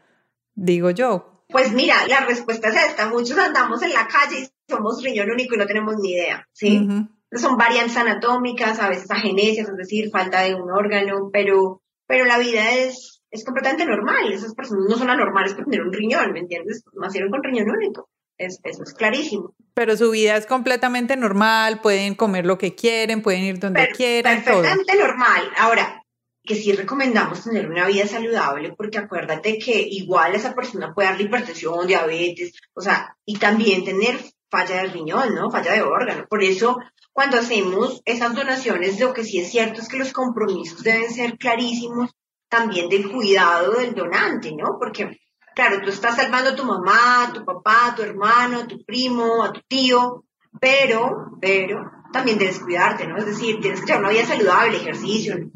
Digo 0.55 0.89
yo. 0.91 1.43
Pues 1.49 1.71
mira, 1.73 2.07
la 2.07 2.25
respuesta 2.25 2.69
es 2.69 2.89
esta. 2.89 3.07
Muchos 3.09 3.37
andamos 3.37 3.81
en 3.81 3.93
la 3.93 4.07
calle 4.07 4.41
y 4.41 4.71
somos 4.71 5.01
riñón 5.03 5.31
único 5.31 5.55
y 5.55 5.57
no 5.57 5.65
tenemos 5.65 5.95
ni 6.01 6.11
idea, 6.11 6.45
¿sí? 6.51 6.87
Son 7.31 7.57
variantes 7.57 7.97
anatómicas, 7.97 8.79
a 8.79 8.89
veces 8.89 9.09
agenesias, 9.11 9.69
es 9.69 9.77
decir, 9.77 10.09
falta 10.09 10.41
de 10.41 10.55
un 10.55 10.71
órgano, 10.71 11.29
pero, 11.31 11.81
pero 12.05 12.25
la 12.25 12.37
vida 12.37 12.71
es, 12.71 13.21
es 13.31 13.45
completamente 13.45 13.85
normal. 13.85 14.31
Esas 14.31 14.55
personas 14.55 14.85
no 14.89 14.97
son 14.97 15.09
anormales 15.09 15.53
por 15.53 15.65
tener 15.65 15.81
un 15.81 15.93
riñón, 15.93 16.31
¿me 16.33 16.39
entiendes? 16.39 16.83
Nacieron 16.93 17.29
con 17.29 17.43
riñón 17.43 17.69
único. 17.69 18.09
Es, 18.37 18.59
eso 18.63 18.83
es 18.83 18.93
clarísimo. 18.93 19.55
Pero 19.73 19.95
su 19.97 20.11
vida 20.11 20.37
es 20.37 20.45
completamente 20.45 21.15
normal, 21.15 21.81
pueden 21.81 22.15
comer 22.15 22.45
lo 22.45 22.57
que 22.57 22.75
quieren, 22.75 23.21
pueden 23.21 23.43
ir 23.43 23.59
donde 23.59 23.89
quieran. 23.89 24.43
Perfectamente 24.43 24.95
normal. 24.95 25.51
Ahora, 25.57 26.03
que 26.47 26.55
sí 26.55 26.71
recomendamos 26.71 27.43
tener 27.43 27.69
una 27.69 27.85
vida 27.85 28.07
saludable, 28.07 28.73
porque 28.73 28.97
acuérdate 28.97 29.59
que 29.59 29.79
igual 29.79 30.33
esa 30.33 30.55
persona 30.55 30.93
puede 30.93 31.09
darle 31.09 31.25
hipertensión, 31.25 31.85
diabetes, 31.85 32.53
o 32.73 32.81
sea, 32.81 33.15
y 33.25 33.37
también 33.37 33.83
tener 33.83 34.17
falla 34.49 34.81
de 34.81 34.87
riñón, 34.87 35.35
¿no? 35.35 35.51
Falla 35.51 35.73
de 35.73 35.81
órgano. 35.81 36.25
Por 36.29 36.43
eso, 36.43 36.79
cuando 37.11 37.37
hacemos 37.37 38.01
esas 38.05 38.33
donaciones, 38.33 38.99
lo 38.99 39.13
que 39.13 39.25
sí 39.25 39.39
es 39.39 39.51
cierto 39.51 39.81
es 39.81 39.89
que 39.89 39.97
los 39.97 40.13
compromisos 40.13 40.83
deben 40.83 41.11
ser 41.11 41.37
clarísimos 41.37 42.11
también 42.49 42.87
del 42.89 43.11
cuidado 43.11 43.73
del 43.73 43.93
donante, 43.93 44.53
¿no? 44.55 44.77
Porque 44.79 45.19
Claro, 45.57 45.81
tú 45.81 45.89
estás 45.89 46.15
salvando 46.15 46.51
a 46.51 46.55
tu 46.55 46.63
mamá, 46.63 47.23
a 47.23 47.33
tu 47.33 47.43
papá, 47.43 47.87
a 47.87 47.95
tu 47.95 48.03
hermano, 48.03 48.59
a 48.59 48.67
tu 48.67 48.85
primo, 48.85 49.43
a 49.43 49.51
tu 49.51 49.59
tío, 49.61 50.23
pero, 50.61 51.31
pero 51.41 51.81
también 52.13 52.37
debes 52.37 52.59
cuidarte, 52.59 53.07
¿no? 53.07 53.17
Es 53.17 53.25
decir, 53.25 53.59
tienes 53.59 53.79
que 53.79 53.87
llevar 53.87 54.03
una 54.03 54.11
vida 54.11 54.27
saludable, 54.27 54.77
ejercicio, 54.77 55.49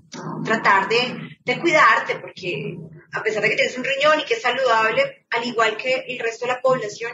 tratar 0.44 0.90
de, 0.90 1.38
de 1.46 1.60
cuidarte, 1.60 2.16
porque 2.16 2.80
a 3.14 3.22
pesar 3.22 3.44
de 3.44 3.50
que 3.52 3.58
tienes 3.58 3.78
un 3.78 3.84
riñón 3.84 4.20
y 4.20 4.26
que 4.26 4.34
es 4.34 4.42
saludable, 4.42 5.28
al 5.30 5.46
igual 5.46 5.78
que 5.78 6.04
el 6.08 6.18
resto 6.18 6.48
de 6.48 6.54
la 6.54 6.62
población, 6.62 7.12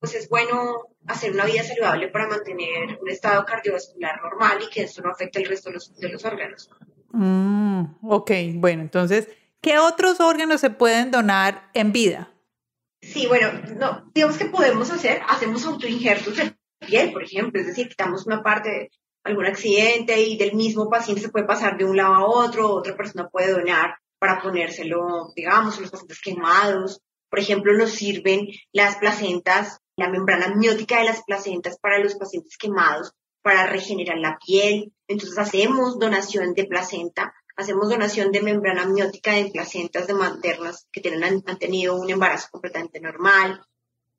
pues 0.00 0.16
es 0.16 0.28
bueno 0.28 0.88
hacer 1.06 1.30
una 1.30 1.44
vida 1.44 1.62
saludable 1.62 2.08
para 2.08 2.26
mantener 2.26 2.98
un 3.00 3.08
estado 3.08 3.44
cardiovascular 3.44 4.20
normal 4.20 4.58
y 4.66 4.68
que 4.68 4.82
eso 4.82 5.00
no 5.00 5.12
afecte 5.12 5.38
el 5.38 5.46
resto 5.48 5.68
de 5.68 5.74
los, 5.74 5.94
de 5.96 6.08
los 6.08 6.24
órganos. 6.24 6.68
Mm, 7.12 7.84
ok, 8.02 8.30
bueno, 8.54 8.82
entonces 8.82 9.28
¿Qué 9.62 9.78
otros 9.78 10.20
órganos 10.20 10.60
se 10.60 10.70
pueden 10.70 11.10
donar 11.10 11.70
en 11.74 11.92
vida? 11.92 12.32
Sí, 13.02 13.26
bueno, 13.26 13.50
no, 13.78 14.10
digamos 14.14 14.38
que 14.38 14.46
podemos 14.46 14.90
hacer, 14.90 15.22
hacemos 15.28 15.64
autoinjertos 15.66 16.36
de 16.36 16.56
piel, 16.86 17.12
por 17.12 17.22
ejemplo, 17.22 17.60
es 17.60 17.66
decir, 17.66 17.88
quitamos 17.88 18.26
una 18.26 18.42
parte 18.42 18.70
de 18.70 18.90
algún 19.24 19.46
accidente 19.46 20.20
y 20.20 20.38
del 20.38 20.54
mismo 20.54 20.88
paciente 20.88 21.22
se 21.22 21.28
puede 21.28 21.46
pasar 21.46 21.76
de 21.76 21.84
un 21.84 21.96
lado 21.96 22.14
a 22.14 22.24
otro, 22.24 22.70
otra 22.70 22.96
persona 22.96 23.28
puede 23.28 23.52
donar 23.52 23.96
para 24.18 24.40
ponérselo, 24.40 25.32
digamos, 25.34 25.78
los 25.80 25.90
pacientes 25.90 26.20
quemados. 26.20 27.00
Por 27.28 27.38
ejemplo, 27.38 27.72
nos 27.72 27.90
sirven 27.90 28.48
las 28.72 28.96
placentas, 28.96 29.78
la 29.96 30.08
membrana 30.08 30.46
amniótica 30.46 30.98
de 30.98 31.04
las 31.04 31.22
placentas 31.22 31.78
para 31.78 31.98
los 31.98 32.16
pacientes 32.16 32.56
quemados, 32.58 33.12
para 33.42 33.66
regenerar 33.66 34.18
la 34.18 34.38
piel. 34.44 34.92
Entonces 35.06 35.38
hacemos 35.38 35.98
donación 35.98 36.54
de 36.54 36.64
placenta 36.64 37.34
hacemos 37.60 37.88
donación 37.88 38.32
de 38.32 38.40
membrana 38.40 38.82
amniótica 38.82 39.36
en 39.36 39.52
placentas 39.52 40.06
de 40.06 40.14
maternas 40.14 40.88
que 40.92 41.00
tienen, 41.00 41.24
han, 41.24 41.58
tenido 41.58 41.96
un 41.96 42.10
embarazo 42.10 42.48
completamente 42.50 43.00
normal. 43.00 43.62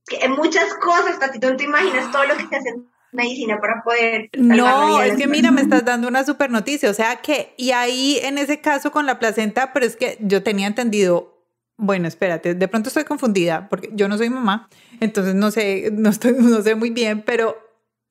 Que 0.06 0.28
muchas 0.30 0.74
cosas, 0.76 1.20
Tati, 1.20 1.39
no 1.39 1.56
te 1.56 1.64
imaginas 1.64 2.12
todo 2.12 2.26
lo 2.26 2.38
que 2.38 2.48
se 2.48 2.56
hace 2.56 2.70
en 2.70 2.88
medicina 3.12 3.60
para 3.60 3.84
poder... 3.84 4.30
No, 4.38 5.02
es 5.02 5.18
que 5.18 5.28
mira, 5.28 5.52
me 5.52 5.62
estás 5.62 5.86
dando 5.86 6.08
una 6.08 6.24
super 6.24 6.50
noticia, 6.50 6.89
o 6.89 6.94
sea 6.94 7.18
que, 7.18 7.54
y 7.58 7.72
ahí 7.72 8.20
en 8.24 8.38
ese 8.38 8.62
caso 8.62 8.92
con 8.92 9.06
la 9.06 9.20
placenta, 9.20 9.74
pero 9.74 9.86
es 9.86 9.96
que 9.96 10.18
yo 10.22 10.44
tenía 10.44 10.68
entendido, 10.68 11.46
bueno, 11.78 12.08
espérate, 12.08 12.56
de 12.56 12.68
pronto 12.68 12.89
estoy 12.89 13.04
confundida, 13.04 13.68
porque 13.70 13.89
yo 13.94 14.08
no 14.08 14.18
soy 14.18 14.30
mamá, 14.30 14.70
entonces 15.00 15.36
no 15.36 15.52
sé, 15.52 15.89
no, 15.92 16.10
estoy, 16.10 16.34
no 16.39 16.62
sé 16.62 16.76
muy 16.76 16.89
bien, 16.89 17.24
pero 17.24 17.58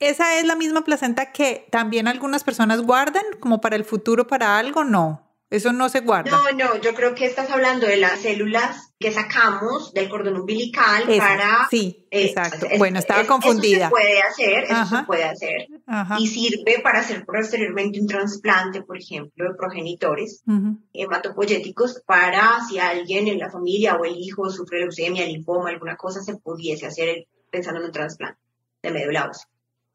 ¿Esa 0.01 0.39
es 0.39 0.47
la 0.47 0.57
misma 0.57 0.83
placenta 0.83 1.31
que 1.31 1.67
también 1.71 2.09
algunas 2.09 2.43
personas 2.43 2.81
guardan 2.81 3.25
como 3.39 3.61
para 3.61 3.77
el 3.77 3.85
futuro, 3.85 4.27
para 4.27 4.59
algo? 4.59 4.83
No. 4.83 5.31
Eso 5.51 5.73
no 5.73 5.89
se 5.89 6.01
guarda. 6.01 6.31
No, 6.31 6.53
no, 6.53 6.81
yo 6.81 6.95
creo 6.95 7.17
que 7.17 7.27
estás 7.27 7.51
hablando 7.51 7.87
de 7.87 7.97
las 7.97 8.21
células 8.21 8.95
que 9.01 9.11
sacamos 9.11 9.93
del 9.93 10.09
cordón 10.09 10.37
umbilical 10.37 11.03
para... 11.19 11.67
Sí, 11.69 12.07
eh, 12.13 12.27
exacto. 12.27 12.67
bueno, 12.79 13.01
estaba 13.01 13.27
confundida. 13.27 13.87
Eso 13.87 13.89
se 13.89 13.91
puede 13.91 14.23
hacer, 14.23 14.65
eso 14.65 14.87
se 14.87 15.03
puede 15.03 15.25
hacer. 15.25 15.67
Y 16.19 16.29
sirve 16.29 16.79
para 16.83 17.01
hacer 17.01 17.27
posteriormente 17.27 18.01
un 18.01 18.07
trasplante, 18.07 18.83
por 18.83 18.97
ejemplo, 18.97 19.51
de 19.51 19.57
progenitores 19.57 20.45
hematopoyéticos 20.93 22.01
para 22.07 22.61
si 22.69 22.79
alguien 22.79 23.27
en 23.27 23.39
la 23.39 23.51
familia 23.51 23.97
o 23.97 24.05
el 24.05 24.17
hijo 24.17 24.49
sufre 24.51 24.79
leucemia, 24.79 25.27
linfoma, 25.27 25.71
alguna 25.71 25.97
cosa, 25.97 26.23
se 26.23 26.37
pudiese 26.37 26.87
hacer 26.87 27.27
pensando 27.51 27.81
en 27.81 27.87
un 27.87 27.93
trasplante 27.93 28.39
de 28.83 28.91
médula 28.93 29.29
ósea. 29.29 29.49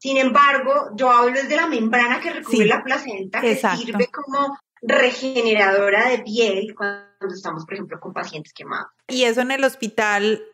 Sin 0.06 0.18
embargo, 0.18 0.90
yo 0.94 1.10
hablo 1.10 1.42
de 1.42 1.56
la 1.56 1.66
membrana 1.66 2.20
que 2.20 2.30
recubre 2.30 2.64
la 2.64 2.84
placenta, 2.84 3.40
que 3.40 3.56
sirve 3.56 4.06
como 4.06 4.56
regeneradora 4.80 6.10
de 6.10 6.18
piel 6.20 6.76
cuando 6.76 7.34
estamos, 7.34 7.64
por 7.64 7.74
ejemplo, 7.74 7.98
con 7.98 8.12
pacientes 8.12 8.52
quemados. 8.52 8.86
Y 9.08 9.24
eso 9.24 9.40
en 9.40 9.50
el 9.50 9.64
hospital 9.64 10.44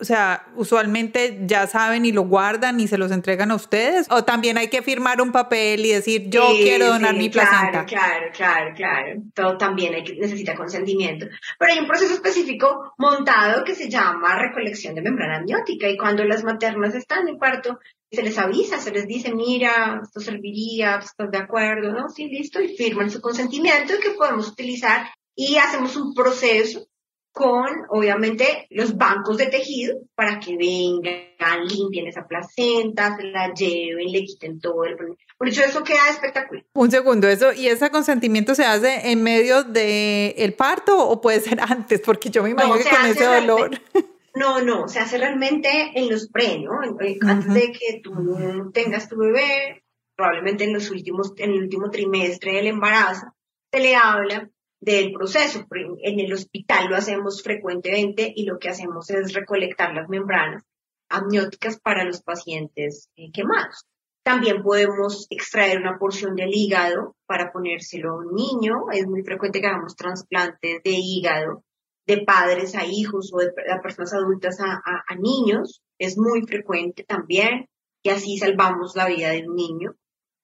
o 0.00 0.04
sea, 0.04 0.46
usualmente 0.54 1.40
ya 1.42 1.66
saben 1.66 2.04
y 2.04 2.12
lo 2.12 2.22
guardan 2.22 2.78
y 2.78 2.86
se 2.86 2.98
los 2.98 3.10
entregan 3.10 3.50
a 3.50 3.56
ustedes, 3.56 4.06
o 4.10 4.24
también 4.24 4.56
hay 4.56 4.68
que 4.68 4.80
firmar 4.80 5.20
un 5.20 5.32
papel 5.32 5.84
y 5.84 5.92
decir 5.92 6.30
yo 6.30 6.50
quiero 6.52 6.86
donar 6.86 7.16
mi 7.16 7.28
placenta. 7.28 7.84
Claro, 7.84 8.26
claro, 8.32 8.72
claro. 8.76 9.22
Todo 9.34 9.58
también 9.58 9.94
hay 9.94 10.04
que, 10.04 10.14
necesita 10.14 10.54
consentimiento. 10.54 11.26
Pero 11.58 11.72
hay 11.72 11.78
un 11.80 11.88
proceso 11.88 12.14
específico 12.14 12.94
montado 12.96 13.64
que 13.64 13.74
se 13.74 13.90
llama 13.90 14.38
recolección 14.38 14.94
de 14.94 15.02
membrana 15.02 15.38
amniótica 15.38 15.88
y 15.88 15.96
cuando 15.96 16.24
las 16.24 16.44
maternas 16.44 16.94
están 16.94 17.26
en 17.26 17.36
parto 17.36 17.80
se 18.10 18.22
les 18.22 18.38
avisa, 18.38 18.78
se 18.78 18.90
les 18.90 19.06
dice, 19.06 19.34
mira, 19.34 20.00
esto 20.02 20.20
serviría, 20.20 20.96
estás 20.96 21.30
de 21.30 21.38
acuerdo, 21.38 21.92
¿no? 21.92 22.08
Sí, 22.08 22.28
listo, 22.28 22.60
y 22.60 22.76
firman 22.76 23.10
su 23.10 23.20
consentimiento 23.20 23.94
y 23.94 24.00
que 24.00 24.10
podemos 24.10 24.48
utilizar 24.48 25.08
y 25.34 25.56
hacemos 25.56 25.94
un 25.96 26.14
proceso 26.14 26.86
con, 27.30 27.68
obviamente, 27.90 28.66
los 28.70 28.96
bancos 28.96 29.36
de 29.36 29.46
tejido 29.46 29.98
para 30.16 30.40
que 30.40 30.56
vengan, 30.56 31.66
limpien 31.68 32.08
esa 32.08 32.26
placenta, 32.26 33.16
se 33.16 33.24
la 33.24 33.54
lleven, 33.54 34.10
le 34.10 34.24
quiten 34.24 34.58
todo 34.58 34.84
el... 34.84 34.96
Por 35.36 35.48
eso 35.48 35.62
eso 35.62 35.84
queda 35.84 36.08
espectacular. 36.10 36.64
Un 36.72 36.90
segundo, 36.90 37.28
eso, 37.28 37.52
¿y 37.52 37.68
ese 37.68 37.90
consentimiento 37.90 38.56
se 38.56 38.64
hace 38.64 39.12
en 39.12 39.22
medio 39.22 39.62
del 39.62 40.34
el 40.36 40.54
parto 40.54 40.98
o 40.98 41.20
puede 41.20 41.40
ser 41.40 41.60
antes? 41.68 42.00
Porque 42.00 42.30
yo 42.30 42.42
me 42.42 42.50
imagino 42.50 42.76
que 42.76 42.90
con 42.90 43.06
ese 43.06 43.24
dolor... 43.24 43.80
No, 44.34 44.62
no, 44.62 44.88
se 44.88 45.00
hace 45.00 45.18
realmente 45.18 45.68
en 45.94 46.10
los 46.10 46.28
pre, 46.28 46.60
¿no? 46.60 46.80
Antes 46.80 47.54
de 47.54 47.72
que 47.72 48.00
tú 48.02 48.70
tengas 48.72 49.08
tu 49.08 49.16
bebé, 49.16 49.84
probablemente 50.16 50.64
en 50.64 50.74
los 50.74 50.90
últimos, 50.90 51.32
en 51.36 51.50
el 51.50 51.62
último 51.62 51.90
trimestre 51.90 52.52
del 52.52 52.66
embarazo, 52.66 53.34
se 53.72 53.80
le 53.80 53.94
habla 53.96 54.50
del 54.80 55.12
proceso. 55.12 55.66
En 56.02 56.20
el 56.20 56.32
hospital 56.32 56.88
lo 56.88 56.96
hacemos 56.96 57.42
frecuentemente 57.42 58.32
y 58.34 58.44
lo 58.44 58.58
que 58.58 58.68
hacemos 58.68 59.10
es 59.10 59.32
recolectar 59.32 59.94
las 59.94 60.08
membranas 60.08 60.62
amnióticas 61.08 61.80
para 61.80 62.04
los 62.04 62.22
pacientes 62.22 63.08
eh, 63.16 63.30
quemados. 63.32 63.86
También 64.22 64.62
podemos 64.62 65.26
extraer 65.30 65.78
una 65.78 65.98
porción 65.98 66.34
del 66.34 66.50
hígado 66.52 67.16
para 67.26 67.50
ponérselo 67.50 68.10
a 68.10 68.16
un 68.18 68.34
niño. 68.34 68.90
Es 68.92 69.06
muy 69.06 69.22
frecuente 69.22 69.60
que 69.60 69.66
hagamos 69.66 69.96
trasplantes 69.96 70.82
de 70.82 70.90
hígado 70.90 71.64
de 72.08 72.22
padres 72.24 72.74
a 72.74 72.84
hijos 72.86 73.30
o 73.32 73.38
de, 73.38 73.52
personas 73.82 74.14
adultas 74.14 74.58
a, 74.60 74.80
a, 75.06 75.14
niños. 75.14 75.82
Es 75.98 76.16
muy 76.16 76.42
frecuente 76.42 77.04
también 77.04 77.68
y 78.02 78.08
así 78.08 78.38
salvamos 78.38 78.96
la 78.96 79.06
vida 79.06 79.30
de 79.30 79.46
un 79.46 79.54
niño. 79.54 79.94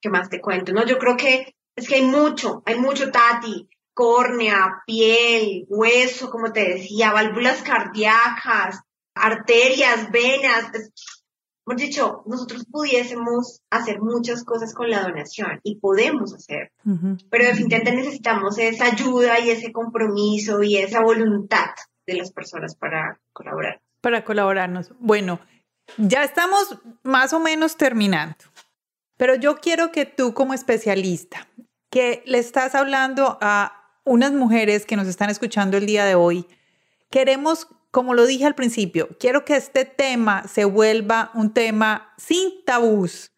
¿Qué 0.00 0.10
más 0.10 0.28
te 0.28 0.40
cuento? 0.40 0.72
No, 0.72 0.84
yo 0.84 0.98
creo 0.98 1.16
que 1.16 1.54
es 1.74 1.88
que 1.88 1.96
hay 1.96 2.02
mucho, 2.02 2.62
hay 2.66 2.78
mucho, 2.78 3.10
Tati 3.10 3.68
córnea, 3.94 4.82
piel, 4.84 5.64
hueso, 5.68 6.28
como 6.28 6.52
te 6.52 6.68
decía, 6.68 7.12
válvulas 7.12 7.62
cardíacas, 7.62 8.80
arterias, 9.14 10.10
venas. 10.10 10.66
Hemos 11.66 11.80
dicho, 11.80 12.22
nosotros 12.26 12.66
pudiésemos 12.70 13.62
hacer 13.70 14.00
muchas 14.00 14.44
cosas 14.44 14.74
con 14.74 14.90
la 14.90 15.02
donación 15.02 15.60
y 15.62 15.76
podemos 15.76 16.34
hacer, 16.34 16.72
pero 17.30 17.44
definitivamente 17.44 17.96
necesitamos 17.96 18.58
esa 18.58 18.86
ayuda 18.86 19.40
y 19.40 19.50
ese 19.50 19.72
compromiso 19.72 20.62
y 20.62 20.76
esa 20.76 21.00
voluntad 21.00 21.70
de 22.06 22.14
las 22.14 22.32
personas 22.32 22.76
para 22.76 23.18
colaborar. 23.32 23.80
Para 24.02 24.24
colaborarnos. 24.24 24.92
Bueno, 24.98 25.40
ya 25.96 26.22
estamos 26.22 26.78
más 27.02 27.32
o 27.32 27.40
menos 27.40 27.78
terminando, 27.78 28.36
pero 29.16 29.34
yo 29.34 29.56
quiero 29.56 29.90
que 29.90 30.04
tú 30.04 30.34
como 30.34 30.52
especialista, 30.52 31.48
que 31.90 32.22
le 32.26 32.38
estás 32.38 32.74
hablando 32.74 33.38
a 33.40 34.00
unas 34.04 34.32
mujeres 34.32 34.84
que 34.84 34.96
nos 34.96 35.08
están 35.08 35.30
escuchando 35.30 35.78
el 35.78 35.86
día 35.86 36.04
de 36.04 36.14
hoy, 36.14 36.46
queremos, 37.10 37.68
como 37.95 38.14
lo 38.14 38.26
dije 38.26 38.45
al 38.45 38.57
principio, 38.57 39.09
quiero 39.20 39.45
que 39.45 39.55
este 39.55 39.84
tema 39.84 40.49
se 40.49 40.64
vuelva 40.64 41.30
un 41.32 41.55
tema 41.55 42.12
sin 42.16 42.64
tabús, 42.64 43.30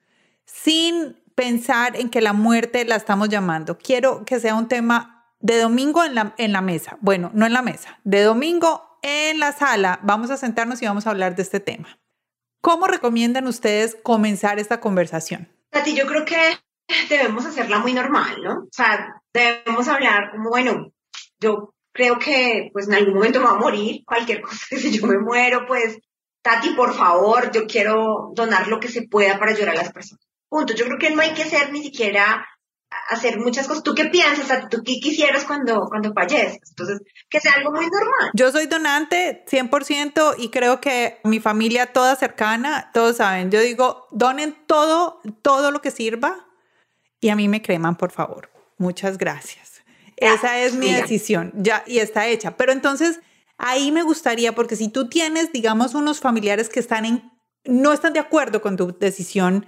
sin 0.47 1.23
pensar 1.35 1.95
en 1.95 2.09
que 2.09 2.23
la 2.23 2.33
muerte 2.33 2.87
la 2.87 2.97
estamos 2.97 3.29
llamando. 3.29 3.77
Quiero 3.77 4.25
que 4.25 4.41
sea 4.41 4.55
un 4.55 4.67
tema 4.67 5.27
de 5.41 5.61
domingo 5.61 6.03
en 6.05 6.15
la, 6.15 6.35
en 6.39 6.53
la 6.53 6.63
mesa. 6.63 6.97
Bueno, 7.03 7.31
no 7.35 7.45
en 7.45 7.53
la 7.53 7.61
mesa, 7.61 8.01
de 8.05 8.23
domingo 8.23 8.99
en 9.03 9.41
la 9.41 9.53
sala 9.53 10.01
vamos 10.03 10.31
a 10.31 10.39
sentarnos 10.39 10.81
y 10.81 10.87
vamos 10.87 11.07
a 11.07 11.11
hablar 11.11 11.37
de 11.37 11.43
este 11.43 11.61
tema. 11.61 11.99
¿Cómo 12.63 12.87
recomiendan 12.87 13.49
ustedes 13.49 13.95
comenzar 14.03 14.59
esta 14.59 14.81
conversación? 14.81 15.53
Tati, 15.69 15.95
yo 15.95 16.07
creo 16.07 16.25
que 16.25 16.59
debemos 17.11 17.45
hacerla 17.45 17.81
muy 17.81 17.93
normal, 17.93 18.43
¿no? 18.43 18.61
O 18.61 18.69
sea, 18.73 19.21
debemos 19.35 19.87
hablar 19.87 20.31
como, 20.31 20.49
bueno, 20.49 20.95
yo 21.41 21.75
creo 21.97 22.19
que 22.19 22.71
pues 22.73 22.87
en 22.87 22.95
algún 22.95 23.15
momento 23.15 23.41
me 23.41 23.47
va 23.47 23.53
a 23.53 23.59
morir, 23.59 24.03
cualquier 24.05 24.41
cosa, 24.43 24.77
si 24.77 24.97
yo 24.97 25.07
me 25.07 25.19
muero, 25.19 25.67
pues, 25.67 25.99
Tati, 26.43 26.71
por 26.75 26.95
favor, 26.95 27.51
yo 27.51 27.67
quiero 27.67 28.31
donar 28.35 28.69
lo 28.69 28.79
que 28.79 28.89
se 28.89 29.03
pueda 29.09 29.39
para 29.39 29.51
ayudar 29.51 29.71
a 29.71 29.75
las 29.75 29.93
personas. 29.93 30.25
Punto. 30.49 30.75
Yo 30.75 30.85
creo 30.85 30.99
que 30.99 31.11
no 31.11 31.21
hay 31.21 31.35
que 31.35 31.45
ser 31.45 31.73
ni 31.73 31.83
siquiera 31.83 32.47
hacer 33.09 33.41
muchas 33.41 33.67
cosas. 33.67 33.83
¿Tú 33.83 33.97
qué 33.97 34.05
piensas? 34.05 34.69
¿Tú 34.69 34.83
qué 34.85 35.01
quisieras 35.01 35.45
cuando, 35.45 35.87
cuando 35.89 36.13
falleces? 36.13 36.61
Entonces, 36.71 37.01
que 37.29 37.41
sea 37.41 37.55
algo 37.55 37.73
muy 37.73 37.87
normal. 37.87 38.31
Yo 38.35 38.53
soy 38.53 38.67
donante 38.67 39.45
100% 39.51 40.37
y 40.39 40.51
creo 40.51 40.81
que 40.81 41.19
mi 41.25 41.41
familia 41.41 41.93
toda 41.93 42.15
cercana, 42.15 42.93
todos 42.95 43.17
saben, 43.17 43.51
yo 43.51 43.61
digo, 43.61 44.07
donen 44.13 44.57
todo, 44.67 45.21
todo 45.43 45.73
lo 45.73 45.83
que 45.83 45.91
sirva 45.91 46.47
y 47.21 47.31
a 47.31 47.35
mí 47.35 47.49
me 47.49 47.61
creman, 47.61 47.97
por 47.97 48.13
favor. 48.13 48.51
Muchas 48.79 49.19
gracias. 49.19 49.76
Esa 50.17 50.61
es 50.61 50.75
mi 50.75 50.93
decisión, 50.93 51.53
ya, 51.55 51.85
y 51.87 51.99
está 51.99 52.27
hecha. 52.27 52.57
Pero 52.57 52.73
entonces, 52.73 53.21
ahí 53.59 53.93
me 53.93 54.03
gustaría, 54.03 54.55
porque 54.55 54.77
si 54.77 54.89
tú 54.89 55.09
tienes, 55.09 55.53
digamos, 55.53 55.95
unos 55.95 56.21
familiares 56.21 56.69
que 56.69 56.81
están 56.81 57.05
en, 57.05 57.31
no 57.65 57.93
están 57.93 58.13
de 58.13 58.21
acuerdo 58.21 58.63
con 58.63 58.77
tu 58.77 58.97
decisión, 58.99 59.67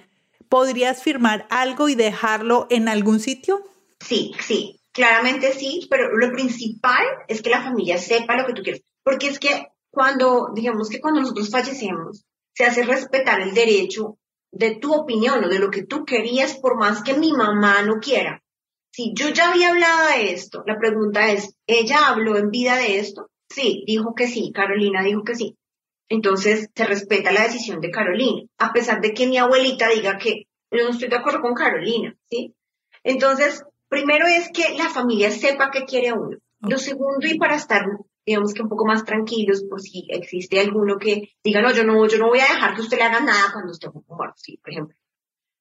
¿podrías 0.48 1.02
firmar 1.02 1.46
algo 1.50 1.88
y 1.88 1.94
dejarlo 1.94 2.66
en 2.70 2.88
algún 2.88 3.20
sitio? 3.20 3.62
Sí, 4.00 4.32
sí, 4.40 4.80
claramente 4.92 5.52
sí, 5.52 5.86
pero 5.90 6.16
lo 6.16 6.32
principal 6.32 7.04
es 7.28 7.42
que 7.42 7.50
la 7.50 7.62
familia 7.62 7.98
sepa 7.98 8.36
lo 8.36 8.46
que 8.46 8.54
tú 8.54 8.62
quieres, 8.62 8.82
porque 9.02 9.28
es 9.28 9.38
que 9.38 9.68
cuando, 9.90 10.48
digamos 10.54 10.88
que 10.88 11.00
cuando 11.00 11.20
nosotros 11.20 11.50
fallecemos, 11.50 12.24
se 12.54 12.64
hace 12.64 12.84
respetar 12.84 13.40
el 13.40 13.54
derecho 13.54 14.18
de 14.50 14.76
tu 14.76 14.94
opinión 14.94 15.44
o 15.44 15.48
de 15.48 15.58
lo 15.58 15.70
que 15.70 15.84
tú 15.84 16.04
querías, 16.04 16.56
por 16.56 16.76
más 16.76 17.02
que 17.02 17.14
mi 17.14 17.32
mamá 17.32 17.82
no 17.82 18.00
quiera. 18.00 18.42
Si 18.98 19.12
yo 19.14 19.28
ya 19.28 19.52
había 19.52 19.68
hablado 19.68 20.08
de 20.08 20.32
esto, 20.32 20.64
la 20.66 20.76
pregunta 20.76 21.30
es, 21.30 21.54
¿ella 21.68 22.08
habló 22.08 22.36
en 22.36 22.50
vida 22.50 22.74
de 22.74 22.98
esto? 22.98 23.30
Sí, 23.48 23.84
dijo 23.86 24.12
que 24.12 24.26
sí, 24.26 24.50
Carolina 24.52 25.04
dijo 25.04 25.22
que 25.22 25.36
sí. 25.36 25.56
Entonces 26.08 26.68
se 26.74 26.84
respeta 26.84 27.30
la 27.30 27.44
decisión 27.44 27.78
de 27.80 27.92
Carolina, 27.92 28.42
a 28.58 28.72
pesar 28.72 29.00
de 29.00 29.14
que 29.14 29.28
mi 29.28 29.38
abuelita 29.38 29.88
diga 29.88 30.18
que 30.18 30.48
yo 30.72 30.82
no 30.82 30.90
estoy 30.90 31.10
de 31.10 31.14
acuerdo 31.14 31.42
con 31.42 31.54
Carolina, 31.54 32.16
¿sí? 32.28 32.56
Entonces, 33.04 33.62
primero 33.88 34.26
es 34.26 34.50
que 34.52 34.76
la 34.76 34.90
familia 34.90 35.30
sepa 35.30 35.70
qué 35.70 35.84
quiere 35.84 36.12
uno. 36.12 36.36
Lo 36.62 36.78
segundo, 36.78 37.24
y 37.24 37.38
para 37.38 37.54
estar, 37.54 37.84
digamos 38.26 38.52
que 38.52 38.62
un 38.62 38.68
poco 38.68 38.84
más 38.84 39.04
tranquilos, 39.04 39.62
por 39.70 39.80
si 39.80 40.08
existe 40.08 40.58
alguno 40.58 40.98
que 40.98 41.36
diga, 41.44 41.62
no, 41.62 41.70
yo 41.72 41.84
no, 41.84 42.04
yo 42.08 42.18
no 42.18 42.26
voy 42.26 42.40
a 42.40 42.52
dejar 42.52 42.74
que 42.74 42.80
usted 42.80 42.96
le 42.96 43.04
haga 43.04 43.20
nada 43.20 43.52
cuando 43.52 43.70
usted 43.70 43.90
muerto, 44.08 44.34
sí, 44.38 44.56
por 44.56 44.72
ejemplo. 44.72 44.96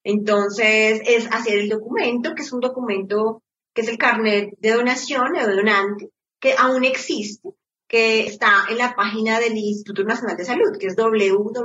Entonces, 0.10 1.01
es 1.05 1.28
hacer 1.34 1.60
el 1.60 1.68
documento, 1.68 2.34
que 2.34 2.43
es 2.43 2.53
un 2.53 2.62
documento 2.62 3.43
que 3.74 3.82
es 3.82 3.89
el 3.89 3.97
carnet 3.97 4.53
de 4.58 4.72
donación 4.72 5.36
o 5.36 5.45
de 5.45 5.53
donante, 5.53 6.12
que 6.39 6.55
aún 6.58 6.86
existe, 6.86 7.49
que 7.89 8.22
está 8.26 8.68
en 8.70 8.78
la 8.78 8.95
página 8.95 9.38
del 9.41 9.58
Instituto 9.58 10.05
Nacional 10.05 10.38
de 10.38 10.45
Salud, 10.45 10.78
que 10.80 10.88
es 10.88 10.95
www.ins.gov.go. 10.95 11.62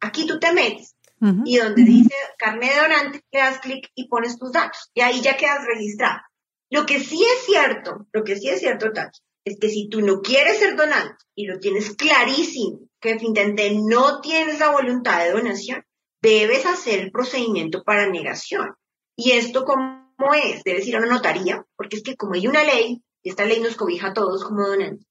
Aquí 0.00 0.26
tú 0.26 0.40
te 0.40 0.52
metes 0.52 0.96
y 1.44 1.58
donde 1.58 1.84
dice 1.84 2.16
carnet 2.36 2.74
de 2.74 2.80
donante, 2.80 3.22
le 3.30 3.38
das 3.38 3.60
clic 3.60 3.92
y 3.94 4.08
pones 4.08 4.36
tus 4.36 4.50
datos 4.50 4.90
y 4.94 5.00
ahí 5.00 5.20
ya 5.20 5.36
quedas 5.36 5.64
registrado. 5.64 6.22
Lo 6.70 6.86
que 6.86 6.98
sí 6.98 7.22
es 7.22 7.46
cierto, 7.46 8.08
lo 8.12 8.24
que 8.24 8.34
sí 8.34 8.48
es 8.48 8.58
cierto, 8.58 8.90
Tati, 8.92 9.20
es 9.44 9.58
que 9.58 9.68
si 9.68 9.88
tú 9.88 10.00
no 10.00 10.20
quieres 10.20 10.58
ser 10.58 10.76
donante 10.76 11.24
y 11.34 11.46
lo 11.46 11.58
tienes 11.58 11.94
clarísimo, 11.94 12.80
que 13.00 13.14
definitivamente 13.14 13.74
no 13.74 14.20
tienes 14.20 14.58
la 14.58 14.70
voluntad 14.70 15.22
de 15.22 15.32
donación, 15.32 15.84
debes 16.22 16.64
hacer 16.64 17.00
el 17.00 17.10
procedimiento 17.10 17.82
para 17.84 18.08
negación. 18.08 18.74
Y 19.16 19.32
esto 19.32 19.64
¿Cómo 19.64 20.34
es? 20.34 20.62
Debes 20.64 20.86
ir 20.86 20.96
a 20.96 21.00
una 21.00 21.08
notaría, 21.08 21.66
porque 21.76 21.96
es 21.96 22.02
que 22.02 22.16
como 22.16 22.34
hay 22.34 22.46
una 22.46 22.62
ley, 22.62 23.02
y 23.22 23.30
esta 23.30 23.44
ley 23.44 23.60
nos 23.60 23.76
cobija 23.76 24.08
a 24.08 24.12
todos 24.14 24.44
como 24.44 24.66
donantes, 24.66 25.06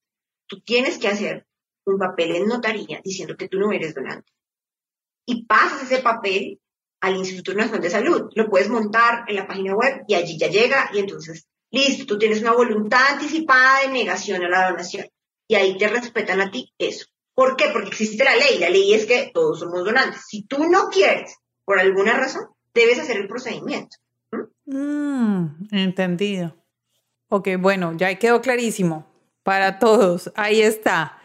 tú 0.48 0.62
tienes 0.62 0.98
que 0.98 1.08
hacer 1.08 1.46
un 1.86 1.98
papel 1.98 2.36
en 2.36 2.48
notaría 2.48 3.02
diciendo 3.04 3.36
que 3.38 3.50
tú 3.50 3.60
no 3.60 3.72
eres 3.72 3.94
donante. 3.94 4.32
Y 5.26 5.46
pasas 5.46 5.84
ese 5.84 6.02
papel 6.02 6.62
al 7.02 7.18
Instituto 7.18 7.54
Nacional 7.54 7.82
de 7.82 7.90
Salud. 7.90 8.30
Lo 8.34 8.50
puedes 8.50 8.70
montar 8.70 9.26
en 9.28 9.36
la 9.36 9.48
página 9.48 9.76
web 9.76 10.04
y 10.08 10.16
allí 10.16 10.38
ya 10.38 10.48
llega 10.48 10.90
y 10.94 11.00
entonces, 11.00 11.48
listo, 11.74 12.06
tú 12.06 12.18
tienes 12.18 12.42
una 12.42 12.54
voluntad 12.54 13.02
anticipada 13.14 13.82
de 13.82 13.90
negación 13.90 14.44
a 14.44 14.50
la 14.50 14.70
donación. 14.70 15.08
Y 15.48 15.56
ahí 15.56 15.78
te 15.78 15.90
respetan 15.90 16.40
a 16.40 16.50
ti 16.50 16.74
eso. 16.78 17.08
¿Por 17.36 17.58
qué? 17.58 17.66
Porque 17.74 17.90
existe 17.90 18.24
la 18.24 18.36
ley. 18.36 18.60
La 18.60 18.70
ley 18.70 18.94
es 18.94 19.06
que 19.06 19.32
todos 19.34 19.60
somos 19.60 19.84
donantes. 19.84 20.22
Si 20.28 20.44
tú 20.44 20.70
no 20.70 20.88
quieres, 20.90 21.36
por 21.66 21.80
alguna 21.80 22.14
razón, 22.14 22.44
debes 22.74 23.00
hacer 23.00 23.18
el 23.18 23.28
procedimiento. 23.28 23.98
Mm, 24.66 25.48
entendido. 25.72 26.56
Ok, 27.30 27.50
bueno, 27.60 27.94
ya 27.98 28.14
quedó 28.16 28.42
clarísimo 28.42 29.08
para 29.42 29.80
todos. 29.80 30.32
Ahí 30.36 30.62
está. 30.62 31.20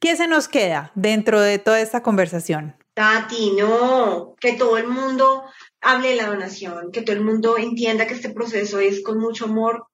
¿Qué 0.00 0.16
se 0.16 0.26
nos 0.26 0.48
queda 0.48 0.90
dentro 0.96 1.40
de 1.40 1.58
toda 1.58 1.80
esta 1.80 2.02
conversación? 2.02 2.76
Tati, 2.94 3.52
no, 3.52 4.34
que 4.40 4.54
todo 4.54 4.76
el 4.76 4.88
mundo 4.88 5.44
hable 5.80 6.10
de 6.10 6.16
la 6.16 6.26
donación, 6.26 6.90
que 6.90 7.02
todo 7.02 7.16
el 7.16 7.24
mundo 7.24 7.56
entienda 7.56 8.06
que 8.06 8.14
este 8.14 8.30
proceso 8.30 8.80
es 8.80 9.02
con 9.02 9.18
mucho 9.18 9.46
amor, 9.46 9.86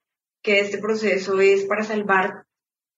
que 0.42 0.60
este 0.60 0.78
proceso 0.78 1.40
es 1.40 1.64
para 1.64 1.84
salvar 1.84 2.44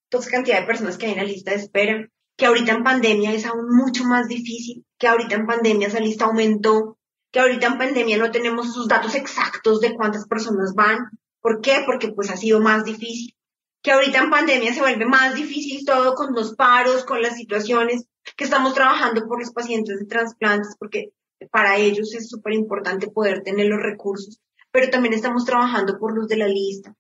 toda 0.09 0.27
cantidad 0.29 0.61
de 0.61 0.67
personas 0.67 0.99
que 0.99 1.07
hay 1.07 1.13
en 1.13 1.19
la 1.19 1.25
lista 1.25 1.53
de 1.53 1.59
espera, 1.59 2.09
que 2.37 2.47
ahorita 2.47 2.73
en 2.73 2.85
pandemia 2.85 3.33
es 3.33 3.47
aún 3.47 3.69
mucho 3.69 4.05
más 4.05 4.29
difícil, 4.29 4.85
que 4.99 5.07
ahorita 5.07 5.35
en 5.37 5.47
pandemia 5.47 5.89
esa 5.89 6.01
lista 6.01 6.25
aumentó, 6.25 6.99
que 7.31 7.41
ahorita 7.41 7.67
en 7.67 7.79
pandemia 7.79 8.19
no 8.19 8.31
tenemos 8.31 8.69
esos 8.69 8.89
datos 8.89 9.15
exactos 9.15 9.81
de 9.81 9.95
cuántas 9.95 10.27
personas 10.27 10.75
van. 10.75 11.11
¿Por 11.41 11.61
qué? 11.61 11.83
Porque 11.87 12.09
pues 12.09 12.31
ha 12.31 12.37
sido 12.37 12.61
más 12.61 12.85
difícil. 12.85 13.35
Que 13.83 13.93
ahorita 13.93 14.19
en 14.19 14.31
pandemia 14.31 14.75
se 14.75 14.81
vuelve 14.81 15.07
más 15.07 15.35
difícil 15.35 15.85
todo 15.87 16.15
con 16.15 16.35
los 16.35 16.55
paros, 16.55 17.05
con 17.05 17.23
las 17.23 17.37
situaciones 17.37 18.05
que 18.37 18.45
estamos 18.45 18.75
trabajando 18.75 19.27
por 19.27 19.41
los 19.41 19.53
pacientes 19.53 19.99
de 19.99 20.07
trasplantes, 20.07 20.77
porque 20.79 21.13
para 21.51 21.77
ellos 21.77 22.15
es 22.15 22.29
súper 22.29 22.55
importante 22.55 23.09
poder 23.09 23.43
tener 23.43 23.67
los 23.67 23.81
recursos, 23.81 24.41
pero 24.71 24.91
también 24.91 25.15
estamos 25.15 25.45
trabajando 25.45 25.99
por 25.99 26.15
los 26.15 26.29
de 26.29 26.37
la 26.37 26.49
lista, 26.49 26.95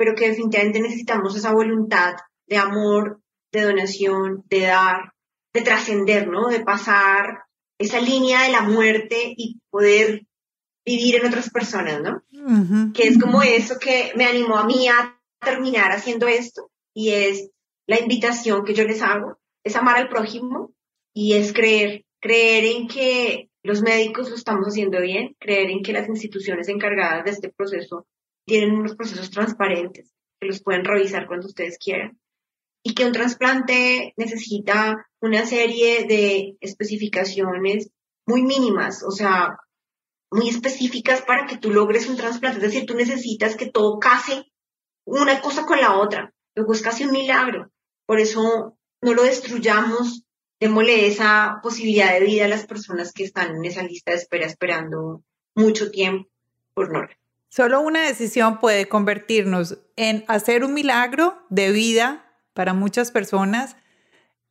pero 0.00 0.14
que 0.14 0.30
definitivamente 0.30 0.80
necesitamos 0.80 1.36
esa 1.36 1.52
voluntad 1.52 2.14
de 2.46 2.56
amor, 2.56 3.20
de 3.52 3.60
donación, 3.60 4.42
de 4.48 4.60
dar, 4.60 5.12
de 5.52 5.60
trascender, 5.60 6.26
¿no? 6.26 6.48
De 6.48 6.60
pasar 6.60 7.42
esa 7.78 8.00
línea 8.00 8.44
de 8.44 8.48
la 8.48 8.62
muerte 8.62 9.34
y 9.36 9.60
poder 9.68 10.22
vivir 10.86 11.16
en 11.16 11.26
otras 11.26 11.50
personas, 11.50 12.00
¿no? 12.00 12.22
Que 12.94 13.08
es 13.08 13.18
como 13.18 13.42
eso 13.42 13.78
que 13.78 14.12
me 14.16 14.24
animó 14.24 14.56
a 14.56 14.64
mí 14.64 14.88
a 14.88 15.20
terminar 15.38 15.92
haciendo 15.92 16.28
esto 16.28 16.70
y 16.94 17.10
es 17.10 17.50
la 17.86 18.00
invitación 18.00 18.64
que 18.64 18.72
yo 18.72 18.84
les 18.84 19.02
hago, 19.02 19.38
es 19.62 19.76
amar 19.76 19.98
al 19.98 20.08
prójimo 20.08 20.72
y 21.12 21.34
es 21.34 21.52
creer, 21.52 22.06
creer 22.22 22.64
en 22.64 22.88
que 22.88 23.50
los 23.62 23.82
médicos 23.82 24.30
lo 24.30 24.36
estamos 24.36 24.66
haciendo 24.66 25.02
bien, 25.02 25.36
creer 25.38 25.68
en 25.68 25.82
que 25.82 25.92
las 25.92 26.08
instituciones 26.08 26.68
encargadas 26.68 27.22
de 27.26 27.32
este 27.32 27.52
proceso 27.54 28.06
tienen 28.50 28.74
unos 28.74 28.96
procesos 28.96 29.30
transparentes, 29.30 30.12
que 30.40 30.48
los 30.48 30.60
pueden 30.60 30.84
revisar 30.84 31.28
cuando 31.28 31.46
ustedes 31.46 31.78
quieran 31.78 32.18
y 32.82 32.94
que 32.94 33.04
un 33.04 33.12
trasplante 33.12 34.12
necesita 34.16 35.06
una 35.20 35.46
serie 35.46 36.04
de 36.04 36.56
especificaciones 36.60 37.90
muy 38.26 38.42
mínimas, 38.42 39.04
o 39.04 39.12
sea, 39.12 39.56
muy 40.32 40.48
específicas 40.48 41.22
para 41.22 41.46
que 41.46 41.58
tú 41.58 41.70
logres 41.70 42.08
un 42.08 42.16
trasplante. 42.16 42.58
Es 42.58 42.72
decir, 42.72 42.86
tú 42.86 42.94
necesitas 42.94 43.54
que 43.54 43.70
todo 43.70 44.00
case 44.00 44.50
una 45.04 45.40
cosa 45.40 45.64
con 45.64 45.80
la 45.80 45.96
otra. 45.96 46.32
Luego 46.56 46.72
es 46.72 46.82
casi 46.82 47.04
un 47.04 47.12
milagro. 47.12 47.70
Por 48.04 48.18
eso 48.18 48.76
no 49.00 49.14
lo 49.14 49.22
destruyamos, 49.22 50.24
démosle 50.58 51.06
esa 51.06 51.60
posibilidad 51.62 52.12
de 52.14 52.26
vida 52.26 52.46
a 52.46 52.48
las 52.48 52.66
personas 52.66 53.12
que 53.12 53.22
están 53.22 53.54
en 53.54 53.64
esa 53.64 53.84
lista 53.84 54.10
de 54.10 54.18
espera 54.18 54.46
esperando 54.46 55.22
mucho 55.54 55.92
tiempo 55.92 56.28
por 56.74 56.92
no. 56.92 57.06
Solo 57.50 57.80
una 57.80 58.06
decisión 58.06 58.60
puede 58.60 58.86
convertirnos 58.86 59.76
en 59.96 60.24
hacer 60.28 60.64
un 60.64 60.72
milagro 60.72 61.36
de 61.50 61.72
vida 61.72 62.24
para 62.54 62.74
muchas 62.74 63.10
personas. 63.10 63.76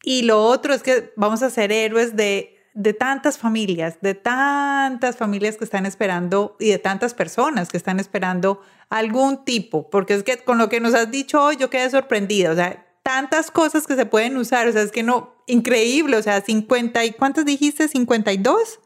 Y 0.03 0.23
lo 0.23 0.43
otro 0.43 0.73
es 0.73 0.83
que 0.83 1.13
vamos 1.15 1.41
a 1.41 1.49
ser 1.49 1.71
héroes 1.71 2.17
de, 2.17 2.57
de 2.73 2.93
tantas 2.93 3.37
familias, 3.37 3.99
de 4.01 4.15
tantas 4.15 5.15
familias 5.15 5.55
que 5.55 5.63
están 5.63 5.85
esperando 5.85 6.57
y 6.59 6.71
de 6.71 6.77
tantas 6.77 7.13
personas 7.13 7.69
que 7.69 7.77
están 7.77 8.01
esperando 8.01 8.61
algún 8.89 9.45
tipo, 9.45 9.89
porque 9.89 10.15
es 10.15 10.23
que 10.23 10.37
con 10.39 10.57
lo 10.57 10.67
que 10.67 10.81
nos 10.81 10.93
has 10.93 11.09
dicho 11.09 11.41
hoy 11.41 11.55
yo 11.55 11.69
quedé 11.69 11.89
sorprendida, 11.89 12.51
o 12.51 12.55
sea, 12.55 12.85
tantas 13.01 13.49
cosas 13.49 13.87
que 13.87 13.95
se 13.95 14.05
pueden 14.05 14.35
usar, 14.35 14.67
o 14.67 14.71
sea, 14.73 14.81
es 14.81 14.91
que 14.91 15.03
no, 15.03 15.35
increíble, 15.47 16.17
o 16.17 16.21
sea, 16.21 16.41
50 16.41 17.05
y 17.05 17.11
¿cuántas 17.11 17.45
dijiste? 17.45 17.87
52. 17.87 18.79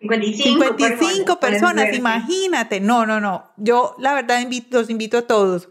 55, 0.00 0.42
55 0.42 1.40
personas, 1.40 1.94
imagínate. 1.94 2.80
No, 2.80 3.06
no, 3.06 3.20
no. 3.20 3.50
Yo 3.56 3.94
la 3.98 4.14
verdad 4.14 4.40
invito, 4.40 4.78
los 4.78 4.90
invito 4.90 5.18
a 5.18 5.22
todos. 5.22 5.68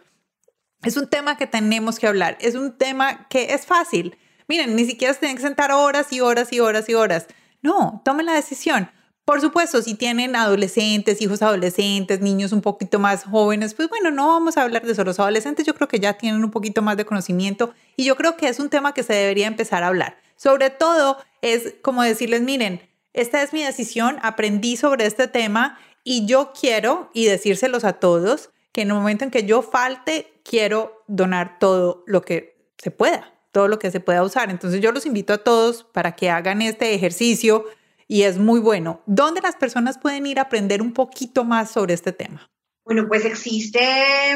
Es 0.83 0.97
un 0.97 1.07
tema 1.07 1.37
que 1.37 1.47
tenemos 1.47 1.99
que 1.99 2.07
hablar. 2.07 2.37
Es 2.41 2.55
un 2.55 2.77
tema 2.77 3.27
que 3.27 3.53
es 3.53 3.65
fácil. 3.65 4.17
Miren, 4.47 4.75
ni 4.75 4.85
siquiera 4.85 5.13
se 5.13 5.19
tienen 5.19 5.37
que 5.37 5.43
sentar 5.43 5.71
horas 5.71 6.11
y 6.11 6.21
horas 6.21 6.53
y 6.53 6.59
horas 6.59 6.89
y 6.89 6.93
horas. 6.93 7.27
No, 7.61 8.01
tomen 8.05 8.27
la 8.27 8.33
decisión. 8.33 8.89
Por 9.25 9.41
supuesto, 9.41 9.81
si 9.81 9.95
tienen 9.95 10.35
adolescentes, 10.35 11.19
hijos 11.19 11.41
adolescentes, 11.41 12.21
niños 12.21 12.51
un 12.51 12.61
poquito 12.61 12.99
más 12.99 13.23
jóvenes, 13.23 13.73
pues 13.73 13.89
bueno, 13.89 14.11
no 14.11 14.27
vamos 14.27 14.55
a 14.55 14.61
hablar 14.61 14.85
de 14.85 14.91
eso. 14.91 15.03
Los 15.03 15.19
adolescentes 15.19 15.65
yo 15.65 15.73
creo 15.73 15.87
que 15.87 15.99
ya 15.99 16.13
tienen 16.13 16.43
un 16.43 16.51
poquito 16.51 16.83
más 16.83 16.95
de 16.95 17.05
conocimiento 17.05 17.73
y 17.97 18.05
yo 18.05 18.15
creo 18.15 18.37
que 18.37 18.47
es 18.47 18.59
un 18.59 18.69
tema 18.69 18.93
que 18.93 19.01
se 19.01 19.13
debería 19.13 19.47
empezar 19.47 19.81
a 19.81 19.87
hablar. 19.87 20.19
Sobre 20.35 20.69
todo 20.69 21.17
es 21.41 21.73
como 21.81 22.03
decirles, 22.03 22.41
miren, 22.41 22.81
esta 23.15 23.41
es 23.41 23.53
mi 23.53 23.63
decisión, 23.63 24.17
aprendí 24.21 24.77
sobre 24.77 25.05
este 25.05 25.27
tema 25.27 25.79
y 26.03 26.25
yo 26.25 26.53
quiero, 26.59 27.09
y 27.13 27.25
decírselos 27.25 27.83
a 27.83 27.93
todos, 27.93 28.51
que 28.71 28.81
en 28.81 28.89
el 28.89 28.95
momento 28.95 29.23
en 29.23 29.31
que 29.31 29.45
yo 29.45 29.61
falte, 29.61 30.33
quiero 30.43 31.03
donar 31.07 31.57
todo 31.59 32.03
lo 32.07 32.21
que 32.21 32.69
se 32.77 32.91
pueda, 32.91 33.33
todo 33.51 33.67
lo 33.67 33.79
que 33.79 33.89
se 33.89 34.01
pueda 34.01 34.21
usar. 34.21 34.49
Entonces 34.49 34.81
yo 34.81 34.91
los 34.91 35.05
invito 35.05 35.33
a 35.33 35.37
todos 35.39 35.83
para 35.83 36.15
que 36.15 36.29
hagan 36.29 36.61
este 36.61 36.93
ejercicio 36.93 37.65
y 38.07 38.23
es 38.23 38.37
muy 38.37 38.59
bueno. 38.59 39.01
¿Dónde 39.05 39.41
las 39.41 39.55
personas 39.55 39.97
pueden 39.97 40.25
ir 40.27 40.39
a 40.39 40.43
aprender 40.43 40.81
un 40.81 40.93
poquito 40.93 41.43
más 41.43 41.71
sobre 41.71 41.93
este 41.93 42.11
tema? 42.11 42.51
Bueno, 42.83 43.07
pues 43.07 43.25
existe 43.25 43.79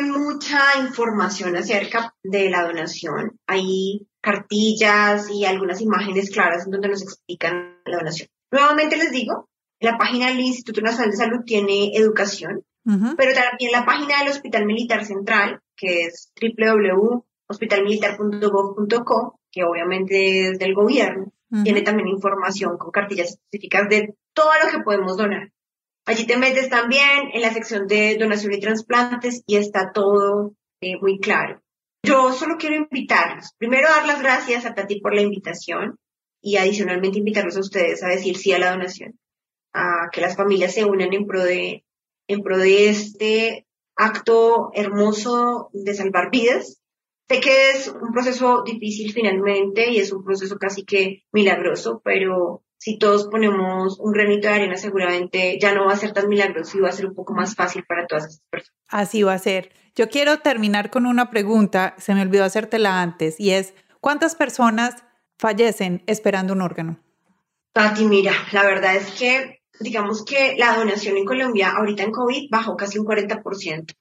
mucha 0.01 0.59
información 0.79 1.55
acerca 1.55 2.15
de 2.23 2.49
la 2.49 2.63
donación. 2.63 3.37
Hay 3.45 4.07
cartillas 4.21 5.29
y 5.29 5.45
algunas 5.45 5.81
imágenes 5.81 6.31
claras 6.31 6.69
donde 6.69 6.87
nos 6.87 7.03
explican 7.03 7.77
la 7.85 7.97
donación. 7.97 8.29
Nuevamente 8.51 8.97
les 8.97 9.11
digo, 9.11 9.47
la 9.79 9.97
página 9.97 10.27
del 10.27 10.39
Instituto 10.39 10.81
Nacional 10.81 11.11
de 11.11 11.17
Salud 11.17 11.41
tiene 11.45 11.91
educación, 11.93 12.63
pero 13.17 13.33
también 13.33 13.71
la 13.71 13.85
página 13.85 14.19
del 14.19 14.29
Hospital 14.29 14.65
Militar 14.65 15.05
Central, 15.05 15.61
que 15.75 16.05
es 16.05 16.31
www.hospitalmilitar.gov.co, 16.41 19.39
que 19.51 19.63
obviamente 19.63 20.49
es 20.49 20.59
del 20.59 20.73
gobierno, 20.73 21.31
tiene 21.63 21.81
también 21.81 22.07
información 22.07 22.77
con 22.77 22.91
cartillas 22.91 23.29
específicas 23.29 23.89
de 23.89 24.15
todo 24.33 24.51
lo 24.63 24.69
que 24.71 24.83
podemos 24.83 25.17
donar. 25.17 25.51
Allí 26.05 26.25
te 26.25 26.37
metes 26.37 26.69
también 26.69 27.31
en 27.33 27.41
la 27.41 27.51
sección 27.53 27.87
de 27.87 28.17
donación 28.17 28.53
y 28.53 28.59
trasplantes 28.59 29.43
y 29.45 29.57
está 29.57 29.91
todo 29.91 30.53
eh, 30.81 30.97
muy 30.99 31.19
claro. 31.19 31.61
Yo 32.03 32.31
solo 32.33 32.55
quiero 32.57 32.75
invitarlos. 32.75 33.53
Primero, 33.57 33.89
dar 33.89 34.07
las 34.07 34.21
gracias 34.21 34.65
a 34.65 34.73
Tati 34.73 35.01
por 35.01 35.13
la 35.13 35.21
invitación 35.21 35.99
y 36.41 36.57
adicionalmente 36.57 37.19
invitarlos 37.19 37.57
a 37.57 37.61
ustedes 37.61 38.03
a 38.03 38.07
decir 38.07 38.37
sí 38.37 38.51
a 38.51 38.59
la 38.59 38.71
donación, 38.71 39.19
a 39.73 40.09
que 40.11 40.21
las 40.21 40.35
familias 40.35 40.73
se 40.73 40.85
unan 40.85 41.13
en 41.13 41.25
pro 41.25 41.43
de, 41.43 41.85
en 42.27 42.41
pro 42.41 42.57
de 42.57 42.89
este 42.89 43.67
acto 43.95 44.71
hermoso 44.73 45.69
de 45.73 45.93
salvar 45.93 46.31
vidas 46.31 46.79
Sé 47.29 47.39
que 47.41 47.69
es 47.69 47.87
un 47.87 48.11
proceso 48.11 48.63
difícil 48.65 49.13
finalmente 49.13 49.91
y 49.91 49.99
es 49.99 50.11
un 50.11 50.23
proceso 50.23 50.57
casi 50.57 50.83
que 50.83 51.25
milagroso, 51.31 52.01
pero 52.03 52.63
si 52.79 52.97
todos 52.97 53.27
ponemos 53.27 53.99
un 53.99 54.11
granito 54.11 54.47
de 54.47 54.55
arena, 54.55 54.77
seguramente 54.77 55.59
ya 55.61 55.75
no 55.75 55.85
va 55.85 55.93
a 55.93 55.97
ser 55.97 56.11
tan 56.11 56.27
milagroso 56.27 56.75
y 56.75 56.81
va 56.81 56.89
a 56.89 56.93
ser 56.93 57.05
un 57.05 57.13
poco 57.13 57.35
más 57.35 57.53
fácil 57.53 57.83
para 57.87 58.07
todas 58.07 58.25
estas 58.25 58.41
personas. 58.49 58.79
Así 58.87 59.21
va 59.21 59.33
a 59.33 59.37
ser. 59.37 59.69
Yo 59.95 60.09
quiero 60.09 60.39
terminar 60.39 60.89
con 60.89 61.05
una 61.05 61.29
pregunta, 61.29 61.93
se 61.99 62.15
me 62.15 62.23
olvidó 62.23 62.45
hacértela 62.45 62.99
antes, 62.99 63.39
y 63.39 63.51
es, 63.51 63.75
¿cuántas 64.01 64.33
personas 64.33 65.03
fallecen 65.39 66.03
esperando 66.05 66.53
un 66.53 66.61
órgano? 66.61 66.99
Tati, 67.73 68.05
mira, 68.05 68.33
la 68.51 68.63
verdad 68.63 68.95
es 68.97 69.11
que, 69.13 69.61
digamos 69.79 70.25
que 70.25 70.55
la 70.57 70.75
donación 70.75 71.17
en 71.17 71.25
Colombia 71.25 71.71
ahorita 71.71 72.03
en 72.03 72.11
COVID 72.11 72.49
bajó 72.51 72.75
casi 72.75 72.99
un 72.99 73.05
40% 73.05 73.95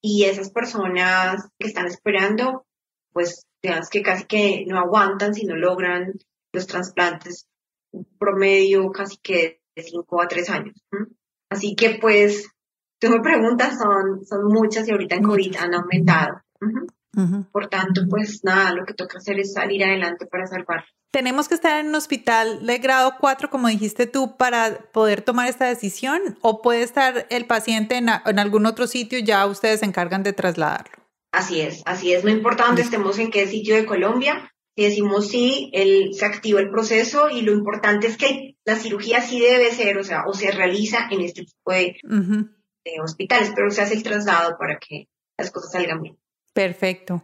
y 0.00 0.24
esas 0.24 0.50
personas 0.50 1.48
que 1.58 1.66
están 1.66 1.86
esperando, 1.86 2.64
pues 3.12 3.46
digamos 3.60 3.90
que 3.90 4.02
casi 4.02 4.24
que 4.24 4.64
no 4.66 4.78
aguantan 4.78 5.34
si 5.34 5.44
no 5.44 5.56
logran 5.56 6.12
los 6.52 6.66
trasplantes 6.66 7.48
promedio 8.18 8.90
casi 8.92 9.16
que 9.18 9.60
de 9.74 9.82
5 9.82 10.22
a 10.22 10.28
3 10.28 10.50
años. 10.50 10.84
Así 11.50 11.74
que 11.74 11.98
pues, 12.00 12.48
tú 13.00 13.08
me 13.08 13.20
preguntas, 13.20 13.78
son, 13.78 14.24
son 14.24 14.44
muchas 14.46 14.86
y 14.86 14.92
ahorita 14.92 15.16
en 15.16 15.22
COVID 15.22 15.56
han 15.56 15.74
aumentado. 15.74 16.42
Por 17.52 17.68
tanto, 17.68 18.02
pues 18.08 18.44
nada, 18.44 18.72
lo 18.72 18.84
que 18.84 18.94
toca 18.94 19.18
hacer 19.18 19.40
es 19.40 19.52
salir 19.54 19.82
adelante 19.82 20.26
para 20.26 20.46
salvar. 20.46 20.84
¿Tenemos 21.10 21.48
que 21.48 21.54
estar 21.54 21.80
en 21.80 21.88
un 21.88 21.94
hospital 21.94 22.66
de 22.66 22.78
grado 22.78 23.14
4, 23.18 23.48
como 23.48 23.68
dijiste 23.68 24.06
tú, 24.06 24.36
para 24.36 24.78
poder 24.92 25.22
tomar 25.22 25.48
esta 25.48 25.66
decisión? 25.66 26.38
¿O 26.42 26.60
puede 26.60 26.82
estar 26.82 27.26
el 27.30 27.46
paciente 27.46 27.96
en, 27.96 28.10
algún 28.10 28.66
otro 28.66 28.86
sitio 28.86 29.18
y 29.18 29.24
ya 29.24 29.46
ustedes 29.46 29.80
se 29.80 29.86
encargan 29.86 30.22
de 30.22 30.34
trasladarlo? 30.34 30.96
Así 31.32 31.60
es, 31.60 31.82
así 31.86 32.12
es. 32.12 32.24
No 32.24 32.30
importa 32.30 32.66
dónde 32.66 32.82
estemos, 32.82 33.18
en 33.18 33.30
qué 33.30 33.46
sitio 33.46 33.74
de 33.74 33.86
Colombia, 33.86 34.52
si 34.76 34.84
decimos 34.84 35.28
sí, 35.28 35.70
el, 35.72 36.14
se 36.14 36.24
activa 36.24 36.60
el 36.60 36.70
proceso 36.70 37.30
y 37.30 37.42
lo 37.42 37.52
importante 37.52 38.06
es 38.06 38.16
que 38.16 38.56
la 38.64 38.76
cirugía 38.76 39.20
sí 39.22 39.40
debe 39.40 39.72
ser, 39.72 39.98
o 39.98 40.04
sea, 40.04 40.22
o 40.26 40.34
se 40.34 40.52
realiza 40.52 41.08
en 41.10 41.22
este 41.22 41.42
tipo 41.42 41.72
de, 41.72 41.96
de 42.04 43.00
hospitales, 43.02 43.50
pero 43.56 43.70
se 43.70 43.80
hace 43.80 43.94
el 43.94 44.04
traslado 44.04 44.56
para 44.56 44.78
que 44.78 45.08
las 45.36 45.50
cosas 45.50 45.72
salgan 45.72 46.02
bien. 46.02 46.18
Perfecto. 46.58 47.22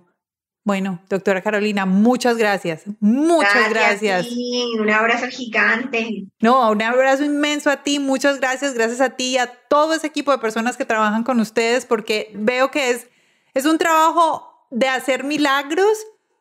Bueno, 0.62 1.02
doctora 1.08 1.42
Carolina, 1.42 1.86
muchas 1.86 2.36
gracias. 2.36 2.84
Muchas 3.00 3.68
gracias. 3.68 4.28
Un 4.78 4.88
abrazo 4.88 5.26
gigante. 5.26 6.26
No, 6.38 6.70
un 6.70 6.80
abrazo 6.80 7.24
inmenso 7.24 7.68
a 7.68 7.82
ti. 7.82 7.98
Muchas 7.98 8.38
gracias. 8.38 8.74
Gracias 8.74 9.00
a 9.00 9.10
ti 9.10 9.30
y 9.30 9.38
a 9.38 9.48
todo 9.68 9.92
ese 9.92 10.06
equipo 10.06 10.30
de 10.30 10.38
personas 10.38 10.76
que 10.76 10.84
trabajan 10.84 11.24
con 11.24 11.40
ustedes 11.40 11.84
porque 11.84 12.30
veo 12.36 12.70
que 12.70 12.90
es, 12.90 13.08
es 13.54 13.66
un 13.66 13.76
trabajo 13.76 14.68
de 14.70 14.86
hacer 14.86 15.24
milagros 15.24 15.98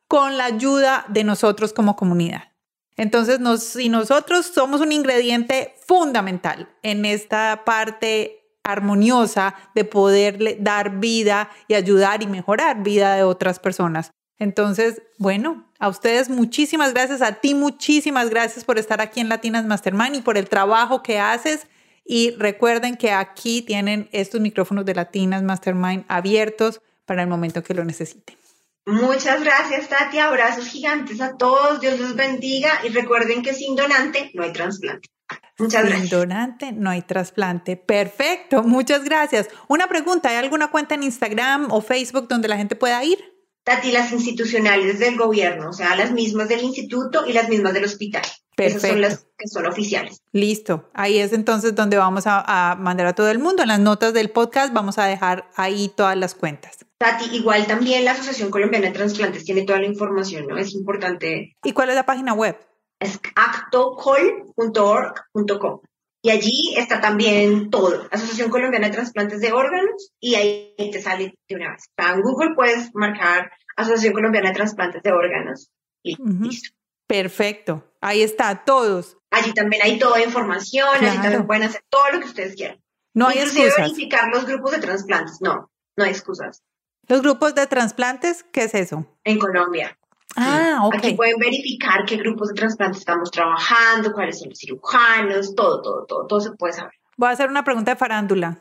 con 0.07 0.37
la 0.37 0.45
ayuda 0.45 1.03
de 1.09 1.23
nosotros 1.23 1.73
como 1.73 1.95
comunidad. 1.95 2.51
Entonces, 2.95 3.39
nos, 3.39 3.63
si 3.63 3.89
nosotros 3.89 4.45
somos 4.45 4.81
un 4.81 4.91
ingrediente 4.91 5.73
fundamental 5.87 6.69
en 6.83 7.05
esta 7.05 7.63
parte 7.65 8.42
armoniosa 8.63 9.55
de 9.75 9.85
poderle 9.85 10.57
dar 10.59 10.99
vida 10.99 11.49
y 11.67 11.73
ayudar 11.73 12.23
y 12.23 12.27
mejorar 12.27 12.83
vida 12.83 13.15
de 13.15 13.23
otras 13.23 13.59
personas. 13.59 14.11
Entonces, 14.39 15.01
bueno, 15.17 15.69
a 15.79 15.89
ustedes 15.89 16.29
muchísimas 16.29 16.93
gracias, 16.93 17.21
a 17.21 17.33
ti 17.33 17.53
muchísimas 17.53 18.29
gracias 18.29 18.65
por 18.65 18.79
estar 18.79 19.01
aquí 19.01 19.19
en 19.19 19.29
Latinas 19.29 19.65
Mastermind 19.65 20.15
y 20.15 20.21
por 20.21 20.37
el 20.37 20.49
trabajo 20.49 21.03
que 21.03 21.19
haces. 21.19 21.67
Y 22.05 22.31
recuerden 22.31 22.97
que 22.97 23.11
aquí 23.11 23.61
tienen 23.61 24.09
estos 24.11 24.41
micrófonos 24.41 24.85
de 24.85 24.95
Latinas 24.95 25.43
Mastermind 25.43 26.03
abiertos 26.09 26.81
para 27.05 27.21
el 27.21 27.29
momento 27.29 27.63
que 27.63 27.73
lo 27.73 27.85
necesiten. 27.85 28.37
Muchas 28.85 29.41
gracias, 29.41 29.87
Tati. 29.87 30.19
Abrazos 30.19 30.67
gigantes 30.67 31.21
a 31.21 31.37
todos. 31.37 31.79
Dios 31.79 31.99
los 31.99 32.15
bendiga. 32.15 32.81
Y 32.83 32.89
recuerden 32.89 33.41
que 33.41 33.53
sin 33.53 33.77
donante 33.77 34.31
no 34.33 34.43
hay 34.43 34.51
trasplante. 34.51 35.07
Muchas 35.57 35.83
gracias. 35.83 36.09
Sin 36.09 36.19
donante 36.19 36.71
no 36.71 36.89
hay 36.89 37.01
trasplante. 37.01 37.77
Perfecto, 37.77 38.63
muchas 38.63 39.03
gracias. 39.03 39.47
Una 39.67 39.87
pregunta, 39.87 40.29
¿hay 40.29 40.37
alguna 40.37 40.69
cuenta 40.71 40.95
en 40.95 41.03
Instagram 41.03 41.71
o 41.71 41.81
Facebook 41.81 42.27
donde 42.27 42.47
la 42.47 42.57
gente 42.57 42.75
pueda 42.75 43.03
ir? 43.03 43.19
Tati, 43.63 43.91
las 43.91 44.11
institucionales 44.11 44.99
del 44.99 45.17
gobierno, 45.17 45.69
o 45.69 45.73
sea, 45.73 45.95
las 45.95 46.11
mismas 46.11 46.49
del 46.49 46.61
instituto 46.63 47.25
y 47.25 47.31
las 47.31 47.47
mismas 47.47 47.73
del 47.73 47.85
hospital. 47.85 48.23
Perfecto. 48.55 48.77
Esas 48.77 48.91
son 48.91 49.01
las 49.01 49.27
que 49.37 49.47
son 49.47 49.65
oficiales. 49.65 50.21
Listo. 50.31 50.89
Ahí 50.93 51.17
es 51.17 51.31
entonces 51.33 51.73
donde 51.73 51.97
vamos 51.97 52.27
a, 52.27 52.43
a, 52.45 52.75
mandar 52.75 53.07
a 53.07 53.13
todo 53.13 53.29
el 53.29 53.39
mundo. 53.39 53.63
En 53.63 53.69
las 53.69 53.79
notas 53.79 54.13
del 54.13 54.29
podcast 54.29 54.73
vamos 54.73 54.97
a 54.97 55.05
dejar 55.05 55.49
ahí 55.55 55.91
todas 55.95 56.17
las 56.17 56.35
cuentas. 56.35 56.85
Tati, 56.97 57.35
igual 57.35 57.65
también 57.65 58.05
la 58.05 58.11
Asociación 58.11 58.51
Colombiana 58.51 58.87
de 58.87 58.93
Transplantes 58.93 59.43
tiene 59.43 59.63
toda 59.63 59.79
la 59.79 59.87
información, 59.87 60.47
¿no? 60.47 60.57
Es 60.57 60.73
importante. 60.73 61.55
¿Y 61.63 61.71
cuál 61.71 61.89
es 61.89 61.95
la 61.95 62.05
página 62.05 62.33
web? 62.33 62.57
Es 63.03 63.19
actocol.org.com. 63.35 65.81
Y 66.25 66.29
allí 66.29 66.73
está 66.77 67.01
también 67.01 67.69
todo, 67.69 68.07
Asociación 68.09 68.49
Colombiana 68.49 68.87
de 68.87 68.93
Transplantes 68.93 69.41
de 69.41 69.51
Órganos, 69.51 70.13
y 70.21 70.35
ahí 70.35 70.73
te 70.77 71.01
sale 71.01 71.35
de 71.49 71.55
una 71.55 71.71
vez. 71.71 71.89
en 71.97 72.21
Google 72.21 72.55
puedes 72.55 72.95
marcar 72.95 73.51
Asociación 73.75 74.13
Colombiana 74.13 74.47
de 74.49 74.55
Transplantes 74.55 75.03
de 75.03 75.11
Órganos 75.11 75.69
y 76.01 76.15
listo. 76.15 76.69
Perfecto, 77.07 77.83
ahí 77.99 78.21
está, 78.21 78.63
todos. 78.63 79.17
Allí 79.31 79.53
también 79.53 79.81
hay 79.83 79.99
toda 79.99 80.23
información, 80.23 80.87
allí 81.01 81.21
también 81.21 81.45
pueden 81.45 81.63
hacer 81.63 81.83
todo 81.89 82.09
lo 82.13 82.21
que 82.21 82.27
ustedes 82.27 82.55
quieran. 82.55 82.81
No 83.13 83.27
hay 83.27 83.39
excusas. 83.39 83.75
verificar 83.77 84.29
los 84.33 84.45
grupos 84.45 84.71
de 84.71 84.79
trasplantes, 84.79 85.41
no, 85.41 85.69
no 85.97 86.03
hay 86.05 86.11
excusas. 86.11 86.63
¿Los 87.09 87.21
grupos 87.21 87.53
de 87.53 87.67
trasplantes? 87.67 88.45
¿Qué 88.53 88.63
es 88.63 88.73
eso? 88.73 89.05
En 89.25 89.39
Colombia. 89.39 89.99
Ah, 90.35 90.79
ok. 90.83 90.95
Aquí 90.95 91.13
pueden 91.13 91.37
verificar 91.37 92.05
qué 92.05 92.17
grupos 92.17 92.49
de 92.49 92.55
trasplantes 92.55 92.99
estamos 92.99 93.29
trabajando, 93.31 94.13
cuáles 94.13 94.39
son 94.39 94.49
los 94.49 94.59
cirujanos, 94.59 95.55
todo, 95.55 95.81
todo, 95.81 96.05
todo, 96.05 96.27
todo 96.27 96.41
se 96.41 96.51
puede 96.51 96.73
saber. 96.73 96.93
Voy 97.17 97.29
a 97.29 97.31
hacer 97.31 97.49
una 97.49 97.63
pregunta 97.63 97.91
de 97.91 97.97
farándula. 97.97 98.59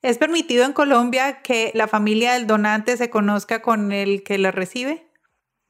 ¿Es 0.00 0.18
permitido 0.18 0.64
en 0.64 0.72
Colombia 0.72 1.42
que 1.42 1.72
la 1.74 1.88
familia 1.88 2.34
del 2.34 2.46
donante 2.46 2.96
se 2.96 3.10
conozca 3.10 3.62
con 3.62 3.90
el 3.90 4.22
que 4.22 4.38
la 4.38 4.52
recibe? 4.52 5.08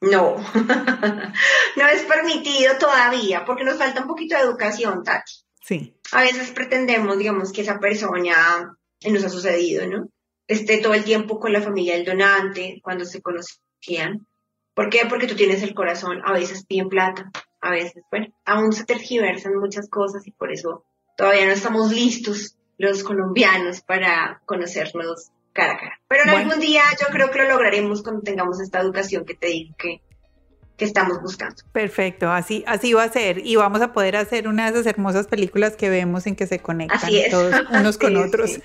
No, 0.01 0.37
no 1.77 1.87
es 1.87 2.03
permitido 2.03 2.77
todavía 2.79 3.45
porque 3.45 3.65
nos 3.65 3.79
falta 3.79 4.03
un 4.03 4.07
poquito 4.07 4.37
de 4.37 4.43
educación, 4.43 5.03
Tati. 5.03 5.33
Sí. 5.63 5.95
a 6.13 6.23
veces 6.23 6.51
pretendemos, 6.53 7.19
digamos, 7.19 7.53
que 7.53 7.61
esa 7.61 7.79
persona 7.79 8.75
nos 9.05 9.25
ha 9.25 9.29
sucedido, 9.29 9.87
¿no? 9.87 10.09
Esté 10.47 10.79
todo 10.79 10.95
el 10.95 11.05
tiempo 11.05 11.39
con 11.39 11.53
la 11.53 11.61
familia 11.61 11.95
del 11.95 12.07
donante 12.07 12.81
cuando 12.83 13.05
se 13.05 13.21
conocían. 13.21 14.27
¿Por 14.79 14.91
qué? 14.91 15.07
Porque 15.09 15.27
tú 15.27 15.35
tienes 15.35 15.65
el 15.65 15.75
corazón, 15.75 16.21
a 16.25 16.33
veces 16.33 16.65
bien 16.69 16.89
plata, 16.89 17.33
a 17.61 17.73
veces, 17.73 18.05
bueno, 18.13 18.29
aún 18.45 18.73
se 18.73 18.85
tergiversan 18.85 19.57
muchas 19.57 19.89
cosas 19.89 20.25
y 20.25 20.31
por 20.31 20.53
eso 20.53 20.85
todavía 21.17 21.47
no 21.47 21.51
estamos 21.51 21.91
listos 21.91 22.57
los 22.77 23.03
colombianos 23.03 23.81
para 23.81 24.41
conocernos 24.47 25.33
cara 25.53 25.73
a 25.73 25.79
cara. 25.79 26.01
Pero 26.07 26.23
en 26.23 26.29
algún 26.29 26.61
día 26.61 26.83
yo 27.01 27.09
creo 27.09 27.33
que 27.33 27.41
lo 27.41 27.49
lograremos 27.49 28.05
cuando 28.05 28.23
tengamos 28.23 28.61
esta 28.61 28.79
educación 28.79 29.25
que 29.25 29.35
te 29.35 29.49
digo 29.49 29.75
que 29.77 30.01
que 30.79 30.85
estamos 30.85 31.21
buscando. 31.21 31.57
Perfecto, 31.73 32.31
así, 32.31 32.63
así 32.67 32.93
va 32.93 33.03
a 33.03 33.13
ser. 33.13 33.45
Y 33.45 33.57
vamos 33.57 33.83
a 33.83 33.93
poder 33.93 34.17
hacer 34.17 34.47
una 34.47 34.71
de 34.71 34.79
esas 34.79 34.87
hermosas 34.87 35.27
películas 35.27 35.75
que 35.75 35.91
vemos 35.91 36.27
en 36.29 36.37
que 36.37 36.47
se 36.47 36.61
conectan 36.61 37.11
todos 37.31 37.53
unos 37.73 37.99
con 37.99 38.17
otros. 38.17 38.61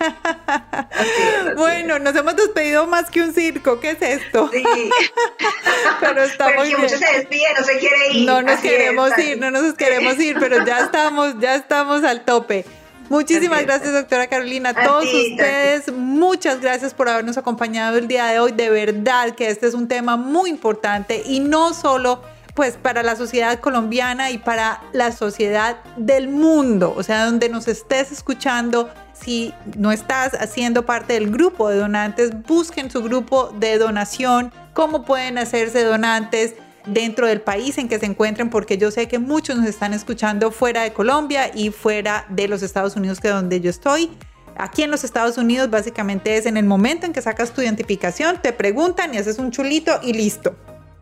bueno, 1.58 1.98
nos 1.98 2.16
hemos 2.16 2.36
despedido 2.36 2.86
más 2.86 3.10
que 3.10 3.22
un 3.22 3.34
circo. 3.34 3.80
¿Qué 3.80 3.92
es 3.92 4.02
esto? 4.02 4.48
Sí. 4.54 4.64
pero 6.00 6.24
estamos 6.24 6.66
pero 6.68 6.78
mucho 6.78 6.98
se 6.98 7.18
despide, 7.18 7.48
no 7.58 7.66
se 7.66 7.80
quiere 7.80 8.12
ir. 8.14 8.26
No 8.28 8.42
nos 8.44 8.60
queremos 8.60 9.18
ir, 9.18 9.40
no 9.40 9.50
nos 9.50 9.74
queremos 9.74 10.20
ir, 10.20 10.38
pero 10.40 10.64
ya 10.64 10.82
estamos, 10.82 11.40
ya 11.40 11.56
estamos 11.56 12.04
al 12.04 12.26
tope. 12.26 12.64
Muchísimas 13.10 13.64
gracias, 13.64 13.94
doctora 13.94 14.28
Carolina. 14.28 14.70
A 14.70 14.74
todos 14.74 15.06
ustedes, 15.06 15.92
muchas 15.92 16.62
gracias 16.62 16.94
por 16.94 17.10
habernos 17.10 17.38
acompañado 17.38 17.98
el 17.98 18.08
día 18.08 18.26
de 18.28 18.40
hoy. 18.40 18.52
De 18.52 18.70
verdad 18.70 19.36
que 19.36 19.50
este 19.50 19.68
es 19.68 19.74
un 19.74 19.88
tema 19.88 20.18
muy 20.18 20.50
importante 20.50 21.22
y 21.26 21.40
no 21.40 21.74
solo 21.74 22.22
pues 22.54 22.76
para 22.76 23.02
la 23.04 23.16
sociedad 23.16 23.60
colombiana 23.60 24.32
y 24.32 24.38
para 24.38 24.82
la 24.94 25.12
sociedad 25.12 25.78
del 25.98 26.30
mundo, 26.30 26.94
o 26.96 27.02
sea, 27.02 27.26
donde 27.26 27.50
nos 27.50 27.68
estés 27.68 28.12
escuchando, 28.12 28.90
si 29.14 29.54
no 29.76 29.92
estás 29.92 30.34
haciendo 30.36 30.86
parte 30.86 31.14
del 31.14 31.32
grupo 31.32 31.70
de 31.70 31.78
donantes, 31.78 32.32
busquen 32.44 32.92
su 32.92 33.02
grupo 33.02 33.52
de 33.58 33.80
donación, 33.80 34.52
cómo 34.74 35.04
pueden 35.04 35.40
hacerse 35.40 35.84
donantes, 35.84 36.54
dentro 36.86 37.28
del 37.28 37.42
país 37.42 37.78
en 37.78 37.88
que 37.88 38.00
se 38.00 38.06
encuentren, 38.06 38.50
porque 38.50 38.78
yo 38.78 38.92
sé 38.92 39.08
que 39.08 39.20
muchos 39.20 39.58
nos 39.58 39.68
están 39.68 39.94
escuchando 39.94 40.52
fuera 40.52 40.84
de 40.84 40.94
Colombia 40.94 41.52
y 41.54 41.72
fuera 41.72 42.26
de 42.30 42.48
los 42.48 42.62
Estados 42.62 42.96
Unidos, 42.96 43.20
que 43.20 43.30
es 43.30 43.34
donde 43.34 43.62
yo 43.62 43.70
estoy. 43.70 44.12
Aquí 44.56 44.84
en 44.84 44.92
los 44.92 45.04
Estados 45.04 45.38
Unidos 45.38 45.70
básicamente 45.70 46.38
es 46.38 46.46
en 46.46 46.58
el 46.58 46.66
momento 46.66 47.06
en 47.06 47.14
que 47.14 47.22
sacas 47.22 47.54
tu 47.54 47.62
identificación, 47.62 48.42
te 48.42 48.54
preguntan 48.54 49.14
y 49.14 49.18
haces 49.18 49.40
un 49.40 49.52
chulito 49.52 50.00
y 50.04 50.14
listo. 50.14 50.56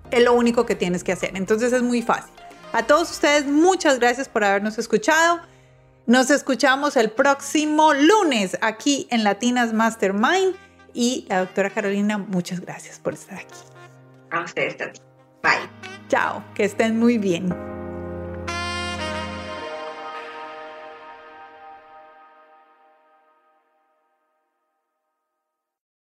Es 0.09 0.23
lo 0.23 0.33
único 0.33 0.65
que 0.65 0.75
tienes 0.75 1.03
que 1.03 1.11
hacer. 1.11 1.31
Entonces 1.35 1.73
es 1.73 1.81
muy 1.81 2.01
fácil. 2.01 2.33
A 2.73 2.83
todos 2.83 3.11
ustedes, 3.11 3.45
muchas 3.45 3.99
gracias 3.99 4.29
por 4.29 4.43
habernos 4.43 4.77
escuchado. 4.77 5.41
Nos 6.05 6.29
escuchamos 6.31 6.95
el 6.95 7.11
próximo 7.11 7.93
lunes 7.93 8.57
aquí 8.61 9.07
en 9.09 9.23
Latinas 9.23 9.73
Mastermind. 9.73 10.55
Y 10.93 11.25
la 11.29 11.39
doctora 11.39 11.69
Carolina, 11.69 12.17
muchas 12.17 12.59
gracias 12.59 12.99
por 12.99 13.13
estar 13.13 13.37
aquí. 13.37 13.55
A 14.29 14.43
ustedes. 14.43 15.10
Bye. 15.41 15.69
Chao, 16.07 16.43
que 16.55 16.65
estén 16.65 16.99
muy 16.99 17.17
bien. 17.17 17.49